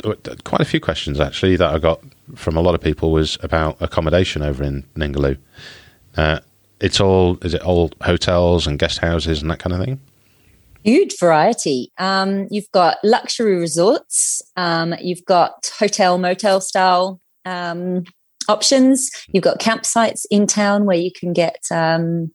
quite 0.44 0.62
a 0.62 0.66
few 0.66 0.80
questions 0.80 1.20
actually 1.20 1.56
that 1.56 1.74
I 1.74 1.80
got 1.80 2.02
from 2.36 2.56
a 2.56 2.62
lot 2.62 2.76
of 2.76 2.82
people 2.82 3.12
was 3.12 3.38
about 3.42 3.82
accommodation 3.82 4.44
over 4.44 4.64
in 4.64 4.84
Ningaloo. 4.96 5.38
Uh, 6.16 6.40
it's 6.80 7.00
all 7.00 7.38
is 7.42 7.56
it 7.56 7.64
all 7.64 7.92
hotels 8.02 8.68
and 8.68 8.78
guest 8.78 9.00
houses 9.00 9.42
and 9.42 9.50
that 9.50 9.60
kind 9.60 9.74
of 9.74 9.84
thing? 9.84 10.00
Huge 10.84 11.18
variety. 11.20 11.92
Um, 11.98 12.48
you've 12.50 12.72
got 12.72 12.98
luxury 13.04 13.56
resorts. 13.56 14.42
Um, 14.56 14.96
you've 15.02 15.26
got 15.26 15.72
hotel 15.78 16.18
motel 16.18 16.62
style 16.62 17.20
um, 17.46 18.04
options. 18.48 19.10
You've 19.32 19.44
got 19.44 19.60
campsites 19.60 20.26
in 20.30 20.48
town 20.48 20.86
where 20.86 20.98
you 20.98 21.12
can 21.12 21.34
get 21.34 21.60
um, 21.72 22.32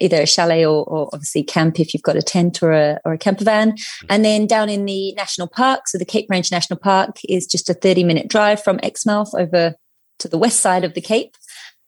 either 0.00 0.22
a 0.22 0.26
chalet 0.26 0.64
or, 0.64 0.84
or, 0.84 1.08
obviously 1.12 1.42
camp 1.42 1.78
if 1.78 1.92
you've 1.92 2.02
got 2.02 2.16
a 2.16 2.22
tent 2.22 2.62
or 2.62 2.72
a, 2.72 2.98
or 3.04 3.12
a 3.12 3.18
camper 3.18 3.44
van. 3.44 3.72
Mm-hmm. 3.72 4.06
And 4.08 4.24
then 4.24 4.46
down 4.46 4.68
in 4.68 4.86
the 4.86 5.12
national 5.14 5.48
park, 5.48 5.86
so 5.86 5.98
the 5.98 6.04
Cape 6.04 6.26
Range 6.30 6.50
National 6.50 6.78
Park 6.78 7.16
is 7.28 7.46
just 7.46 7.68
a 7.68 7.74
30 7.74 8.04
minute 8.04 8.28
drive 8.28 8.62
from 8.62 8.78
Exmouth 8.82 9.34
over 9.34 9.74
to 10.20 10.28
the 10.28 10.38
west 10.38 10.60
side 10.60 10.84
of 10.84 10.94
the 10.94 11.00
Cape. 11.00 11.34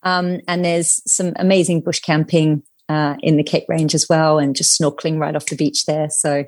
Um, 0.02 0.40
and 0.48 0.64
there's 0.64 1.00
some 1.10 1.32
amazing 1.36 1.80
bush 1.80 2.00
camping 2.00 2.62
uh, 2.92 3.16
in 3.22 3.38
the 3.38 3.42
Cape 3.42 3.64
Range 3.68 3.94
as 3.94 4.06
well, 4.08 4.38
and 4.38 4.54
just 4.54 4.78
snorkeling 4.78 5.18
right 5.18 5.34
off 5.34 5.46
the 5.46 5.56
beach 5.56 5.86
there. 5.86 6.10
So, 6.10 6.44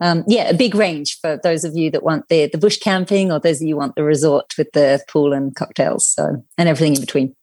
um, 0.00 0.22
yeah, 0.28 0.48
a 0.48 0.54
big 0.54 0.76
range 0.76 1.18
for 1.20 1.40
those 1.42 1.64
of 1.64 1.76
you 1.76 1.90
that 1.90 2.04
want 2.04 2.28
the 2.28 2.46
the 2.46 2.58
bush 2.58 2.78
camping, 2.78 3.32
or 3.32 3.40
those 3.40 3.60
of 3.60 3.66
you 3.66 3.76
want 3.76 3.96
the 3.96 4.04
resort 4.04 4.54
with 4.56 4.70
the 4.72 5.02
pool 5.08 5.32
and 5.32 5.54
cocktails, 5.56 6.08
so 6.08 6.44
and 6.56 6.68
everything 6.68 6.94
in 6.94 7.00
between. 7.00 7.34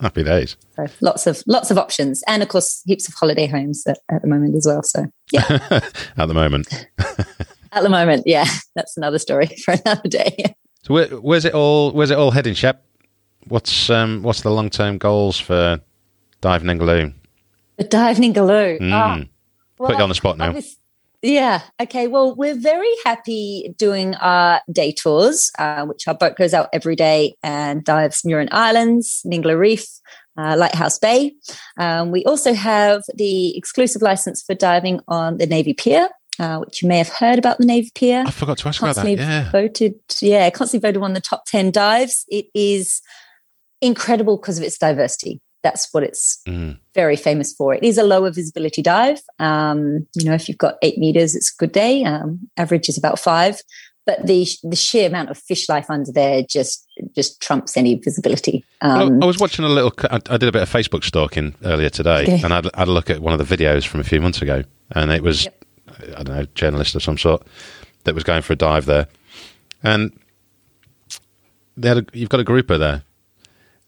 Happy 0.00 0.22
days. 0.22 0.56
So 0.76 0.86
lots 1.02 1.26
of 1.26 1.42
lots 1.46 1.70
of 1.70 1.76
options, 1.76 2.22
and 2.26 2.42
of 2.42 2.48
course, 2.48 2.82
heaps 2.86 3.08
of 3.08 3.14
holiday 3.14 3.46
homes 3.46 3.86
at, 3.86 3.98
at 4.10 4.22
the 4.22 4.28
moment 4.28 4.56
as 4.56 4.66
well. 4.66 4.82
So 4.82 5.06
yeah, 5.32 5.58
at 6.16 6.26
the 6.28 6.34
moment. 6.34 6.86
at 7.72 7.82
the 7.82 7.90
moment, 7.90 8.22
yeah, 8.24 8.46
that's 8.74 8.96
another 8.96 9.18
story 9.18 9.46
for 9.64 9.74
another 9.84 10.08
day. 10.08 10.54
So 10.84 10.94
where, 10.94 11.08
where's 11.08 11.44
it 11.44 11.52
all? 11.52 11.92
Where's 11.92 12.10
it 12.10 12.16
all 12.16 12.30
heading, 12.30 12.54
Shep? 12.54 12.82
What's 13.48 13.90
um 13.90 14.22
what's 14.22 14.40
the 14.40 14.50
long 14.50 14.70
term 14.70 14.96
goals 14.96 15.38
for 15.38 15.80
Dive 16.40 16.62
Ningaloo? 16.62 17.12
The 17.78 17.84
Dive 17.84 18.16
Ningaloo. 18.16 18.80
Mm. 18.80 18.92
Oh, 18.92 19.28
well, 19.78 19.90
Put 19.90 19.98
you 19.98 20.02
on 20.02 20.08
the 20.08 20.14
spot 20.14 20.36
now. 20.36 20.54
Yeah. 21.22 21.62
Okay. 21.80 22.06
Well, 22.06 22.34
we're 22.34 22.58
very 22.58 22.92
happy 23.04 23.74
doing 23.76 24.14
our 24.16 24.60
day 24.70 24.92
tours, 24.92 25.50
uh, 25.58 25.84
which 25.84 26.06
our 26.06 26.14
boat 26.14 26.36
goes 26.36 26.54
out 26.54 26.68
every 26.72 26.94
day 26.96 27.34
and 27.42 27.84
dives 27.84 28.22
Muiron 28.22 28.48
Islands, 28.52 29.22
Ningaloo 29.26 29.58
Reef, 29.58 29.84
uh, 30.36 30.56
Lighthouse 30.56 30.98
Bay. 30.98 31.34
Um, 31.76 32.12
we 32.12 32.24
also 32.24 32.52
have 32.54 33.02
the 33.14 33.56
exclusive 33.56 34.02
license 34.02 34.42
for 34.42 34.54
diving 34.54 35.00
on 35.08 35.38
the 35.38 35.46
Navy 35.46 35.74
Pier. 35.74 36.08
Uh, 36.40 36.60
which 36.60 36.82
you 36.82 36.88
may 36.88 36.98
have 36.98 37.08
heard 37.08 37.36
about 37.36 37.58
the 37.58 37.66
Navy 37.66 37.90
Pier. 37.96 38.22
I 38.24 38.30
forgot 38.30 38.58
to 38.58 38.68
ask 38.68 38.78
constantly 38.78 39.14
about 39.14 39.26
that. 39.26 39.44
Yeah. 39.46 39.50
Voted, 39.50 39.94
yeah, 40.20 40.48
constantly 40.50 40.86
voted 40.86 41.00
one 41.00 41.10
of 41.10 41.16
the 41.16 41.20
top 41.20 41.46
10 41.46 41.72
dives. 41.72 42.24
It 42.28 42.46
is 42.54 43.02
incredible 43.80 44.36
because 44.36 44.56
of 44.56 44.62
its 44.62 44.78
diversity 44.78 45.40
that's 45.62 45.92
what 45.92 46.02
it's 46.02 46.40
mm. 46.46 46.76
very 46.94 47.16
famous 47.16 47.52
for. 47.52 47.74
It 47.74 47.82
is 47.82 47.98
a 47.98 48.04
lower 48.04 48.30
visibility 48.30 48.82
dive. 48.82 49.20
Um, 49.38 50.06
you 50.14 50.24
know, 50.24 50.34
if 50.34 50.48
you've 50.48 50.58
got 50.58 50.76
eight 50.82 50.98
meters, 50.98 51.34
it's 51.34 51.52
a 51.52 51.56
good 51.58 51.72
day. 51.72 52.04
Um, 52.04 52.48
average 52.56 52.88
is 52.88 52.96
about 52.96 53.18
five, 53.18 53.60
but 54.06 54.26
the 54.26 54.46
the 54.62 54.76
sheer 54.76 55.08
amount 55.08 55.30
of 55.30 55.38
fish 55.38 55.68
life 55.68 55.90
under 55.90 56.12
there 56.12 56.42
just 56.42 56.86
just 57.14 57.40
trumps 57.40 57.76
any 57.76 57.96
visibility. 57.96 58.64
Um, 58.80 59.18
well, 59.18 59.24
I 59.24 59.26
was 59.26 59.38
watching 59.38 59.64
a 59.64 59.68
little. 59.68 59.92
I, 60.10 60.18
did 60.18 60.48
a 60.48 60.52
bit 60.52 60.62
of 60.62 60.70
Facebook 60.70 61.04
stalking 61.04 61.54
earlier 61.64 61.90
today, 61.90 62.22
okay. 62.22 62.40
and 62.42 62.52
I 62.52 62.56
had, 62.56 62.70
had, 62.74 62.88
a 62.88 62.92
look 62.92 63.10
at 63.10 63.20
one 63.20 63.38
of 63.38 63.46
the 63.46 63.56
videos 63.56 63.86
from 63.86 64.00
a 64.00 64.04
few 64.04 64.20
months 64.20 64.40
ago, 64.40 64.62
and 64.92 65.10
it 65.10 65.22
was 65.22 65.44
yep. 65.44 65.64
I 66.16 66.22
don't 66.22 66.36
know 66.36 66.46
journalist 66.54 66.94
of 66.94 67.02
some 67.02 67.18
sort 67.18 67.46
that 68.04 68.14
was 68.14 68.24
going 68.24 68.42
for 68.42 68.52
a 68.52 68.56
dive 68.56 68.86
there, 68.86 69.08
and 69.82 70.16
they 71.76 71.88
had 71.88 71.98
a, 71.98 72.06
you've 72.12 72.28
got 72.28 72.40
a 72.40 72.44
grouper 72.44 72.78
there 72.78 73.02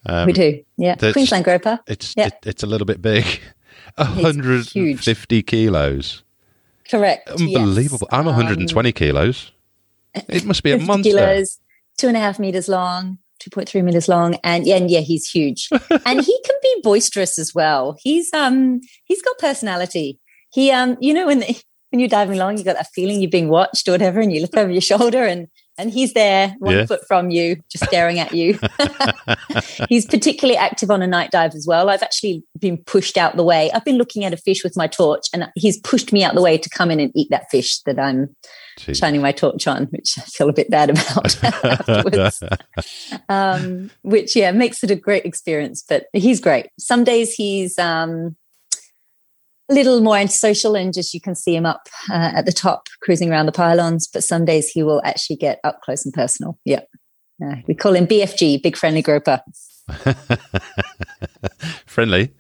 um, 0.06 0.26
we 0.26 0.32
do, 0.32 0.62
yeah. 0.76 0.96
Queensland 0.96 1.44
grouper. 1.44 1.80
It's 1.86 2.14
yeah. 2.16 2.26
it, 2.26 2.34
it's 2.44 2.62
a 2.62 2.66
little 2.66 2.86
bit 2.86 3.02
big. 3.02 3.24
150 3.96 5.42
kilos. 5.42 6.22
Correct. 6.90 7.28
Unbelievable. 7.28 8.08
Yes. 8.10 8.18
I'm 8.18 8.26
120 8.26 8.88
um, 8.88 8.92
kilos. 8.92 9.52
It 10.28 10.44
must 10.44 10.62
be 10.62 10.72
a 10.72 10.78
monster. 10.78 11.10
Kilos, 11.10 11.60
two 11.98 12.08
and 12.08 12.16
a 12.16 12.20
half 12.20 12.38
meters 12.38 12.68
long, 12.68 13.18
2.3 13.40 13.84
meters 13.84 14.08
long, 14.08 14.36
and 14.42 14.66
yeah, 14.66 14.76
and 14.76 14.90
yeah, 14.90 15.00
he's 15.00 15.28
huge. 15.30 15.68
and 16.06 16.20
he 16.20 16.40
can 16.44 16.56
be 16.62 16.80
boisterous 16.82 17.38
as 17.38 17.54
well. 17.54 17.96
He's 18.00 18.32
um 18.32 18.80
he's 19.04 19.22
got 19.22 19.38
personality. 19.38 20.18
He 20.50 20.70
um 20.70 20.96
you 21.00 21.14
know 21.14 21.26
when 21.26 21.40
the, 21.40 21.62
when 21.90 22.00
you're 22.00 22.08
diving 22.08 22.36
along, 22.36 22.58
you 22.58 22.64
got 22.64 22.76
that 22.76 22.90
feeling 22.94 23.20
you're 23.20 23.30
being 23.30 23.48
watched 23.48 23.86
or 23.88 23.92
whatever, 23.92 24.20
and 24.20 24.32
you 24.32 24.40
look 24.40 24.56
over 24.56 24.70
your 24.70 24.80
shoulder 24.80 25.24
and 25.24 25.48
and 25.80 25.90
he's 25.90 26.12
there 26.12 26.54
one 26.58 26.74
yeah. 26.74 26.86
foot 26.86 27.00
from 27.08 27.30
you, 27.30 27.56
just 27.70 27.84
staring 27.86 28.18
at 28.18 28.32
you. 28.32 28.58
he's 29.88 30.06
particularly 30.06 30.56
active 30.56 30.90
on 30.90 31.02
a 31.02 31.06
night 31.06 31.30
dive 31.30 31.54
as 31.54 31.66
well. 31.66 31.88
I've 31.88 32.02
actually 32.02 32.44
been 32.58 32.78
pushed 32.78 33.16
out 33.16 33.36
the 33.36 33.42
way. 33.42 33.70
I've 33.72 33.84
been 33.84 33.96
looking 33.96 34.24
at 34.24 34.32
a 34.32 34.36
fish 34.36 34.62
with 34.62 34.76
my 34.76 34.86
torch, 34.86 35.26
and 35.32 35.48
he's 35.54 35.78
pushed 35.80 36.12
me 36.12 36.22
out 36.22 36.34
the 36.34 36.42
way 36.42 36.58
to 36.58 36.68
come 36.70 36.90
in 36.90 37.00
and 37.00 37.10
eat 37.14 37.28
that 37.30 37.50
fish 37.50 37.80
that 37.80 37.98
I'm 37.98 38.34
Jeez. 38.78 38.96
shining 38.96 39.22
my 39.22 39.32
torch 39.32 39.66
on, 39.66 39.84
which 39.86 40.14
I 40.18 40.22
feel 40.22 40.48
a 40.48 40.52
bit 40.52 40.70
bad 40.70 40.90
about 40.90 41.44
afterwards. 41.64 42.42
um, 43.28 43.90
which 44.02 44.36
yeah 44.36 44.52
makes 44.52 44.84
it 44.84 44.90
a 44.90 44.96
great 44.96 45.24
experience. 45.24 45.82
But 45.88 46.06
he's 46.12 46.40
great. 46.40 46.68
Some 46.78 47.04
days 47.04 47.32
he's 47.32 47.78
um, 47.78 48.36
little 49.72 50.00
more 50.00 50.16
antisocial 50.16 50.74
and 50.74 50.92
just 50.92 51.14
you 51.14 51.20
can 51.20 51.34
see 51.34 51.54
him 51.54 51.66
up 51.66 51.88
uh, 52.10 52.32
at 52.34 52.46
the 52.46 52.52
top 52.52 52.88
cruising 53.02 53.30
around 53.30 53.46
the 53.46 53.52
pylons. 53.52 54.08
But 54.12 54.24
some 54.24 54.44
days 54.44 54.68
he 54.68 54.82
will 54.82 55.00
actually 55.04 55.36
get 55.36 55.60
up 55.64 55.80
close 55.82 56.04
and 56.04 56.12
personal. 56.12 56.58
Yeah. 56.64 56.80
Uh, 57.44 57.56
we 57.66 57.74
call 57.74 57.94
him 57.94 58.06
BFG, 58.06 58.62
Big 58.62 58.76
Friendly 58.76 59.02
Groper. 59.02 59.40
friendly. 61.86 62.32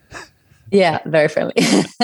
Yeah, 0.70 1.00
very 1.06 1.28
friendly. 1.28 1.54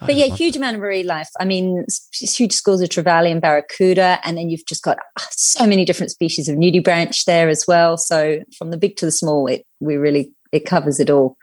but 0.00 0.14
yeah, 0.14 0.26
huge 0.26 0.56
amount 0.56 0.76
of 0.76 0.82
marine 0.82 1.06
life. 1.06 1.28
I 1.40 1.44
mean, 1.44 1.84
huge 2.12 2.52
schools 2.52 2.80
of 2.80 2.90
trevally 2.90 3.32
and 3.32 3.40
barracuda, 3.40 4.18
and 4.24 4.36
then 4.36 4.50
you've 4.50 4.66
just 4.66 4.82
got 4.82 4.98
uh, 4.98 5.22
so 5.30 5.66
many 5.66 5.84
different 5.84 6.10
species 6.10 6.48
of 6.48 6.56
nudibranch 6.56 7.24
there 7.24 7.48
as 7.48 7.64
well. 7.66 7.96
So 7.96 8.40
from 8.56 8.70
the 8.70 8.76
big 8.76 8.96
to 8.96 9.06
the 9.06 9.12
small, 9.12 9.46
it 9.46 9.64
we 9.80 9.96
really 9.96 10.32
it 10.52 10.66
covers 10.66 11.00
it 11.00 11.10
all. 11.10 11.36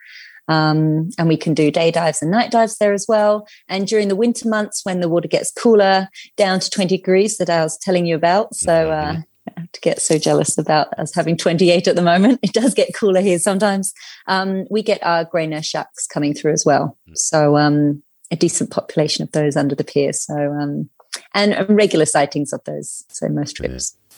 Um, 0.47 1.09
and 1.17 1.27
we 1.27 1.37
can 1.37 1.53
do 1.53 1.71
day 1.71 1.91
dives 1.91 2.21
and 2.21 2.31
night 2.31 2.51
dives 2.51 2.77
there 2.77 2.93
as 2.93 3.05
well. 3.07 3.47
And 3.67 3.87
during 3.87 4.07
the 4.07 4.15
winter 4.15 4.47
months, 4.47 4.81
when 4.83 5.01
the 5.01 5.09
water 5.09 5.27
gets 5.27 5.51
cooler, 5.51 6.09
down 6.35 6.59
to 6.59 6.69
20 6.69 6.97
degrees 6.97 7.37
that 7.37 7.49
I 7.49 7.61
was 7.63 7.77
telling 7.77 8.05
you 8.05 8.15
about. 8.15 8.55
So 8.55 8.91
uh, 8.91 9.11
mm-hmm. 9.11 9.21
I 9.55 9.61
have 9.61 9.71
to 9.71 9.81
get 9.81 10.01
so 10.01 10.17
jealous 10.17 10.57
about 10.57 10.87
us 10.99 11.13
having 11.13 11.37
28 11.37 11.87
at 11.87 11.95
the 11.95 12.01
moment. 12.01 12.39
It 12.43 12.53
does 12.53 12.73
get 12.73 12.95
cooler 12.95 13.21
here 13.21 13.39
sometimes. 13.39 13.93
Um, 14.27 14.65
we 14.69 14.81
get 14.81 15.03
our 15.03 15.25
grey 15.25 15.47
nurse 15.47 15.65
sharks 15.65 16.07
coming 16.07 16.33
through 16.33 16.53
as 16.53 16.65
well. 16.65 16.97
Mm. 17.09 17.17
So 17.17 17.57
um, 17.57 18.03
a 18.31 18.35
decent 18.35 18.71
population 18.71 19.23
of 19.23 19.31
those 19.31 19.55
under 19.57 19.75
the 19.75 19.83
pier. 19.83 20.13
So 20.13 20.35
um, 20.35 20.89
and 21.33 21.65
regular 21.69 22.05
sightings 22.05 22.53
of 22.53 22.63
those. 22.65 23.03
So 23.09 23.27
most 23.29 23.57
trips. 23.57 23.95
Yeah. 23.95 24.17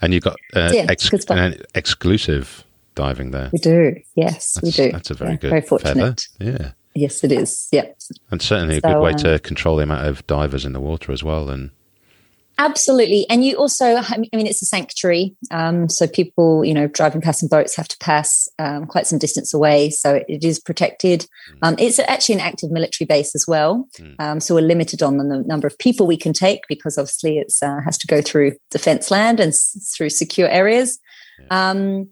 And 0.00 0.14
you've 0.14 0.22
got 0.22 0.36
uh, 0.54 0.70
yeah, 0.72 0.86
ex- 0.88 1.10
exclusive 1.74 2.64
diving 2.98 3.30
there. 3.30 3.48
We 3.52 3.60
do. 3.60 3.94
Yes, 4.16 4.54
that's, 4.54 4.64
we 4.64 4.70
do. 4.84 4.92
That's 4.92 5.10
a 5.10 5.14
very 5.14 5.30
yeah, 5.30 5.36
good 5.36 5.50
Very 5.50 5.62
fortunate. 5.62 6.26
Feather. 6.38 6.50
Yeah. 6.58 6.70
Yes, 6.94 7.22
it 7.22 7.30
is. 7.30 7.68
Yeah. 7.70 7.86
And 8.32 8.42
certainly 8.42 8.80
so, 8.80 8.88
a 8.88 8.92
good 8.94 9.00
way 9.00 9.12
to 9.12 9.38
control 9.38 9.76
the 9.76 9.84
amount 9.84 10.06
of 10.06 10.26
divers 10.26 10.64
in 10.64 10.72
the 10.72 10.80
water 10.80 11.12
as 11.12 11.22
well. 11.22 11.48
And 11.48 11.70
Absolutely. 12.60 13.24
And 13.30 13.44
you 13.44 13.56
also, 13.56 13.84
I 13.96 14.18
mean, 14.18 14.48
it's 14.48 14.62
a 14.62 14.66
sanctuary. 14.66 15.36
Um, 15.52 15.88
so 15.88 16.08
people, 16.08 16.64
you 16.64 16.74
know, 16.74 16.88
driving 16.88 17.20
past 17.20 17.40
in 17.40 17.48
boats 17.48 17.76
have 17.76 17.86
to 17.86 17.96
pass 17.98 18.48
um, 18.58 18.86
quite 18.86 19.06
some 19.06 19.20
distance 19.20 19.54
away. 19.54 19.90
So 19.90 20.24
it 20.26 20.42
is 20.42 20.58
protected. 20.58 21.28
Hmm. 21.50 21.58
Um, 21.62 21.76
it's 21.78 22.00
actually 22.00 22.34
an 22.34 22.40
active 22.40 22.72
military 22.72 23.06
base 23.06 23.36
as 23.36 23.46
well. 23.46 23.86
Hmm. 23.96 24.12
Um, 24.18 24.40
so 24.40 24.56
we're 24.56 24.62
limited 24.62 25.04
on 25.04 25.18
the 25.18 25.24
number 25.24 25.68
of 25.68 25.78
people 25.78 26.04
we 26.04 26.16
can 26.16 26.32
take 26.32 26.62
because 26.68 26.98
obviously 26.98 27.38
it 27.38 27.54
uh, 27.62 27.80
has 27.84 27.96
to 27.98 28.08
go 28.08 28.20
through 28.20 28.56
defense 28.70 29.12
land 29.12 29.38
and 29.38 29.50
s- 29.50 29.94
through 29.96 30.10
secure 30.10 30.48
areas. 30.48 30.98
Um, 31.50 32.08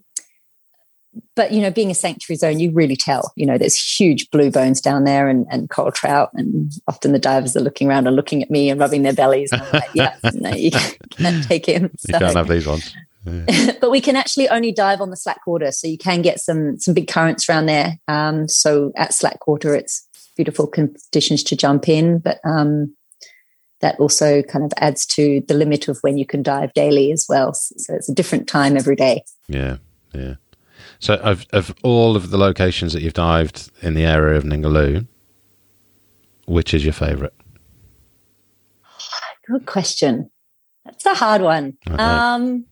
but 1.35 1.51
you 1.51 1.61
know, 1.61 1.71
being 1.71 1.91
a 1.91 1.95
sanctuary 1.95 2.37
zone, 2.37 2.59
you 2.59 2.71
really 2.71 2.95
tell. 2.95 3.31
You 3.35 3.45
know, 3.45 3.57
there's 3.57 3.77
huge 3.77 4.29
blue 4.31 4.51
bones 4.51 4.81
down 4.81 5.03
there 5.03 5.27
and, 5.27 5.45
and 5.49 5.69
coral 5.69 5.91
trout, 5.91 6.31
and 6.33 6.71
often 6.87 7.11
the 7.11 7.19
divers 7.19 7.55
are 7.55 7.61
looking 7.61 7.87
around 7.89 8.07
and 8.07 8.15
looking 8.15 8.43
at 8.43 8.49
me 8.49 8.69
and 8.69 8.79
rubbing 8.79 9.03
their 9.03 9.13
bellies. 9.13 9.51
And 9.51 9.61
I'm 9.61 9.71
like, 9.71 9.89
yeah, 9.93 10.15
no, 10.33 10.51
you 10.51 10.71
can't 10.71 11.43
take 11.43 11.65
him. 11.65 11.91
So. 11.97 12.13
You 12.13 12.19
can't 12.19 12.37
have 12.37 12.47
these 12.47 12.67
ones. 12.67 12.93
Yeah. 13.27 13.73
but 13.81 13.91
we 13.91 13.99
can 13.99 14.15
actually 14.15 14.47
only 14.47 14.71
dive 14.71 15.01
on 15.01 15.09
the 15.09 15.17
slack 15.17 15.45
water, 15.45 15.73
so 15.73 15.85
you 15.85 15.97
can 15.97 16.21
get 16.21 16.39
some 16.39 16.79
some 16.79 16.93
big 16.93 17.09
currents 17.09 17.49
around 17.49 17.65
there. 17.65 17.99
Um, 18.07 18.47
so 18.47 18.93
at 18.95 19.13
slack 19.13 19.45
water, 19.47 19.75
it's 19.75 20.07
beautiful 20.37 20.65
conditions 20.65 21.43
to 21.43 21.57
jump 21.57 21.89
in, 21.89 22.19
but 22.19 22.39
um, 22.45 22.95
that 23.81 23.99
also 23.99 24.41
kind 24.43 24.63
of 24.63 24.71
adds 24.77 25.05
to 25.05 25.43
the 25.47 25.53
limit 25.53 25.87
of 25.87 25.97
when 26.01 26.17
you 26.17 26.25
can 26.25 26.41
dive 26.41 26.73
daily 26.73 27.11
as 27.11 27.25
well. 27.27 27.53
So 27.53 27.93
it's 27.93 28.09
a 28.09 28.13
different 28.13 28.47
time 28.47 28.77
every 28.77 28.95
day. 28.95 29.23
Yeah, 29.47 29.77
yeah. 30.13 30.35
So, 30.99 31.15
of, 31.15 31.45
of 31.51 31.75
all 31.83 32.15
of 32.15 32.31
the 32.31 32.37
locations 32.37 32.93
that 32.93 33.01
you've 33.01 33.13
dived 33.13 33.71
in 33.81 33.93
the 33.93 34.03
area 34.03 34.37
of 34.37 34.43
Ningaloo, 34.43 35.07
which 36.45 36.73
is 36.73 36.83
your 36.83 36.93
favourite? 36.93 37.33
Good 39.47 39.65
question. 39.65 40.29
That's 40.85 41.05
a 41.05 41.13
hard 41.13 41.41
one. 41.41 41.77
Um, 41.89 42.65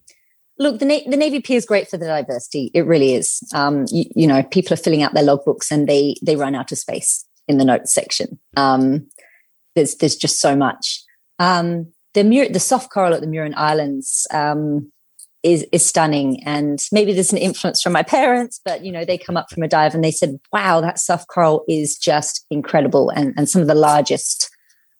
look, 0.58 0.80
the, 0.80 0.86
Na- 0.86 1.10
the 1.10 1.18
Navy 1.18 1.42
Pier 1.42 1.58
is 1.58 1.66
great 1.66 1.88
for 1.88 1.98
the 1.98 2.06
diversity. 2.06 2.72
It 2.74 2.86
really 2.86 3.14
is. 3.14 3.42
Um, 3.54 3.86
you, 3.92 4.06
you, 4.16 4.28
know, 4.28 4.44
people 4.44 4.74
are 4.74 4.78
filling 4.78 5.04
out 5.04 5.14
their 5.14 5.24
logbooks 5.24 5.72
and 5.72 5.88
they 5.88 6.16
they 6.22 6.36
run 6.36 6.56
out 6.56 6.72
of 6.72 6.78
space 6.78 7.26
in 7.48 7.58
the 7.58 7.66
notes 7.66 7.94
section. 7.94 8.40
Um, 8.58 9.08
there's 9.76 9.96
there's 9.96 10.16
just 10.16 10.40
so 10.40 10.56
much. 10.56 11.04
Um, 11.40 11.92
the 12.14 12.24
Mur- 12.24 12.50
the 12.50 12.60
soft 12.60 12.92
coral 12.92 13.14
at 13.14 13.22
the 13.22 13.28
Muiron 13.28 13.54
Islands 13.56 14.26
um, 14.32 14.92
is 15.46 15.66
is 15.72 15.86
stunning. 15.86 16.44
And 16.44 16.80
maybe 16.92 17.14
there's 17.14 17.32
an 17.32 17.38
influence 17.38 17.82
from 17.82 17.94
my 17.94 18.04
parents 18.04 18.60
but 18.66 18.84
you 18.84 18.92
know 18.92 19.06
they 19.06 19.18
come 19.18 19.38
up 19.38 19.50
from 19.52 19.64
a 19.64 19.68
dive 19.68 19.94
and 19.94 20.04
they 20.04 20.12
said 20.12 20.38
wow 20.52 20.82
that 20.82 21.00
soft 21.00 21.28
coral 21.28 21.64
is 21.70 21.98
just 21.98 22.46
incredible. 22.50 23.10
And 23.12 23.34
and 23.38 23.48
some 23.48 23.62
of 23.62 23.68
the 23.68 23.76
largest 23.76 24.50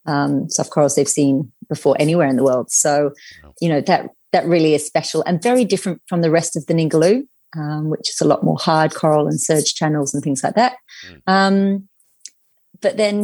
um, 0.06 0.50
soft 0.50 0.70
corals 0.70 0.96
they've 0.96 1.08
seen 1.08 1.52
before 1.68 1.96
anywhere 2.00 2.28
in 2.28 2.36
the 2.36 2.44
world. 2.44 2.72
So 2.72 3.12
you 3.60 3.68
know 3.68 3.82
that 3.82 4.10
that 4.32 4.46
really 4.46 4.74
is 4.76 4.86
special 4.86 5.24
and 5.26 5.42
very 5.42 5.66
different 5.66 6.02
from 6.08 6.22
the 6.22 6.32
rest 6.32 6.56
of 6.56 6.66
the 6.68 6.74
Ningaloo 6.74 7.24
um, 7.58 7.90
which 7.90 8.10
is 8.10 8.22
a 8.22 8.28
lot 8.28 8.44
more 8.44 8.58
hard 8.60 8.94
coral 8.94 9.28
and 9.28 9.40
surge 9.40 9.74
channels 9.74 10.14
and 10.14 10.24
things 10.24 10.44
like 10.44 10.56
that. 10.56 10.76
Mm. 11.08 11.22
um, 11.28 11.90
but 12.82 12.98
then 12.98 13.24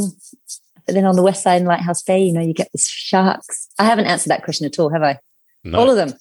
but 0.87 0.95
then 0.95 1.05
on 1.05 1.15
the 1.15 1.21
west 1.21 1.43
side 1.43 1.61
in 1.61 1.67
Lighthouse 1.67 2.01
Bay 2.01 2.23
you 2.23 2.33
know 2.33 2.41
you 2.41 2.53
get 2.53 2.71
the 2.71 2.79
sharks. 2.79 3.67
I 3.77 3.85
haven't 3.85 4.07
answered 4.07 4.29
that 4.29 4.43
question 4.43 4.65
at 4.65 4.79
all 4.79 4.89
have 4.89 5.03
I? 5.03 5.19
No. 5.63 5.77
all 5.77 5.89
of 5.91 5.95
them 5.95 6.17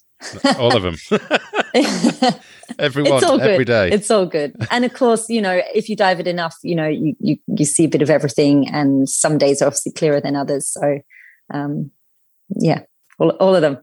all 0.59 0.77
of 0.77 0.83
them. 0.83 0.97
Everyone, 2.79 3.15
it's 3.15 3.25
all 3.25 3.39
good. 3.39 3.51
every 3.51 3.65
day. 3.65 3.91
It's 3.91 4.11
all 4.11 4.27
good. 4.27 4.55
And 4.71 4.85
of 4.85 4.95
course, 4.95 5.29
you 5.29 5.41
know, 5.41 5.61
if 5.75 5.89
you 5.89 5.97
dive 5.97 6.21
it 6.21 6.27
enough, 6.27 6.57
you 6.63 6.75
know, 6.75 6.87
you, 6.87 7.17
you, 7.19 7.37
you 7.47 7.65
see 7.65 7.85
a 7.85 7.89
bit 7.89 8.03
of 8.03 8.11
everything 8.11 8.69
and 8.69 9.09
some 9.09 9.39
days 9.39 9.61
are 9.63 9.67
obviously 9.67 9.93
clearer 9.93 10.21
than 10.21 10.37
others. 10.37 10.69
So, 10.69 11.01
um, 11.53 11.91
yeah, 12.51 12.83
all, 13.19 13.31
all 13.31 13.55
of 13.55 13.63
them. 13.63 13.79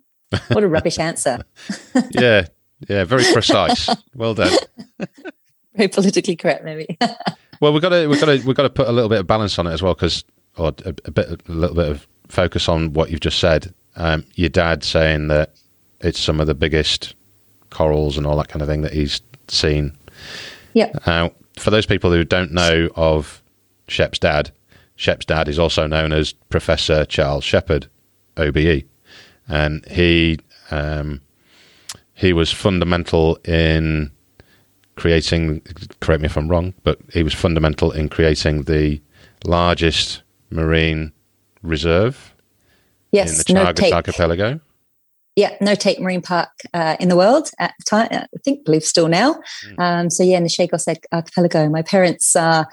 What 0.49 0.63
a 0.63 0.67
rubbish 0.67 0.99
answer. 0.99 1.43
yeah. 2.11 2.47
Yeah. 2.87 3.03
Very 3.05 3.23
precise. 3.31 3.89
Well 4.15 4.33
done. 4.33 4.55
very 5.75 5.87
politically 5.87 6.35
correct, 6.35 6.63
maybe. 6.63 6.97
well, 7.61 7.73
we've 7.73 7.81
got 7.81 7.89
to, 7.89 8.07
we've 8.07 8.19
got 8.19 8.27
to, 8.27 8.45
we've 8.45 8.55
got 8.55 8.63
to 8.63 8.69
put 8.69 8.87
a 8.87 8.91
little 8.91 9.09
bit 9.09 9.19
of 9.19 9.27
balance 9.27 9.57
on 9.57 9.67
it 9.67 9.71
as 9.71 9.81
well. 9.81 9.95
Cause, 9.95 10.23
or 10.57 10.73
a, 10.85 10.93
a 11.05 11.11
bit, 11.11 11.41
a 11.47 11.51
little 11.51 11.75
bit 11.75 11.89
of 11.89 12.07
focus 12.27 12.67
on 12.67 12.93
what 12.93 13.09
you've 13.09 13.19
just 13.19 13.39
said. 13.39 13.73
Um, 13.95 14.25
your 14.35 14.49
dad 14.49 14.83
saying 14.83 15.29
that 15.29 15.55
it's 16.01 16.19
some 16.19 16.39
of 16.39 16.47
the 16.47 16.55
biggest 16.55 17.15
corals 17.69 18.17
and 18.17 18.25
all 18.25 18.37
that 18.37 18.47
kind 18.47 18.61
of 18.61 18.67
thing 18.67 18.81
that 18.81 18.93
he's 18.93 19.21
seen. 19.47 19.97
Yeah. 20.73 20.91
Now, 21.05 21.31
for 21.57 21.71
those 21.71 21.85
people 21.85 22.11
who 22.11 22.23
don't 22.23 22.51
know 22.51 22.89
of 22.95 23.41
Shep's 23.87 24.19
dad, 24.19 24.51
Shep's 24.95 25.25
dad 25.25 25.47
is 25.47 25.59
also 25.59 25.87
known 25.87 26.13
as 26.13 26.33
Professor 26.33 27.05
Charles 27.05 27.43
Sheppard, 27.43 27.87
OBE, 28.37 28.83
and 29.47 29.85
he 29.89 30.39
um, 30.71 31.21
he 32.13 32.33
was 32.33 32.51
fundamental 32.51 33.35
in 33.45 34.11
creating. 34.95 35.61
Correct 35.99 36.21
me 36.21 36.25
if 36.25 36.37
I'm 36.37 36.47
wrong, 36.47 36.73
but 36.83 36.99
he 37.13 37.23
was 37.23 37.33
fundamental 37.33 37.91
in 37.91 38.09
creating 38.09 38.63
the 38.63 39.01
largest 39.45 40.23
marine 40.49 41.11
reserve 41.61 42.33
yes, 43.11 43.31
in 43.31 43.37
the 43.37 43.61
Chagos 43.61 43.89
no 43.89 43.95
archipelago 43.95 44.59
yeah, 45.37 45.55
no 45.61 45.75
take 45.75 45.99
Marine 45.99 46.23
Park 46.23 46.49
uh, 46.73 46.97
in 46.99 47.09
the 47.09 47.15
world 47.15 47.51
at 47.59 47.75
the 47.77 47.85
time. 47.85 48.07
I 48.11 48.25
think, 48.43 48.65
believe 48.65 48.83
still 48.83 49.07
now. 49.07 49.35
Mm. 49.67 49.79
Um, 49.79 50.09
so 50.09 50.23
yeah, 50.23 50.37
in 50.37 50.43
the 50.43 50.49
Chagos 50.49 50.87
Archipelago, 51.13 51.69
my 51.69 51.83
parents 51.83 52.35
uh, 52.35 52.63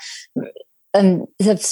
um, 0.94 1.26
have 1.40 1.62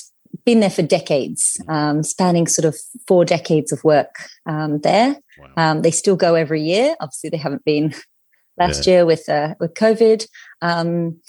been 0.44 0.60
there 0.60 0.68
for 0.68 0.82
decades, 0.82 1.58
um, 1.66 2.02
spanning 2.02 2.46
sort 2.46 2.66
of 2.66 2.76
four 3.08 3.24
decades 3.24 3.72
of 3.72 3.82
work 3.84 4.16
um, 4.44 4.80
there. 4.80 5.16
Wow. 5.38 5.48
Um, 5.56 5.82
they 5.82 5.90
still 5.90 6.14
go 6.14 6.34
every 6.34 6.60
year. 6.60 6.94
Obviously, 7.00 7.30
they 7.30 7.38
haven't 7.38 7.64
been 7.64 7.94
last 8.58 8.86
yeah. 8.86 8.92
year 8.92 9.06
with 9.06 9.26
uh, 9.30 9.54
with 9.58 9.72
COVID. 9.72 10.26
Um, 10.60 11.20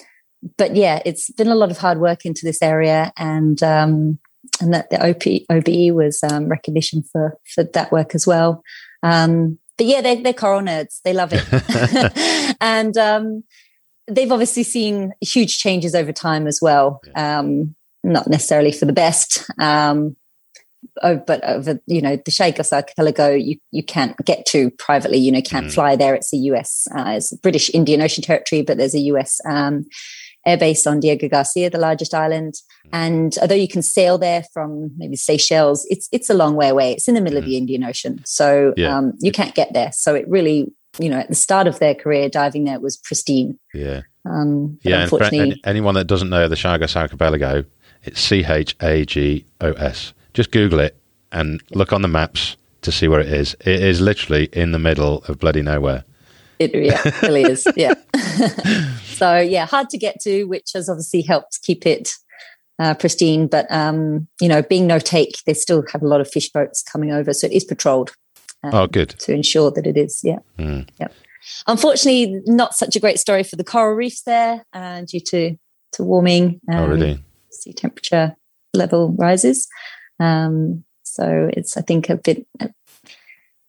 but 0.57 0.75
yeah, 0.75 1.01
it's 1.05 1.31
been 1.31 1.47
a 1.47 1.55
lot 1.55 1.71
of 1.71 1.77
hard 1.77 2.01
work 2.01 2.25
into 2.25 2.41
this 2.43 2.61
area, 2.61 3.13
and 3.15 3.63
and 3.63 4.73
that 4.73 4.89
the 4.89 4.99
OP, 5.01 5.23
OBE 5.49 5.95
was 5.95 6.19
recognition 6.49 7.01
for 7.01 7.37
for 7.55 7.63
that 7.63 7.93
work 7.93 8.13
as 8.13 8.27
well. 8.27 8.61
Um, 9.03 9.59
but 9.77 9.87
yeah, 9.87 10.01
they're, 10.01 10.21
they're 10.21 10.33
coral 10.33 10.61
nerds. 10.61 11.01
They 11.03 11.13
love 11.13 11.31
it. 11.33 12.57
and 12.61 12.97
um, 12.97 13.43
they've 14.07 14.31
obviously 14.31 14.63
seen 14.63 15.13
huge 15.21 15.57
changes 15.59 15.95
over 15.95 16.11
time 16.11 16.47
as 16.47 16.59
well. 16.61 17.01
Um, 17.15 17.75
not 18.03 18.27
necessarily 18.27 18.71
for 18.71 18.85
the 18.85 18.93
best. 18.93 19.49
Um, 19.59 20.15
oh, 21.01 21.17
but 21.17 21.43
over, 21.43 21.79
you 21.87 22.01
know, 22.01 22.15
the 22.17 22.31
Chagos 22.31 22.73
Archipelago, 22.73 23.31
you, 23.31 23.57
you 23.71 23.83
can't 23.83 24.15
get 24.25 24.45
to 24.47 24.69
privately, 24.71 25.17
you 25.17 25.31
know, 25.31 25.41
can't 25.41 25.67
mm. 25.67 25.73
fly 25.73 25.95
there. 25.95 26.13
It's 26.13 26.33
a 26.33 26.37
US, 26.37 26.87
uh, 26.95 27.13
it's 27.15 27.33
British 27.37 27.69
Indian 27.73 28.01
Ocean 28.01 28.23
territory, 28.23 28.61
but 28.61 28.77
there's 28.77 28.95
a 28.95 28.99
US 28.99 29.39
um, 29.49 29.85
airbase 30.47 30.89
on 30.89 30.99
Diego 30.99 31.27
Garcia, 31.27 31.69
the 31.69 31.77
largest 31.77 32.13
island. 32.13 32.55
And 32.91 33.35
although 33.41 33.55
you 33.55 33.67
can 33.67 33.81
sail 33.81 34.17
there 34.17 34.43
from 34.53 34.91
maybe 34.97 35.15
Seychelles, 35.15 35.85
it's 35.89 36.09
it's 36.11 36.29
a 36.29 36.33
long 36.33 36.55
way 36.55 36.69
away. 36.69 36.93
It's 36.93 37.07
in 37.07 37.15
the 37.15 37.21
middle 37.21 37.39
mm. 37.39 37.43
of 37.43 37.45
the 37.45 37.57
Indian 37.57 37.83
Ocean, 37.83 38.21
so 38.25 38.73
yeah. 38.77 38.97
um, 38.97 39.13
you 39.19 39.31
can't 39.31 39.55
get 39.55 39.73
there. 39.73 39.91
So 39.93 40.15
it 40.15 40.27
really, 40.27 40.71
you 40.99 41.09
know, 41.09 41.19
at 41.19 41.29
the 41.29 41.35
start 41.35 41.67
of 41.67 41.79
their 41.79 41.95
career, 41.95 42.29
diving 42.29 42.65
there 42.65 42.79
was 42.79 42.97
pristine. 42.97 43.57
Yeah, 43.73 44.01
um, 44.25 44.79
yeah. 44.83 45.01
And 45.01 45.09
for 45.09 45.23
any, 45.23 45.61
anyone 45.65 45.95
that 45.95 46.05
doesn't 46.05 46.29
know 46.29 46.47
the 46.47 46.55
Chagos 46.55 46.95
Archipelago, 46.95 47.65
It's 48.03 48.21
C 48.21 48.43
H 48.45 48.75
A 48.81 49.05
G 49.05 49.45
O 49.61 49.71
S. 49.73 50.13
Just 50.33 50.51
Google 50.51 50.79
it 50.79 50.97
and 51.31 51.61
look 51.71 51.93
on 51.93 52.01
the 52.01 52.07
maps 52.07 52.57
to 52.81 52.91
see 52.91 53.07
where 53.07 53.19
it 53.19 53.27
is. 53.27 53.55
It 53.61 53.81
is 53.81 54.01
literally 54.01 54.49
in 54.53 54.71
the 54.71 54.79
middle 54.79 55.23
of 55.27 55.39
bloody 55.39 55.61
nowhere. 55.61 56.03
It 56.59 56.75
yeah, 56.75 57.01
really 57.21 57.43
is. 57.43 57.67
Yeah. 57.75 57.93
so 59.23 59.39
yeah, 59.39 59.65
hard 59.65 59.89
to 59.91 59.97
get 59.97 60.19
to, 60.21 60.43
which 60.43 60.71
has 60.73 60.89
obviously 60.89 61.21
helped 61.21 61.61
keep 61.61 61.85
it 61.85 62.11
uh, 62.77 62.93
pristine. 62.93 63.47
But 63.47 63.71
um, 63.71 64.27
you 64.41 64.49
know, 64.49 64.61
being 64.61 64.85
no 64.85 64.99
take, 64.99 65.41
they 65.45 65.53
still 65.53 65.83
have 65.93 66.01
a 66.01 66.07
lot 66.07 66.19
of 66.19 66.29
fish 66.29 66.49
boats 66.49 66.83
coming 66.83 67.13
over, 67.13 67.33
so 67.33 67.47
it 67.47 67.53
is 67.53 67.63
patrolled. 67.63 68.11
Um, 68.63 68.73
oh, 68.73 68.87
good 68.87 69.11
to 69.19 69.33
ensure 69.33 69.71
that 69.71 69.87
it 69.87 69.95
is. 69.95 70.19
Yeah. 70.23 70.39
Mm. 70.59 70.89
Yeah. 70.99 71.07
Unfortunately, 71.67 72.41
not 72.45 72.73
such 72.73 72.97
a 72.97 72.99
great 72.99 73.17
story 73.17 73.43
for 73.43 73.55
the 73.55 73.63
coral 73.63 73.95
reefs 73.95 74.23
there, 74.23 74.65
uh, 74.73 75.01
due 75.01 75.21
to 75.21 75.55
to 75.93 76.03
warming. 76.03 76.59
Um, 76.69 76.79
oh, 76.79 76.87
really? 76.87 77.23
Sea 77.49 77.71
temperature 77.71 78.35
level 78.73 79.15
rises. 79.17 79.69
Um, 80.19 80.83
so 81.03 81.49
it's, 81.53 81.77
I 81.77 81.81
think, 81.81 82.09
a 82.09 82.17
bit 82.17 82.45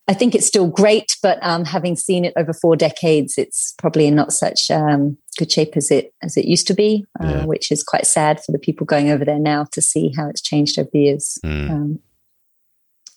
I 0.07 0.13
think 0.13 0.35
it's 0.35 0.47
still 0.47 0.69
great, 0.69 1.17
but 1.23 1.39
um, 1.43 1.65
having 1.65 1.97
seen 1.97 2.25
it 2.25 2.35
over 2.37 2.53
four 2.53 2.77
decades, 2.77 3.39
it's 3.39 3.75
probably 3.79 4.07
in 4.07 4.15
not 4.15 4.33
such 4.33 4.71
um, 4.71 5.17
good 5.35 5.51
shape 5.51 5.77
as 5.77 5.91
it 5.91 6.13
as 6.23 6.37
it 6.37 6.45
used 6.45 6.67
to 6.69 6.75
be, 6.75 7.05
uh, 7.23 7.29
yeah. 7.29 7.45
which 7.45 7.71
is 7.71 7.83
quite 7.83 8.07
sad 8.07 8.43
for 8.45 8.53
the 8.53 8.59
people 8.59 8.87
going 8.87 9.11
over 9.11 9.25
there 9.25 9.39
now 9.39 9.67
to 9.73 9.83
see 9.83 10.13
how 10.17 10.29
it's 10.29 10.41
changed 10.41 10.79
over 10.79 10.91
the 10.93 11.01
years. 11.01 11.39
Mm. 11.45 11.71
Um, 11.71 11.99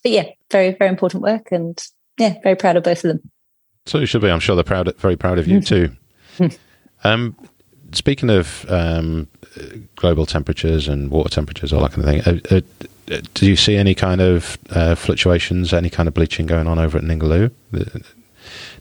but 0.03 0.11
yeah, 0.11 0.25
very 0.51 0.71
very 0.71 0.89
important 0.89 1.23
work, 1.23 1.51
and 1.51 1.81
yeah, 2.17 2.35
very 2.43 2.55
proud 2.55 2.75
of 2.75 2.83
both 2.83 3.03
of 3.03 3.09
them. 3.09 3.31
So 3.85 3.99
you 3.99 4.05
should 4.05 4.21
be. 4.21 4.29
I'm 4.29 4.39
sure 4.39 4.55
they're 4.55 4.63
proud, 4.63 4.93
very 4.97 5.15
proud 5.15 5.39
of 5.39 5.47
you 5.47 5.61
too. 5.61 5.95
um, 7.03 7.35
speaking 7.93 8.29
of 8.29 8.65
um, 8.69 9.27
global 9.95 10.25
temperatures 10.25 10.87
and 10.87 11.09
water 11.09 11.29
temperatures, 11.29 11.73
all 11.73 11.81
that 11.81 11.93
kind 11.93 12.17
of 12.17 12.25
thing. 12.25 12.41
Uh, 12.51 12.55
uh, 12.55 13.21
do 13.33 13.45
you 13.45 13.55
see 13.55 13.77
any 13.77 13.95
kind 13.95 14.19
of 14.19 14.57
uh, 14.71 14.95
fluctuations, 14.95 15.73
any 15.73 15.89
kind 15.89 16.07
of 16.07 16.13
bleaching 16.13 16.45
going 16.45 16.67
on 16.67 16.77
over 16.77 16.97
at 16.97 17.03
Ningaloo? 17.03 17.51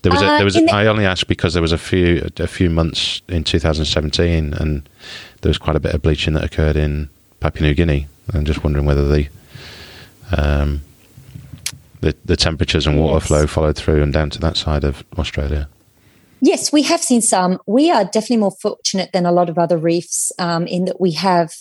There 0.03 0.13
was, 0.13 0.23
a, 0.23 0.27
there 0.27 0.45
was. 0.45 0.57
A, 0.57 0.73
I 0.73 0.87
only 0.87 1.05
asked 1.05 1.27
because 1.27 1.53
there 1.55 1.63
was 1.63 1.73
a 1.73 1.79
few, 1.79 2.29
a 2.39 2.47
few 2.47 2.71
months 2.71 3.23
in 3.29 3.45
2017, 3.45 4.55
and 4.55 4.89
there 5.43 5.51
was 5.51 5.59
quite 5.59 5.77
a 5.77 5.81
bit 5.81 5.95
of 5.95 6.03
bleaching 6.03 6.35
that 6.35 6.45
occurred 6.45 6.77
in 6.77 7.09
Papua 7.41 7.69
New 7.69 7.75
Guinea. 7.75 8.07
I'm 8.33 8.45
just 8.45 8.63
wondering 8.63 8.87
whether 8.87 9.07
the, 9.07 9.29
um, 10.37 10.83
the, 12.01 12.17
the 12.25 12.37
temperatures 12.37 12.87
and 12.87 12.99
water 12.99 13.17
yes. 13.17 13.27
flow 13.27 13.47
followed 13.47 13.77
through 13.77 14.03
and 14.03 14.13
down 14.13 14.31
to 14.31 14.39
that 14.41 14.57
side 14.57 14.85
of 14.85 15.05
Australia. 15.19 15.69
Yes, 16.41 16.73
we 16.73 16.83
have 16.83 17.03
seen 17.03 17.23
some. 17.23 17.59
We 17.67 17.91
are 17.91 18.05
definitely 18.05 18.37
more 18.39 18.57
fortunate 18.61 19.13
than 19.13 19.27
a 19.27 19.33
lot 19.33 19.49
of 19.49 19.59
other 19.59 19.79
reefs 19.79 20.33
um, 20.39 20.67
in 20.67 20.85
that 20.85 21.01
we 21.01 21.13
have 21.13 21.53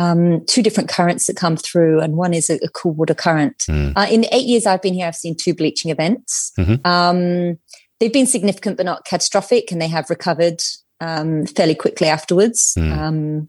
um, 0.00 0.44
two 0.46 0.62
different 0.62 0.88
currents 0.88 1.26
that 1.26 1.36
come 1.36 1.56
through, 1.56 2.00
and 2.00 2.16
one 2.16 2.32
is 2.32 2.48
a, 2.48 2.54
a 2.64 2.68
cool 2.68 2.92
water 2.92 3.14
current. 3.14 3.58
Mm. 3.68 3.92
Uh, 3.94 4.06
in 4.10 4.22
the 4.22 4.34
eight 4.34 4.46
years 4.46 4.64
I've 4.64 4.80
been 4.80 4.94
here, 4.94 5.06
I've 5.06 5.14
seen 5.14 5.36
two 5.36 5.54
bleaching 5.54 5.90
events. 5.90 6.52
Mm-hmm. 6.58 6.86
Um, 6.86 7.58
they've 7.98 8.12
been 8.12 8.26
significant 8.26 8.78
but 8.78 8.86
not 8.86 9.04
catastrophic, 9.04 9.70
and 9.70 9.80
they 9.80 9.88
have 9.88 10.08
recovered 10.08 10.62
um, 11.00 11.44
fairly 11.46 11.74
quickly 11.74 12.08
afterwards. 12.08 12.74
Mm. 12.78 13.48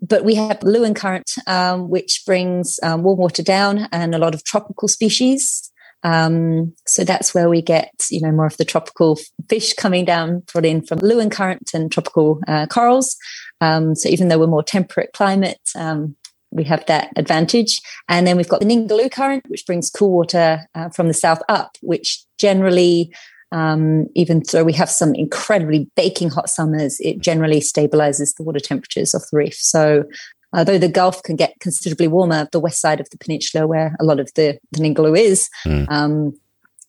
but 0.00 0.24
we 0.24 0.34
have 0.36 0.60
Leeuwin 0.60 0.94
current, 0.94 1.30
um, 1.46 1.90
which 1.90 2.22
brings 2.24 2.78
um, 2.82 3.02
warm 3.02 3.18
water 3.18 3.42
down 3.42 3.88
and 3.92 4.14
a 4.14 4.18
lot 4.18 4.34
of 4.34 4.44
tropical 4.44 4.88
species. 4.88 5.70
Um, 6.02 6.74
so 6.86 7.04
that's 7.04 7.34
where 7.34 7.50
we 7.50 7.60
get, 7.60 7.92
you 8.10 8.22
know, 8.22 8.32
more 8.32 8.46
of 8.46 8.56
the 8.56 8.64
tropical 8.64 9.18
fish 9.48 9.74
coming 9.74 10.04
down, 10.06 10.42
brought 10.50 10.64
in 10.64 10.82
from 10.86 11.00
Leeuwin 11.00 11.30
current 11.30 11.70
and 11.74 11.92
tropical 11.92 12.40
uh, 12.48 12.66
corals. 12.66 13.16
Um, 13.60 13.94
so 13.94 14.08
even 14.08 14.28
though 14.28 14.38
we're 14.38 14.46
more 14.46 14.62
temperate 14.62 15.12
climate, 15.12 15.60
um, 15.74 16.16
we 16.50 16.64
have 16.64 16.84
that 16.86 17.10
advantage. 17.16 17.80
And 18.08 18.26
then 18.26 18.36
we've 18.36 18.48
got 18.48 18.60
the 18.60 18.66
Ningaloo 18.66 19.10
current, 19.10 19.44
which 19.48 19.66
brings 19.66 19.90
cool 19.90 20.10
water 20.10 20.66
uh, 20.74 20.88
from 20.90 21.08
the 21.08 21.14
south 21.14 21.42
up, 21.48 21.76
which 21.80 22.24
generally, 22.38 23.14
um, 23.52 24.06
even 24.14 24.42
though 24.50 24.64
we 24.64 24.72
have 24.72 24.90
some 24.90 25.14
incredibly 25.14 25.88
baking 25.96 26.30
hot 26.30 26.48
summers, 26.48 26.98
it 27.00 27.20
generally 27.20 27.60
stabilizes 27.60 28.34
the 28.36 28.42
water 28.42 28.60
temperatures 28.60 29.14
of 29.14 29.22
the 29.30 29.36
reef. 29.36 29.54
So 29.54 30.04
although 30.52 30.78
the 30.78 30.88
Gulf 30.88 31.22
can 31.22 31.36
get 31.36 31.54
considerably 31.60 32.08
warmer, 32.08 32.48
the 32.50 32.60
west 32.60 32.80
side 32.80 33.00
of 33.00 33.08
the 33.10 33.18
peninsula, 33.18 33.66
where 33.66 33.94
a 34.00 34.04
lot 34.04 34.18
of 34.18 34.30
the, 34.34 34.58
the 34.72 34.80
Ningaloo 34.80 35.16
is, 35.16 35.48
mm. 35.64 35.86
um, 35.88 36.32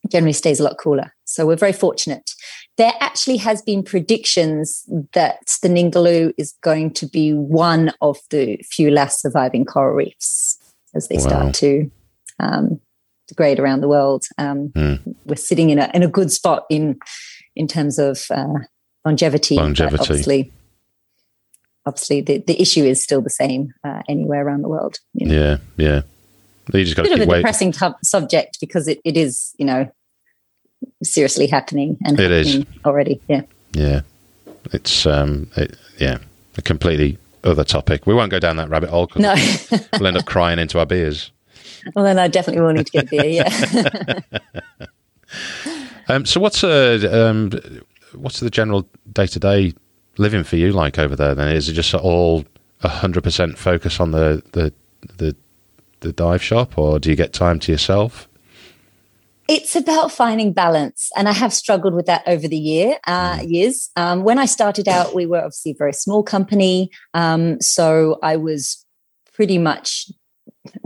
generally 0.08 0.32
stays 0.32 0.58
a 0.58 0.64
lot 0.64 0.78
cooler. 0.78 1.14
So 1.24 1.46
we're 1.46 1.56
very 1.56 1.72
fortunate. 1.72 2.32
There 2.78 2.92
actually 3.00 3.36
has 3.38 3.60
been 3.60 3.82
predictions 3.82 4.88
that 5.12 5.40
the 5.62 5.68
Ningaloo 5.68 6.32
is 6.38 6.54
going 6.62 6.92
to 6.94 7.06
be 7.06 7.32
one 7.32 7.92
of 8.00 8.18
the 8.30 8.56
few 8.70 8.90
last 8.90 9.20
surviving 9.20 9.64
coral 9.64 9.94
reefs 9.94 10.58
as 10.94 11.08
they 11.08 11.16
wow. 11.16 11.22
start 11.22 11.54
to 11.56 11.90
um, 12.40 12.80
degrade 13.28 13.60
around 13.60 13.80
the 13.82 13.88
world. 13.88 14.24
Um, 14.38 14.70
mm. 14.70 15.16
We're 15.26 15.36
sitting 15.36 15.70
in 15.70 15.78
a 15.78 15.90
in 15.94 16.02
a 16.02 16.08
good 16.08 16.32
spot 16.32 16.64
in 16.70 16.98
in 17.54 17.66
terms 17.66 17.98
of 17.98 18.24
uh, 18.30 18.60
longevity. 19.04 19.56
Longevity, 19.56 20.00
obviously. 20.00 20.52
Obviously, 21.84 22.20
the, 22.20 22.38
the 22.46 22.62
issue 22.62 22.84
is 22.84 23.02
still 23.02 23.20
the 23.20 23.30
same 23.30 23.74
uh, 23.82 24.02
anywhere 24.08 24.46
around 24.46 24.62
the 24.62 24.68
world. 24.68 24.98
You 25.14 25.26
know? 25.26 25.34
Yeah, 25.34 25.56
yeah. 25.76 26.02
You 26.72 26.84
just 26.84 26.96
got 26.96 27.06
a 27.06 27.08
bit 27.08 27.20
of 27.22 27.26
a 27.26 27.28
waiting. 27.28 27.42
depressing 27.42 27.72
t- 27.72 27.98
subject 28.04 28.58
because 28.60 28.86
it, 28.86 29.00
it 29.04 29.16
is, 29.16 29.52
you 29.58 29.64
know, 29.64 29.90
seriously 31.02 31.46
happening 31.46 31.98
and 32.04 32.18
it 32.18 32.30
happening 32.30 32.62
is. 32.62 32.84
already. 32.84 33.20
Yeah. 33.28 33.42
Yeah. 33.72 34.00
It's, 34.72 35.06
um, 35.06 35.50
it, 35.56 35.76
yeah, 35.98 36.18
a 36.56 36.62
completely 36.62 37.18
other 37.44 37.64
topic. 37.64 38.06
We 38.06 38.14
won't 38.14 38.30
go 38.30 38.38
down 38.38 38.56
that 38.56 38.68
rabbit 38.68 38.90
hole. 38.90 39.10
No. 39.16 39.34
we'll 39.92 40.06
end 40.06 40.16
up 40.16 40.26
crying 40.26 40.58
into 40.58 40.78
our 40.78 40.86
beers. 40.86 41.30
Well, 41.94 42.04
then 42.04 42.18
I 42.18 42.28
definitely 42.28 42.62
will 42.62 42.72
need 42.72 42.86
to 42.86 42.92
get 42.92 43.04
a 43.04 43.06
beer. 43.06 43.24
Yeah. 43.24 44.20
um, 46.08 46.26
so 46.26 46.40
what's 46.40 46.62
uh, 46.62 47.08
um, 47.30 47.50
what's 48.14 48.40
the 48.40 48.50
general 48.50 48.86
day 49.12 49.26
to 49.26 49.38
day 49.38 49.74
living 50.16 50.44
for 50.44 50.56
you 50.56 50.72
like 50.72 50.98
over 50.98 51.16
there? 51.16 51.34
Then 51.34 51.48
is 51.48 51.68
it 51.68 51.72
just 51.72 51.92
all 51.94 52.44
hundred 52.80 53.22
percent 53.22 53.58
focus 53.58 54.00
on 54.00 54.12
the, 54.12 54.42
the 54.52 54.72
the 55.18 55.36
the 56.00 56.12
dive 56.12 56.42
shop, 56.42 56.78
or 56.78 56.98
do 56.98 57.10
you 57.10 57.16
get 57.16 57.32
time 57.32 57.58
to 57.60 57.72
yourself? 57.72 58.28
It's 59.54 59.76
about 59.76 60.10
finding 60.10 60.54
balance, 60.54 61.10
and 61.14 61.28
I 61.28 61.32
have 61.32 61.52
struggled 61.52 61.92
with 61.92 62.06
that 62.06 62.22
over 62.26 62.48
the 62.48 62.56
year 62.56 62.96
uh, 63.06 63.36
mm. 63.36 63.52
years. 63.52 63.90
Um, 63.96 64.22
when 64.22 64.38
I 64.38 64.46
started 64.46 64.88
out, 64.88 65.14
we 65.14 65.26
were 65.26 65.40
obviously 65.40 65.72
a 65.72 65.76
very 65.76 65.92
small 65.92 66.22
company, 66.22 66.90
um, 67.12 67.60
so 67.60 68.18
I 68.22 68.36
was 68.36 68.82
pretty 69.34 69.58
much 69.58 70.10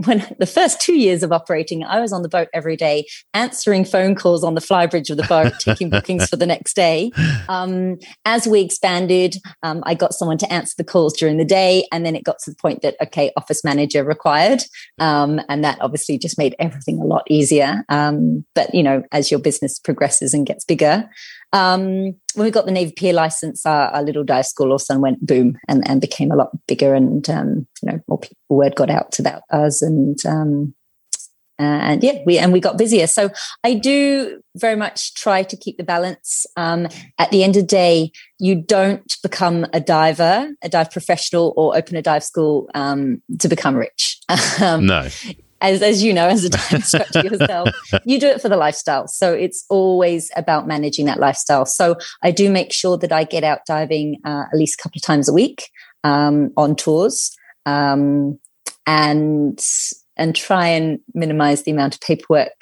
when 0.05 0.25
the 0.39 0.45
first 0.45 0.81
two 0.81 0.97
years 0.97 1.23
of 1.23 1.31
operating, 1.31 1.83
I 1.83 1.99
was 1.99 2.11
on 2.11 2.21
the 2.21 2.29
boat 2.29 2.47
every 2.53 2.75
day, 2.75 3.05
answering 3.33 3.85
phone 3.85 4.15
calls 4.15 4.43
on 4.43 4.55
the 4.55 4.61
flybridge 4.61 5.09
of 5.09 5.17
the 5.17 5.23
boat, 5.23 5.53
taking 5.59 5.89
bookings 5.89 6.27
for 6.27 6.35
the 6.35 6.45
next 6.45 6.75
day. 6.75 7.11
Um, 7.49 7.97
as 8.25 8.47
we 8.47 8.61
expanded, 8.61 9.35
um, 9.63 9.83
I 9.85 9.93
got 9.93 10.13
someone 10.13 10.37
to 10.39 10.51
answer 10.51 10.73
the 10.77 10.83
calls 10.83 11.13
during 11.13 11.37
the 11.37 11.45
day, 11.45 11.87
and 11.91 12.05
then 12.05 12.15
it 12.15 12.23
got 12.23 12.39
to 12.39 12.51
the 12.51 12.57
point 12.57 12.81
that 12.81 12.95
okay, 13.01 13.31
office 13.37 13.63
manager 13.63 14.03
required, 14.03 14.63
um, 14.99 15.39
and 15.49 15.63
that 15.63 15.77
obviously 15.81 16.17
just 16.17 16.37
made 16.37 16.55
everything 16.59 16.99
a 16.99 17.05
lot 17.05 17.23
easier. 17.29 17.83
Um, 17.89 18.45
but 18.55 18.73
you 18.73 18.83
know, 18.83 19.03
as 19.11 19.31
your 19.31 19.39
business 19.39 19.79
progresses 19.79 20.33
and 20.33 20.45
gets 20.45 20.65
bigger, 20.65 21.07
um, 21.53 22.15
when 22.35 22.45
we 22.45 22.51
got 22.51 22.65
the 22.65 22.71
Navy 22.71 22.91
Pier 22.91 23.13
license, 23.13 23.65
our, 23.65 23.89
our, 23.89 24.03
little 24.03 24.23
dive 24.23 24.45
school 24.45 24.71
also 24.71 24.97
went 24.99 25.25
boom 25.25 25.57
and, 25.67 25.87
and 25.87 26.01
became 26.01 26.31
a 26.31 26.35
lot 26.35 26.49
bigger, 26.67 26.93
and 26.93 27.29
um, 27.29 27.67
you 27.81 27.91
know 27.91 27.99
more 28.07 28.19
people 28.19 28.37
word 28.49 28.75
got 28.75 28.89
out 28.89 29.11
that 29.19 29.43
us, 29.51 29.81
and 29.81 30.23
um, 30.25 30.73
and 31.59 32.03
yeah, 32.03 32.19
we 32.25 32.37
and 32.37 32.53
we 32.53 32.59
got 32.59 32.77
busier. 32.77 33.07
So 33.07 33.29
I 33.63 33.73
do 33.73 34.41
very 34.55 34.75
much 34.75 35.15
try 35.15 35.43
to 35.43 35.57
keep 35.57 35.77
the 35.77 35.83
balance. 35.83 36.45
Um, 36.55 36.87
at 37.17 37.31
the 37.31 37.43
end 37.43 37.55
of 37.55 37.63
the 37.63 37.67
day, 37.67 38.11
you 38.39 38.55
don't 38.55 39.15
become 39.23 39.65
a 39.73 39.79
diver, 39.79 40.49
a 40.61 40.69
dive 40.69 40.91
professional, 40.91 41.53
or 41.57 41.75
open 41.77 41.95
a 41.95 42.01
dive 42.01 42.23
school 42.23 42.69
um, 42.73 43.21
to 43.39 43.47
become 43.47 43.75
rich. 43.75 44.19
Um, 44.59 44.87
no, 44.87 45.07
as 45.61 45.81
as 45.81 46.03
you 46.03 46.13
know, 46.13 46.27
as 46.27 46.43
a 46.43 46.49
dive 46.51 46.73
instructor 46.73 47.23
yourself, 47.23 47.69
you 48.05 48.19
do 48.19 48.27
it 48.27 48.41
for 48.41 48.49
the 48.49 48.57
lifestyle. 48.57 49.07
So 49.07 49.33
it's 49.33 49.65
always 49.69 50.31
about 50.35 50.67
managing 50.67 51.05
that 51.05 51.19
lifestyle. 51.19 51.65
So 51.65 51.95
I 52.23 52.31
do 52.31 52.49
make 52.49 52.73
sure 52.73 52.97
that 52.97 53.11
I 53.11 53.23
get 53.23 53.43
out 53.43 53.59
diving 53.65 54.19
uh, 54.25 54.45
at 54.51 54.57
least 54.57 54.79
a 54.79 54.83
couple 54.83 54.99
of 54.99 55.03
times 55.03 55.29
a 55.29 55.33
week 55.33 55.69
um, 56.03 56.51
on 56.57 56.75
tours, 56.75 57.35
um, 57.65 58.39
and 58.85 59.59
and 60.15 60.35
try 60.35 60.67
and 60.67 60.99
minimize 61.13 61.63
the 61.63 61.71
amount 61.71 61.95
of 61.95 62.01
paperwork 62.01 62.61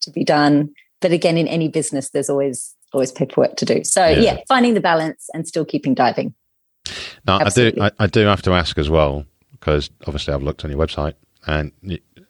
to 0.00 0.10
be 0.10 0.24
done. 0.24 0.70
But 1.00 1.12
again, 1.12 1.36
in 1.36 1.46
any 1.46 1.68
business, 1.68 2.10
there's 2.10 2.30
always 2.30 2.74
always 2.92 3.12
paperwork 3.12 3.56
to 3.56 3.64
do. 3.64 3.84
So 3.84 4.06
yeah, 4.06 4.18
yeah 4.18 4.36
finding 4.48 4.74
the 4.74 4.80
balance 4.80 5.28
and 5.34 5.46
still 5.46 5.64
keeping 5.64 5.94
diving. 5.94 6.34
Now, 7.26 7.40
Absolutely. 7.40 7.82
I 7.82 7.88
do 7.88 7.94
I, 7.98 8.04
I 8.04 8.06
do 8.06 8.20
have 8.20 8.42
to 8.42 8.52
ask 8.52 8.78
as 8.78 8.88
well 8.88 9.26
because 9.52 9.90
obviously 10.06 10.34
I've 10.34 10.42
looked 10.42 10.64
on 10.64 10.70
your 10.70 10.78
website 10.78 11.14
and 11.46 11.72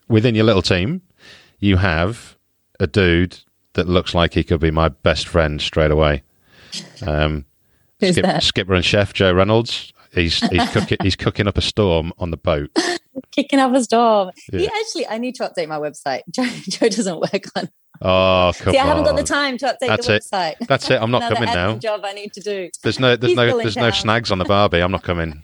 within 0.09 0.35
your 0.35 0.45
little 0.45 0.63
team, 0.63 1.03
you 1.59 1.77
have 1.77 2.37
a 2.81 2.87
dude 2.87 3.39
that 3.75 3.89
looks 3.89 4.15
like 4.15 4.35
he 4.35 4.45
could 4.45 4.61
be 4.61 4.71
my 4.71 4.89
best 4.89 5.29
friend 5.29 5.61
straight 5.61 5.91
away. 5.91 6.23
Um, 7.07 7.45
Who's 8.01 8.15
Skip, 8.15 8.25
that? 8.25 8.43
Skipper 8.43 8.75
and 8.75 8.85
chef 8.85 9.13
Joe 9.13 9.33
Reynolds. 9.33 9.93
he's 10.13 10.41
he's 10.51 10.69
cooking 10.73 10.99
he's 11.03 11.17
cooking 11.17 11.49
up 11.49 11.59
a 11.59 11.63
storm 11.63 12.13
on 12.19 12.31
the 12.31 12.37
boat. 12.37 12.71
Kicking 13.33 13.59
up 13.59 13.73
a 13.75 13.83
storm. 13.83 14.31
Yeah. 14.53 14.61
He 14.61 14.67
actually, 14.67 15.07
I 15.09 15.19
need 15.19 15.35
to 15.37 15.45
update 15.45 15.69
my 15.69 15.79
website. 15.79 16.23
Joe, 16.31 16.45
Joe 16.69 16.89
doesn't 16.89 17.21
work 17.21 17.43
on. 17.57 17.69
Oh, 18.01 18.53
come 18.57 18.73
See, 18.73 18.79
I 18.79 18.87
haven't 18.87 19.05
got 19.05 19.17
the 19.17 19.25
time 19.25 19.59
to 19.59 19.67
update 19.67 19.89
That's 19.89 20.07
the 20.07 20.15
it. 20.17 20.23
website. 20.23 20.55
That's 20.69 20.89
it. 20.89 21.03
I'm 21.03 21.11
not 21.11 21.23
Another 21.23 21.35
coming 21.35 21.55
now. 21.55 21.79
Job 21.79 22.03
I 22.05 22.13
need 22.13 22.33
to 22.35 22.41
do. 22.41 22.71
There's 22.83 23.01
no 23.01 23.17
there's 23.17 23.31
He's 23.31 23.37
no 23.37 23.59
there's 23.59 23.77
no 23.77 23.91
snags 23.91 24.31
on 24.31 24.39
the 24.39 24.45
Barbie. 24.45 24.79
I'm 24.79 24.93
not 24.93 25.03
coming. 25.03 25.43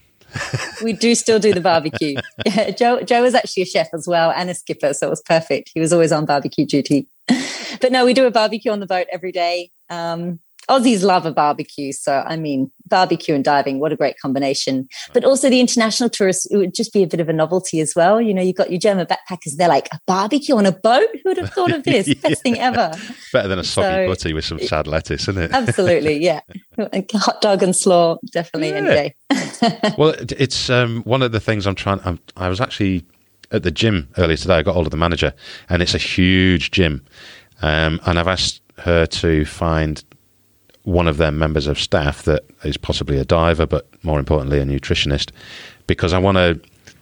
We 0.83 0.93
do 0.93 1.15
still 1.15 1.39
do 1.39 1.53
the 1.53 1.61
barbecue. 1.61 2.17
Yeah, 2.47 2.71
Joe, 2.71 3.01
Joe 3.03 3.23
was 3.23 3.35
actually 3.35 3.63
a 3.63 3.67
chef 3.67 3.89
as 3.95 4.07
well 4.07 4.31
and 4.31 4.51
a 4.51 4.55
skipper, 4.55 4.93
so 4.93 5.07
it 5.07 5.11
was 5.11 5.23
perfect. 5.23 5.71
He 5.73 5.81
was 5.81 5.93
always 5.93 6.13
on 6.13 6.27
barbecue 6.27 6.67
duty. 6.67 7.09
But 7.81 7.93
no, 7.93 8.05
we 8.05 8.15
do 8.15 8.25
a 8.25 8.31
barbecue 8.31 8.71
on 8.71 8.81
the 8.81 8.87
boat 8.87 9.09
every 9.13 9.33
day. 9.33 9.71
Um, 9.91 10.39
Aussies 10.69 11.03
love 11.03 11.27
a 11.27 11.33
barbecue, 11.33 11.93
so 11.93 12.25
I 12.27 12.37
mean, 12.37 12.71
barbecue 12.87 13.35
and 13.35 13.45
diving, 13.45 13.81
what 13.81 13.93
a 13.93 13.97
great 13.97 14.19
combination! 14.19 14.89
But 15.13 15.25
also 15.25 15.51
the 15.51 15.61
international 15.61 16.11
tourists, 16.11 16.47
it 16.47 16.57
would 16.57 16.75
just 16.75 16.93
be 16.93 17.03
a 17.03 17.07
bit 17.07 17.21
of 17.21 17.29
a 17.29 17.33
novelty 17.33 17.81
as 17.81 17.95
well. 17.95 18.21
You 18.21 18.33
know, 18.35 18.43
you've 18.43 18.57
got 18.57 18.71
your 18.71 18.81
German 18.81 19.07
backpackers; 19.07 19.57
they're 19.57 19.69
like 19.69 19.89
a 19.93 19.99
barbecue 20.07 20.55
on 20.57 20.67
a 20.67 20.73
boat. 20.73 21.09
Who 21.23 21.31
would 21.31 21.39
have 21.39 21.51
thought 21.53 21.73
of 21.73 21.83
this? 21.85 22.13
Best 22.15 22.43
thing 22.43 22.59
ever! 22.59 22.93
Better 23.33 23.49
than 23.49 23.59
a 23.59 23.65
soggy 23.65 23.89
So- 23.89 24.07
butty 24.09 24.33
with 24.33 24.45
some 24.45 24.59
sad 24.59 24.87
lettuce, 24.87 25.23
isn't 25.29 25.39
it? 25.43 25.53
Absolutely, 25.53 26.17
yeah. 26.25 26.41
Hot 27.15 27.41
dog 27.41 27.63
and 27.63 27.75
slaw, 27.75 28.17
definitely 28.33 28.73
any 28.73 28.87
Yeah. 28.89 28.95
day. 28.95 29.15
Well, 29.99 30.15
it's 30.19 30.69
um, 30.71 31.03
one 31.05 31.23
of 31.23 31.33
the 31.33 31.41
things 31.41 31.67
I'm 31.67 31.75
trying. 31.75 32.01
I'm, 32.05 32.19
I 32.37 32.49
was 32.49 32.61
actually 32.61 33.05
at 33.51 33.63
the 33.63 33.71
gym 33.71 34.09
earlier 34.19 34.37
today. 34.37 34.57
I 34.57 34.63
got 34.63 34.75
hold 34.75 34.87
of 34.87 34.91
the 34.91 34.97
manager, 34.97 35.33
and 35.69 35.81
it's 35.83 35.95
a 35.95 35.99
huge 35.99 36.71
gym, 36.71 37.05
um, 37.63 38.01
and 38.07 38.19
I've 38.19 38.29
asked 38.29 38.61
her 38.79 39.07
to 39.07 39.45
find 39.45 40.03
one 40.85 41.09
of 41.09 41.17
their 41.17 41.33
members 41.33 41.67
of 41.67 41.79
staff 41.79 42.23
that 42.23 42.45
is 42.63 42.77
possibly 42.77 43.19
a 43.19 43.25
diver, 43.25 43.67
but 43.67 43.89
more 44.05 44.19
importantly, 44.19 44.61
a 44.61 44.65
nutritionist, 44.65 45.31
because 45.87 46.13
I 46.13 46.19
want 46.19 46.37
to 46.37 46.61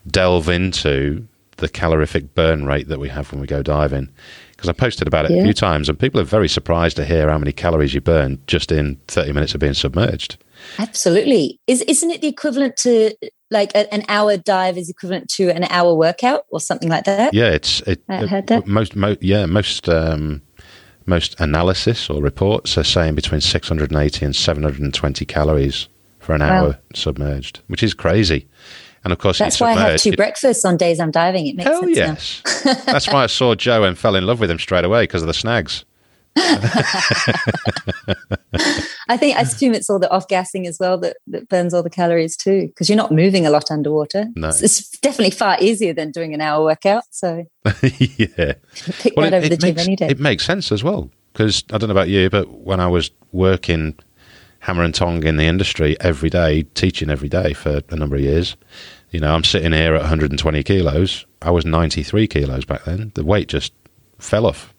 delve 0.08 0.48
into 0.48 1.26
the 1.56 1.68
calorific 1.68 2.34
burn 2.34 2.64
rate 2.64 2.88
that 2.88 2.98
we 2.98 3.08
have 3.08 3.30
when 3.30 3.40
we 3.40 3.46
go 3.46 3.62
diving. 3.62 4.08
Because 4.50 4.68
I 4.68 4.72
posted 4.72 5.08
about 5.08 5.24
it 5.24 5.32
a 5.32 5.42
few 5.42 5.52
times, 5.52 5.88
and 5.88 5.98
people 5.98 6.20
are 6.20 6.24
very 6.24 6.48
surprised 6.48 6.96
to 6.96 7.04
hear 7.04 7.28
how 7.28 7.38
many 7.38 7.50
calories 7.50 7.94
you 7.94 8.00
burn 8.00 8.40
just 8.46 8.70
in 8.70 8.96
30 9.08 9.32
minutes 9.32 9.54
of 9.54 9.60
being 9.60 9.74
submerged. 9.74 10.36
Absolutely. 10.78 11.58
Is 11.66 11.82
isn't 11.82 12.12
it 12.12 12.20
the 12.20 12.28
equivalent 12.28 12.76
to 12.78 13.12
like 13.50 13.72
a, 13.74 13.92
an 13.92 14.04
hour 14.08 14.36
dive 14.36 14.78
is 14.78 14.88
equivalent 14.88 15.28
to 15.30 15.50
an 15.50 15.64
hour 15.64 15.94
workout 15.94 16.46
or 16.50 16.60
something 16.60 16.88
like 16.88 17.04
that? 17.04 17.34
Yeah, 17.34 17.50
it's 17.50 17.80
it, 17.82 18.04
I 18.08 18.26
heard 18.26 18.46
that. 18.46 18.68
most 18.68 18.94
mo- 18.94 19.16
yeah 19.20 19.46
most 19.46 19.88
um, 19.88 20.42
most 21.06 21.38
analysis 21.40 22.08
or 22.10 22.22
reports 22.22 22.76
are 22.78 22.84
saying 22.84 23.14
between 23.14 23.40
680 23.40 24.24
and 24.24 24.34
720 24.36 25.24
calories 25.24 25.88
for 26.18 26.34
an 26.34 26.40
Wow. 26.40 26.48
hour 26.64 26.78
submerged, 26.94 27.60
which 27.68 27.82
is 27.82 27.94
crazy. 27.94 28.46
And 29.04 29.12
of 29.12 29.18
course, 29.18 29.38
That's 29.38 29.60
why 29.60 29.72
I 29.72 29.90
have 29.90 30.00
two 30.00 30.12
breakfasts 30.12 30.64
on 30.64 30.76
days 30.76 31.00
I'm 31.00 31.10
diving. 31.10 31.46
It 31.48 31.56
makes 31.56 31.68
Hell 31.68 31.82
sense 31.82 31.96
yes, 32.44 32.82
that's 32.86 33.08
why 33.08 33.24
I 33.24 33.26
saw 33.26 33.54
Joe 33.56 33.82
and 33.82 33.98
fell 33.98 34.14
in 34.14 34.24
love 34.26 34.38
with 34.38 34.48
him 34.50 34.60
straight 34.60 34.84
away 34.84 35.02
because 35.04 35.22
of 35.22 35.26
the 35.28 35.34
snags. 35.34 35.84
I 39.08 39.16
think 39.16 39.36
I 39.36 39.42
assume 39.42 39.74
it's 39.74 39.90
all 39.90 39.98
the 39.98 40.10
off 40.10 40.28
gassing 40.28 40.66
as 40.66 40.78
well 40.78 40.96
that, 40.98 41.16
that 41.26 41.48
burns 41.48 41.74
all 41.74 41.82
the 41.82 41.90
calories 41.90 42.36
too, 42.36 42.68
because 42.68 42.88
you're 42.88 42.96
not 42.96 43.12
moving 43.12 43.46
a 43.46 43.50
lot 43.50 43.70
underwater. 43.70 44.26
No. 44.34 44.48
It's, 44.48 44.62
it's 44.62 44.88
definitely 44.98 45.32
far 45.32 45.56
easier 45.60 45.92
than 45.92 46.10
doing 46.10 46.32
an 46.34 46.40
hour 46.40 46.64
workout. 46.64 47.04
So 47.10 47.44
yeah, 47.82 48.54
pick 48.98 49.14
well, 49.16 49.30
that 49.30 49.34
over 49.34 49.48
the 49.48 49.56
gym 49.56 49.78
any 49.78 49.96
day. 49.96 50.08
it 50.08 50.18
makes 50.18 50.44
sense 50.44 50.72
as 50.72 50.82
well 50.82 51.10
because 51.32 51.64
I 51.72 51.78
don't 51.78 51.88
know 51.88 51.94
about 51.94 52.08
you, 52.08 52.30
but 52.30 52.48
when 52.48 52.80
I 52.80 52.86
was 52.86 53.10
working 53.32 53.98
hammer 54.60 54.84
and 54.84 54.94
tong 54.94 55.24
in 55.24 55.36
the 55.36 55.44
industry 55.44 55.96
every 56.00 56.30
day, 56.30 56.62
teaching 56.62 57.10
every 57.10 57.28
day 57.28 57.52
for 57.52 57.82
a 57.90 57.96
number 57.96 58.16
of 58.16 58.22
years, 58.22 58.56
you 59.10 59.20
know, 59.20 59.34
I'm 59.34 59.44
sitting 59.44 59.72
here 59.72 59.94
at 59.94 60.00
120 60.00 60.62
kilos. 60.62 61.26
I 61.42 61.50
was 61.50 61.66
93 61.66 62.26
kilos 62.28 62.64
back 62.64 62.84
then. 62.84 63.12
The 63.14 63.24
weight 63.24 63.48
just 63.48 63.72
fell 64.18 64.46
off. 64.46 64.72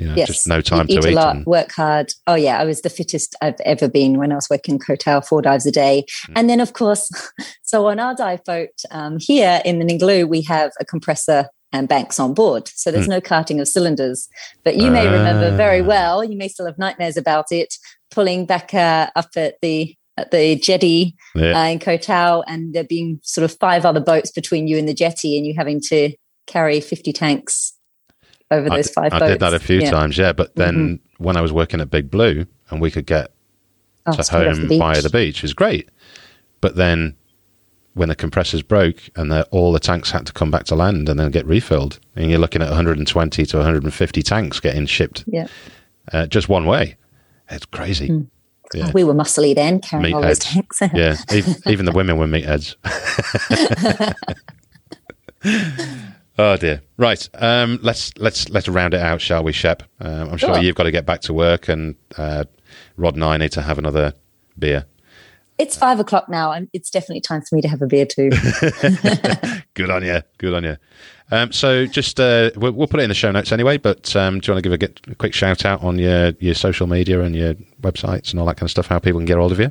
You 0.00 0.06
know, 0.08 0.14
yes, 0.16 0.28
just 0.28 0.48
no 0.48 0.62
time 0.62 0.86
eat, 0.88 1.00
to 1.00 1.08
eat 1.08 1.10
eat. 1.10 1.12
a 1.12 1.16
lot, 1.16 1.36
and- 1.36 1.46
work 1.46 1.72
hard. 1.72 2.12
Oh 2.26 2.34
yeah, 2.34 2.58
I 2.58 2.64
was 2.64 2.80
the 2.80 2.88
fittest 2.88 3.36
I've 3.42 3.60
ever 3.66 3.86
been 3.86 4.18
when 4.18 4.32
I 4.32 4.34
was 4.34 4.48
working 4.48 4.78
Koh 4.78 4.96
Tao, 4.96 5.20
four 5.20 5.42
dives 5.42 5.66
a 5.66 5.70
day. 5.70 6.06
Hmm. 6.26 6.32
And 6.36 6.50
then 6.50 6.60
of 6.60 6.72
course, 6.72 7.10
so 7.62 7.86
on 7.86 8.00
our 8.00 8.14
dive 8.14 8.42
boat 8.44 8.70
um, 8.90 9.18
here 9.20 9.60
in 9.64 9.78
the 9.78 9.84
Ningaloo, 9.84 10.26
we 10.26 10.40
have 10.42 10.72
a 10.80 10.86
compressor 10.86 11.48
and 11.72 11.86
banks 11.86 12.18
on 12.18 12.32
board, 12.32 12.68
so 12.68 12.90
there's 12.90 13.06
no 13.06 13.20
carting 13.20 13.60
of 13.60 13.68
cylinders. 13.68 14.28
But 14.64 14.76
you 14.76 14.90
may 14.90 15.06
remember 15.06 15.54
very. 15.56 15.80
Ah. 15.82 15.84
well. 15.84 16.24
You 16.24 16.36
may 16.36 16.48
still 16.48 16.66
have 16.66 16.78
nightmares 16.78 17.16
about 17.16 17.46
it. 17.50 17.74
Pulling 18.10 18.46
back 18.46 18.72
uh, 18.74 19.10
up 19.14 19.28
at 19.36 19.56
the 19.60 19.94
at 20.16 20.30
the 20.30 20.56
jetty 20.56 21.14
yeah. 21.34 21.60
uh, 21.60 21.66
in 21.66 21.78
Koh 21.78 21.98
Tao, 21.98 22.42
and 22.46 22.74
there 22.74 22.84
being 22.84 23.20
sort 23.22 23.44
of 23.44 23.56
five 23.58 23.84
other 23.84 24.00
boats 24.00 24.30
between 24.30 24.66
you 24.66 24.78
and 24.78 24.88
the 24.88 24.94
jetty, 24.94 25.36
and 25.36 25.46
you 25.46 25.54
having 25.56 25.80
to 25.82 26.12
carry 26.46 26.80
50 26.80 27.12
tanks 27.12 27.74
over 28.50 28.72
I 28.72 28.76
those 28.76 28.88
d- 28.88 28.92
five 28.94 29.12
I 29.12 29.18
boats. 29.18 29.30
did 29.32 29.40
that 29.40 29.54
a 29.54 29.58
few 29.58 29.76
Yeah. 29.78 29.82
Mm-hmm. 29.84 29.90
times, 29.94 30.18
yeah. 30.18 30.32
But 30.32 30.56
then 30.56 31.00
when 31.18 31.36
I 31.36 31.40
was 31.40 31.52
working 31.52 31.80
at 31.80 31.90
Big 31.90 32.10
Blue 32.10 32.46
and 32.70 32.80
we 32.80 32.90
could 32.90 33.06
get 33.06 33.32
Oh, 34.06 34.12
to 34.12 34.22
home 34.32 34.66
the 34.68 34.78
via 34.78 35.02
the 35.02 35.10
beach, 35.10 35.38
it 35.38 35.42
was 35.42 35.52
great. 35.54 35.88
But 36.60 36.74
then 36.76 37.16
when 37.94 38.08
the 38.08 38.14
compressors 38.16 38.62
broke 38.62 38.98
and 39.16 39.30
the, 39.30 39.44
all 39.50 39.72
the 39.72 39.80
tanks 39.80 40.10
had 40.10 40.24
to 40.26 40.32
come 40.32 40.50
back 40.50 40.64
to 40.64 40.74
land 40.74 41.08
and 41.08 41.18
then 41.20 41.30
get 41.30 41.44
refilled, 41.46 41.98
and 42.16 42.30
you're 42.30 42.38
looking 42.38 42.62
at 42.62 42.68
120 42.68 43.44
to 43.46 43.56
150 43.56 44.22
tanks 44.22 44.58
getting 44.60 44.86
shipped 44.86 45.24
Yeah. 45.26 45.46
uh, 46.12 46.26
just 46.26 46.48
one 46.48 46.64
way. 46.66 46.96
It's 47.50 47.66
crazy. 47.66 48.26
Yeah. 48.72 48.86
Oh, 48.86 48.90
we 48.94 49.02
were 49.04 49.14
muscly 49.14 49.54
then, 49.54 49.80
carrying 49.80 50.14
all 50.14 50.22
those 50.22 50.38
tanks. 50.38 50.80
yeah, 50.94 51.16
even, 51.32 51.56
even 51.66 51.84
the 51.86 51.92
women 51.92 52.16
were 52.18 52.26
meatheads. 52.28 52.76
oh 56.40 56.56
dear. 56.56 56.82
Right. 56.96 57.28
Um, 57.34 57.78
let's 57.82 58.16
let's 58.18 58.48
let's 58.48 58.68
round 58.68 58.94
it 58.94 59.00
out, 59.00 59.20
shall 59.20 59.42
we, 59.42 59.52
Shep? 59.52 59.82
Um, 60.00 60.30
I'm 60.30 60.36
sure 60.38 60.58
you've 60.58 60.74
got 60.74 60.84
to 60.84 60.90
get 60.90 61.06
back 61.06 61.20
to 61.22 61.34
work, 61.34 61.68
and 61.68 61.94
uh, 62.16 62.44
Rod 62.96 63.14
and 63.14 63.24
I 63.24 63.36
need 63.36 63.52
to 63.52 63.62
have 63.62 63.78
another 63.78 64.14
beer. 64.58 64.86
It's 65.58 65.76
five 65.76 66.00
o'clock 66.00 66.28
now, 66.28 66.52
and 66.52 66.68
it's 66.72 66.88
definitely 66.90 67.20
time 67.20 67.42
for 67.42 67.54
me 67.54 67.60
to 67.62 67.68
have 67.68 67.82
a 67.82 67.86
beer 67.86 68.06
too. 68.06 68.30
Good 69.74 69.90
on 69.90 70.02
you. 70.02 70.22
Good 70.38 70.54
on 70.54 70.64
you. 70.64 70.76
Um, 71.30 71.52
so 71.52 71.86
just 71.86 72.18
uh, 72.18 72.50
we'll, 72.56 72.72
we'll 72.72 72.88
put 72.88 73.00
it 73.00 73.04
in 73.04 73.10
the 73.10 73.14
show 73.14 73.30
notes 73.30 73.52
anyway. 73.52 73.76
But 73.76 74.16
um, 74.16 74.40
do 74.40 74.46
you 74.46 74.54
want 74.54 74.64
to 74.64 74.68
give 74.68 74.72
a, 74.72 74.78
get, 74.78 75.00
a 75.08 75.14
quick 75.14 75.34
shout 75.34 75.64
out 75.66 75.82
on 75.82 75.98
your 75.98 76.30
your 76.40 76.54
social 76.54 76.86
media 76.86 77.20
and 77.20 77.36
your 77.36 77.54
websites 77.82 78.30
and 78.30 78.40
all 78.40 78.46
that 78.46 78.56
kind 78.56 78.66
of 78.66 78.70
stuff? 78.70 78.86
How 78.86 78.98
people 78.98 79.20
can 79.20 79.26
get 79.26 79.36
hold 79.36 79.52
of 79.52 79.60
you? 79.60 79.70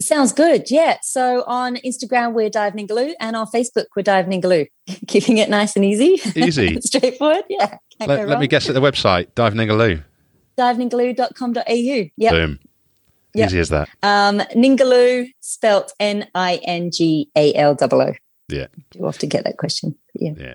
Sounds 0.00 0.32
good. 0.32 0.70
Yeah. 0.70 0.98
So 1.02 1.44
on 1.46 1.76
Instagram, 1.76 2.32
we're 2.32 2.50
Dive 2.50 2.74
Ningaloo, 2.74 3.14
and 3.20 3.34
on 3.36 3.46
Facebook, 3.46 3.86
we're 3.96 4.02
Dive 4.02 4.26
Ningaloo. 4.26 4.68
Keeping 5.08 5.38
it 5.38 5.48
nice 5.50 5.76
and 5.76 5.84
easy. 5.84 6.20
Easy. 6.36 6.80
Straightforward. 6.80 7.44
Yeah. 7.48 7.78
Can't 7.98 8.08
Let, 8.08 8.28
let 8.28 8.40
me 8.40 8.46
guess 8.46 8.68
at 8.68 8.74
the 8.74 8.80
website, 8.80 9.34
Dive 9.34 9.54
Ningaloo. 9.54 10.02
Diveningaloo.com.au. 10.56 12.10
Yeah. 12.16 12.30
Boom. 12.30 12.58
Yep. 13.34 13.46
Easy 13.48 13.58
as 13.60 13.68
that. 13.68 13.88
Um, 14.02 14.38
Ningaloo, 14.54 15.28
spelt 15.40 15.92
N 16.00 16.26
I 16.34 16.60
N 16.64 16.90
G 16.90 17.30
A 17.36 17.54
L 17.54 17.76
O 17.80 17.88
O. 18.00 18.12
Yeah. 18.48 18.66
Do 18.90 19.04
often 19.04 19.28
get 19.28 19.44
that 19.44 19.58
question. 19.58 19.94
Yeah. 20.14 20.32
Yeah. 20.38 20.54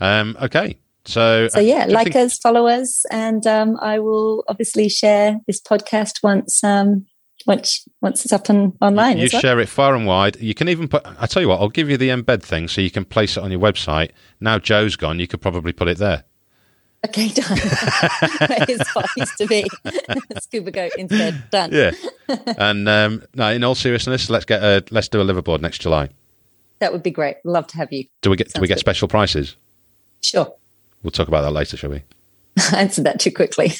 Um, 0.00 0.36
okay. 0.40 0.78
So, 1.06 1.48
So 1.48 1.60
yeah, 1.60 1.86
like 1.86 2.12
think- 2.12 2.16
us, 2.16 2.38
follow 2.38 2.66
us, 2.66 3.04
and 3.10 3.46
um, 3.46 3.78
I 3.80 3.98
will 3.98 4.44
obviously 4.48 4.88
share 4.88 5.38
this 5.46 5.60
podcast 5.60 6.22
once 6.22 6.62
um, 6.62 7.06
once 7.46 7.86
once 8.00 8.24
it's 8.24 8.32
up 8.32 8.48
and 8.48 8.76
online. 8.80 9.18
You 9.18 9.28
well. 9.32 9.40
share 9.40 9.60
it 9.60 9.68
far 9.68 9.94
and 9.94 10.06
wide. 10.06 10.36
You 10.40 10.54
can 10.54 10.68
even 10.68 10.88
put. 10.88 11.02
I 11.04 11.26
tell 11.26 11.42
you 11.42 11.48
what, 11.48 11.60
I'll 11.60 11.68
give 11.68 11.90
you 11.90 11.96
the 11.96 12.08
embed 12.08 12.42
thing 12.42 12.68
so 12.68 12.80
you 12.80 12.90
can 12.90 13.04
place 13.04 13.36
it 13.36 13.42
on 13.42 13.50
your 13.50 13.60
website. 13.60 14.10
Now 14.40 14.58
Joe's 14.58 14.96
gone, 14.96 15.18
you 15.18 15.26
could 15.26 15.40
probably 15.40 15.72
put 15.72 15.88
it 15.88 15.98
there. 15.98 16.24
Okay, 17.06 17.28
done. 17.34 17.56
His 18.68 18.80
spot 18.80 19.08
used 19.16 19.36
to 19.38 19.46
be. 19.46 19.64
Scuba 20.42 20.70
goat 20.70 20.92
instead. 20.98 21.42
Done. 21.50 21.72
Yeah. 21.72 21.92
and 22.58 22.88
um, 22.88 23.22
no, 23.34 23.50
in 23.50 23.64
all 23.64 23.74
seriousness, 23.74 24.28
let's 24.28 24.44
get 24.44 24.62
a 24.62 24.84
let's 24.90 25.08
do 25.08 25.20
a 25.20 25.24
liveaboard 25.24 25.60
next 25.60 25.80
July. 25.80 26.10
That 26.80 26.92
would 26.92 27.02
be 27.02 27.10
great. 27.10 27.36
Love 27.44 27.66
to 27.68 27.76
have 27.78 27.92
you. 27.92 28.04
Do 28.20 28.30
we 28.30 28.36
get 28.36 28.52
do 28.52 28.60
we 28.60 28.68
get 28.68 28.74
good. 28.74 28.80
special 28.80 29.08
prices? 29.08 29.56
Sure. 30.20 30.52
We'll 31.02 31.10
talk 31.10 31.28
about 31.28 31.42
that 31.42 31.52
later, 31.52 31.76
shall 31.76 31.90
we? 31.90 32.02
I 32.72 32.82
answered 32.82 33.04
that 33.04 33.20
too 33.20 33.32
quickly. 33.32 33.72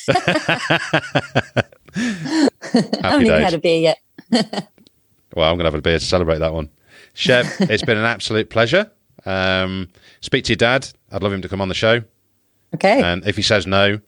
I 2.75 2.79
haven't 2.79 3.05
Happy 3.05 3.27
even 3.27 3.43
had 3.43 3.55
a 3.55 3.59
beer 3.59 3.95
yet. 4.31 4.69
Well, 5.37 5.49
I'm 5.49 5.57
going 5.57 5.65
to 5.65 5.71
have 5.71 5.79
a 5.79 5.81
beer 5.81 5.99
to 5.99 6.05
celebrate 6.05 6.39
that 6.39 6.53
one. 6.53 6.71
Shep, 7.15 7.47
it's 7.61 7.85
been 7.85 7.97
an 7.97 8.05
absolute 8.05 8.51
pleasure. 8.51 8.91
Um, 9.25 9.89
speak 10.21 10.45
to 10.47 10.53
your 10.53 10.57
dad. 10.57 10.89
I'd 11.13 11.23
love 11.23 11.33
him 11.33 11.43
to 11.43 11.49
come 11.49 11.61
on 11.61 11.69
the 11.69 11.75
show. 11.75 12.03
Okay. 12.75 13.01
And 13.01 13.25
if 13.27 13.37
he 13.37 13.43
says 13.43 13.67
no, 13.67 14.01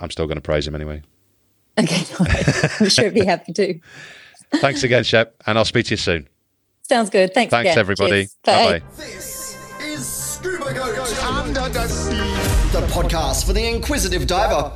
I'm 0.00 0.10
still 0.10 0.26
going 0.26 0.36
to 0.36 0.42
praise 0.42 0.66
him 0.66 0.74
anyway. 0.74 1.02
okay. 1.78 2.04
all 2.18 2.26
right. 2.26 2.80
I'm 2.80 2.88
sure 2.88 3.04
he'd 3.04 3.14
be 3.14 3.24
happy 3.24 3.52
to. 3.52 3.80
Thanks 4.54 4.82
again, 4.82 5.04
Shep, 5.04 5.34
and 5.46 5.58
I'll 5.58 5.64
speak 5.64 5.86
to 5.86 5.90
you 5.90 5.96
soon. 5.98 6.28
Sounds 6.88 7.10
good. 7.10 7.32
Thanks. 7.34 7.50
Thanks, 7.50 7.70
again. 7.70 7.78
everybody. 7.78 8.10
Cheers. 8.10 8.36
Bye. 8.44 8.52
Bye 8.54 8.78
bye. 8.78 8.84
This 8.96 9.56
is 9.82 10.06
Scuba 10.06 10.72
Goat 10.74 11.22
Under 11.24 11.68
the 11.68 11.86
sea. 11.88 12.16
the 12.72 12.86
podcast 12.86 13.46
for 13.46 13.52
the 13.52 13.66
inquisitive 13.66 14.26
diver. 14.26 14.72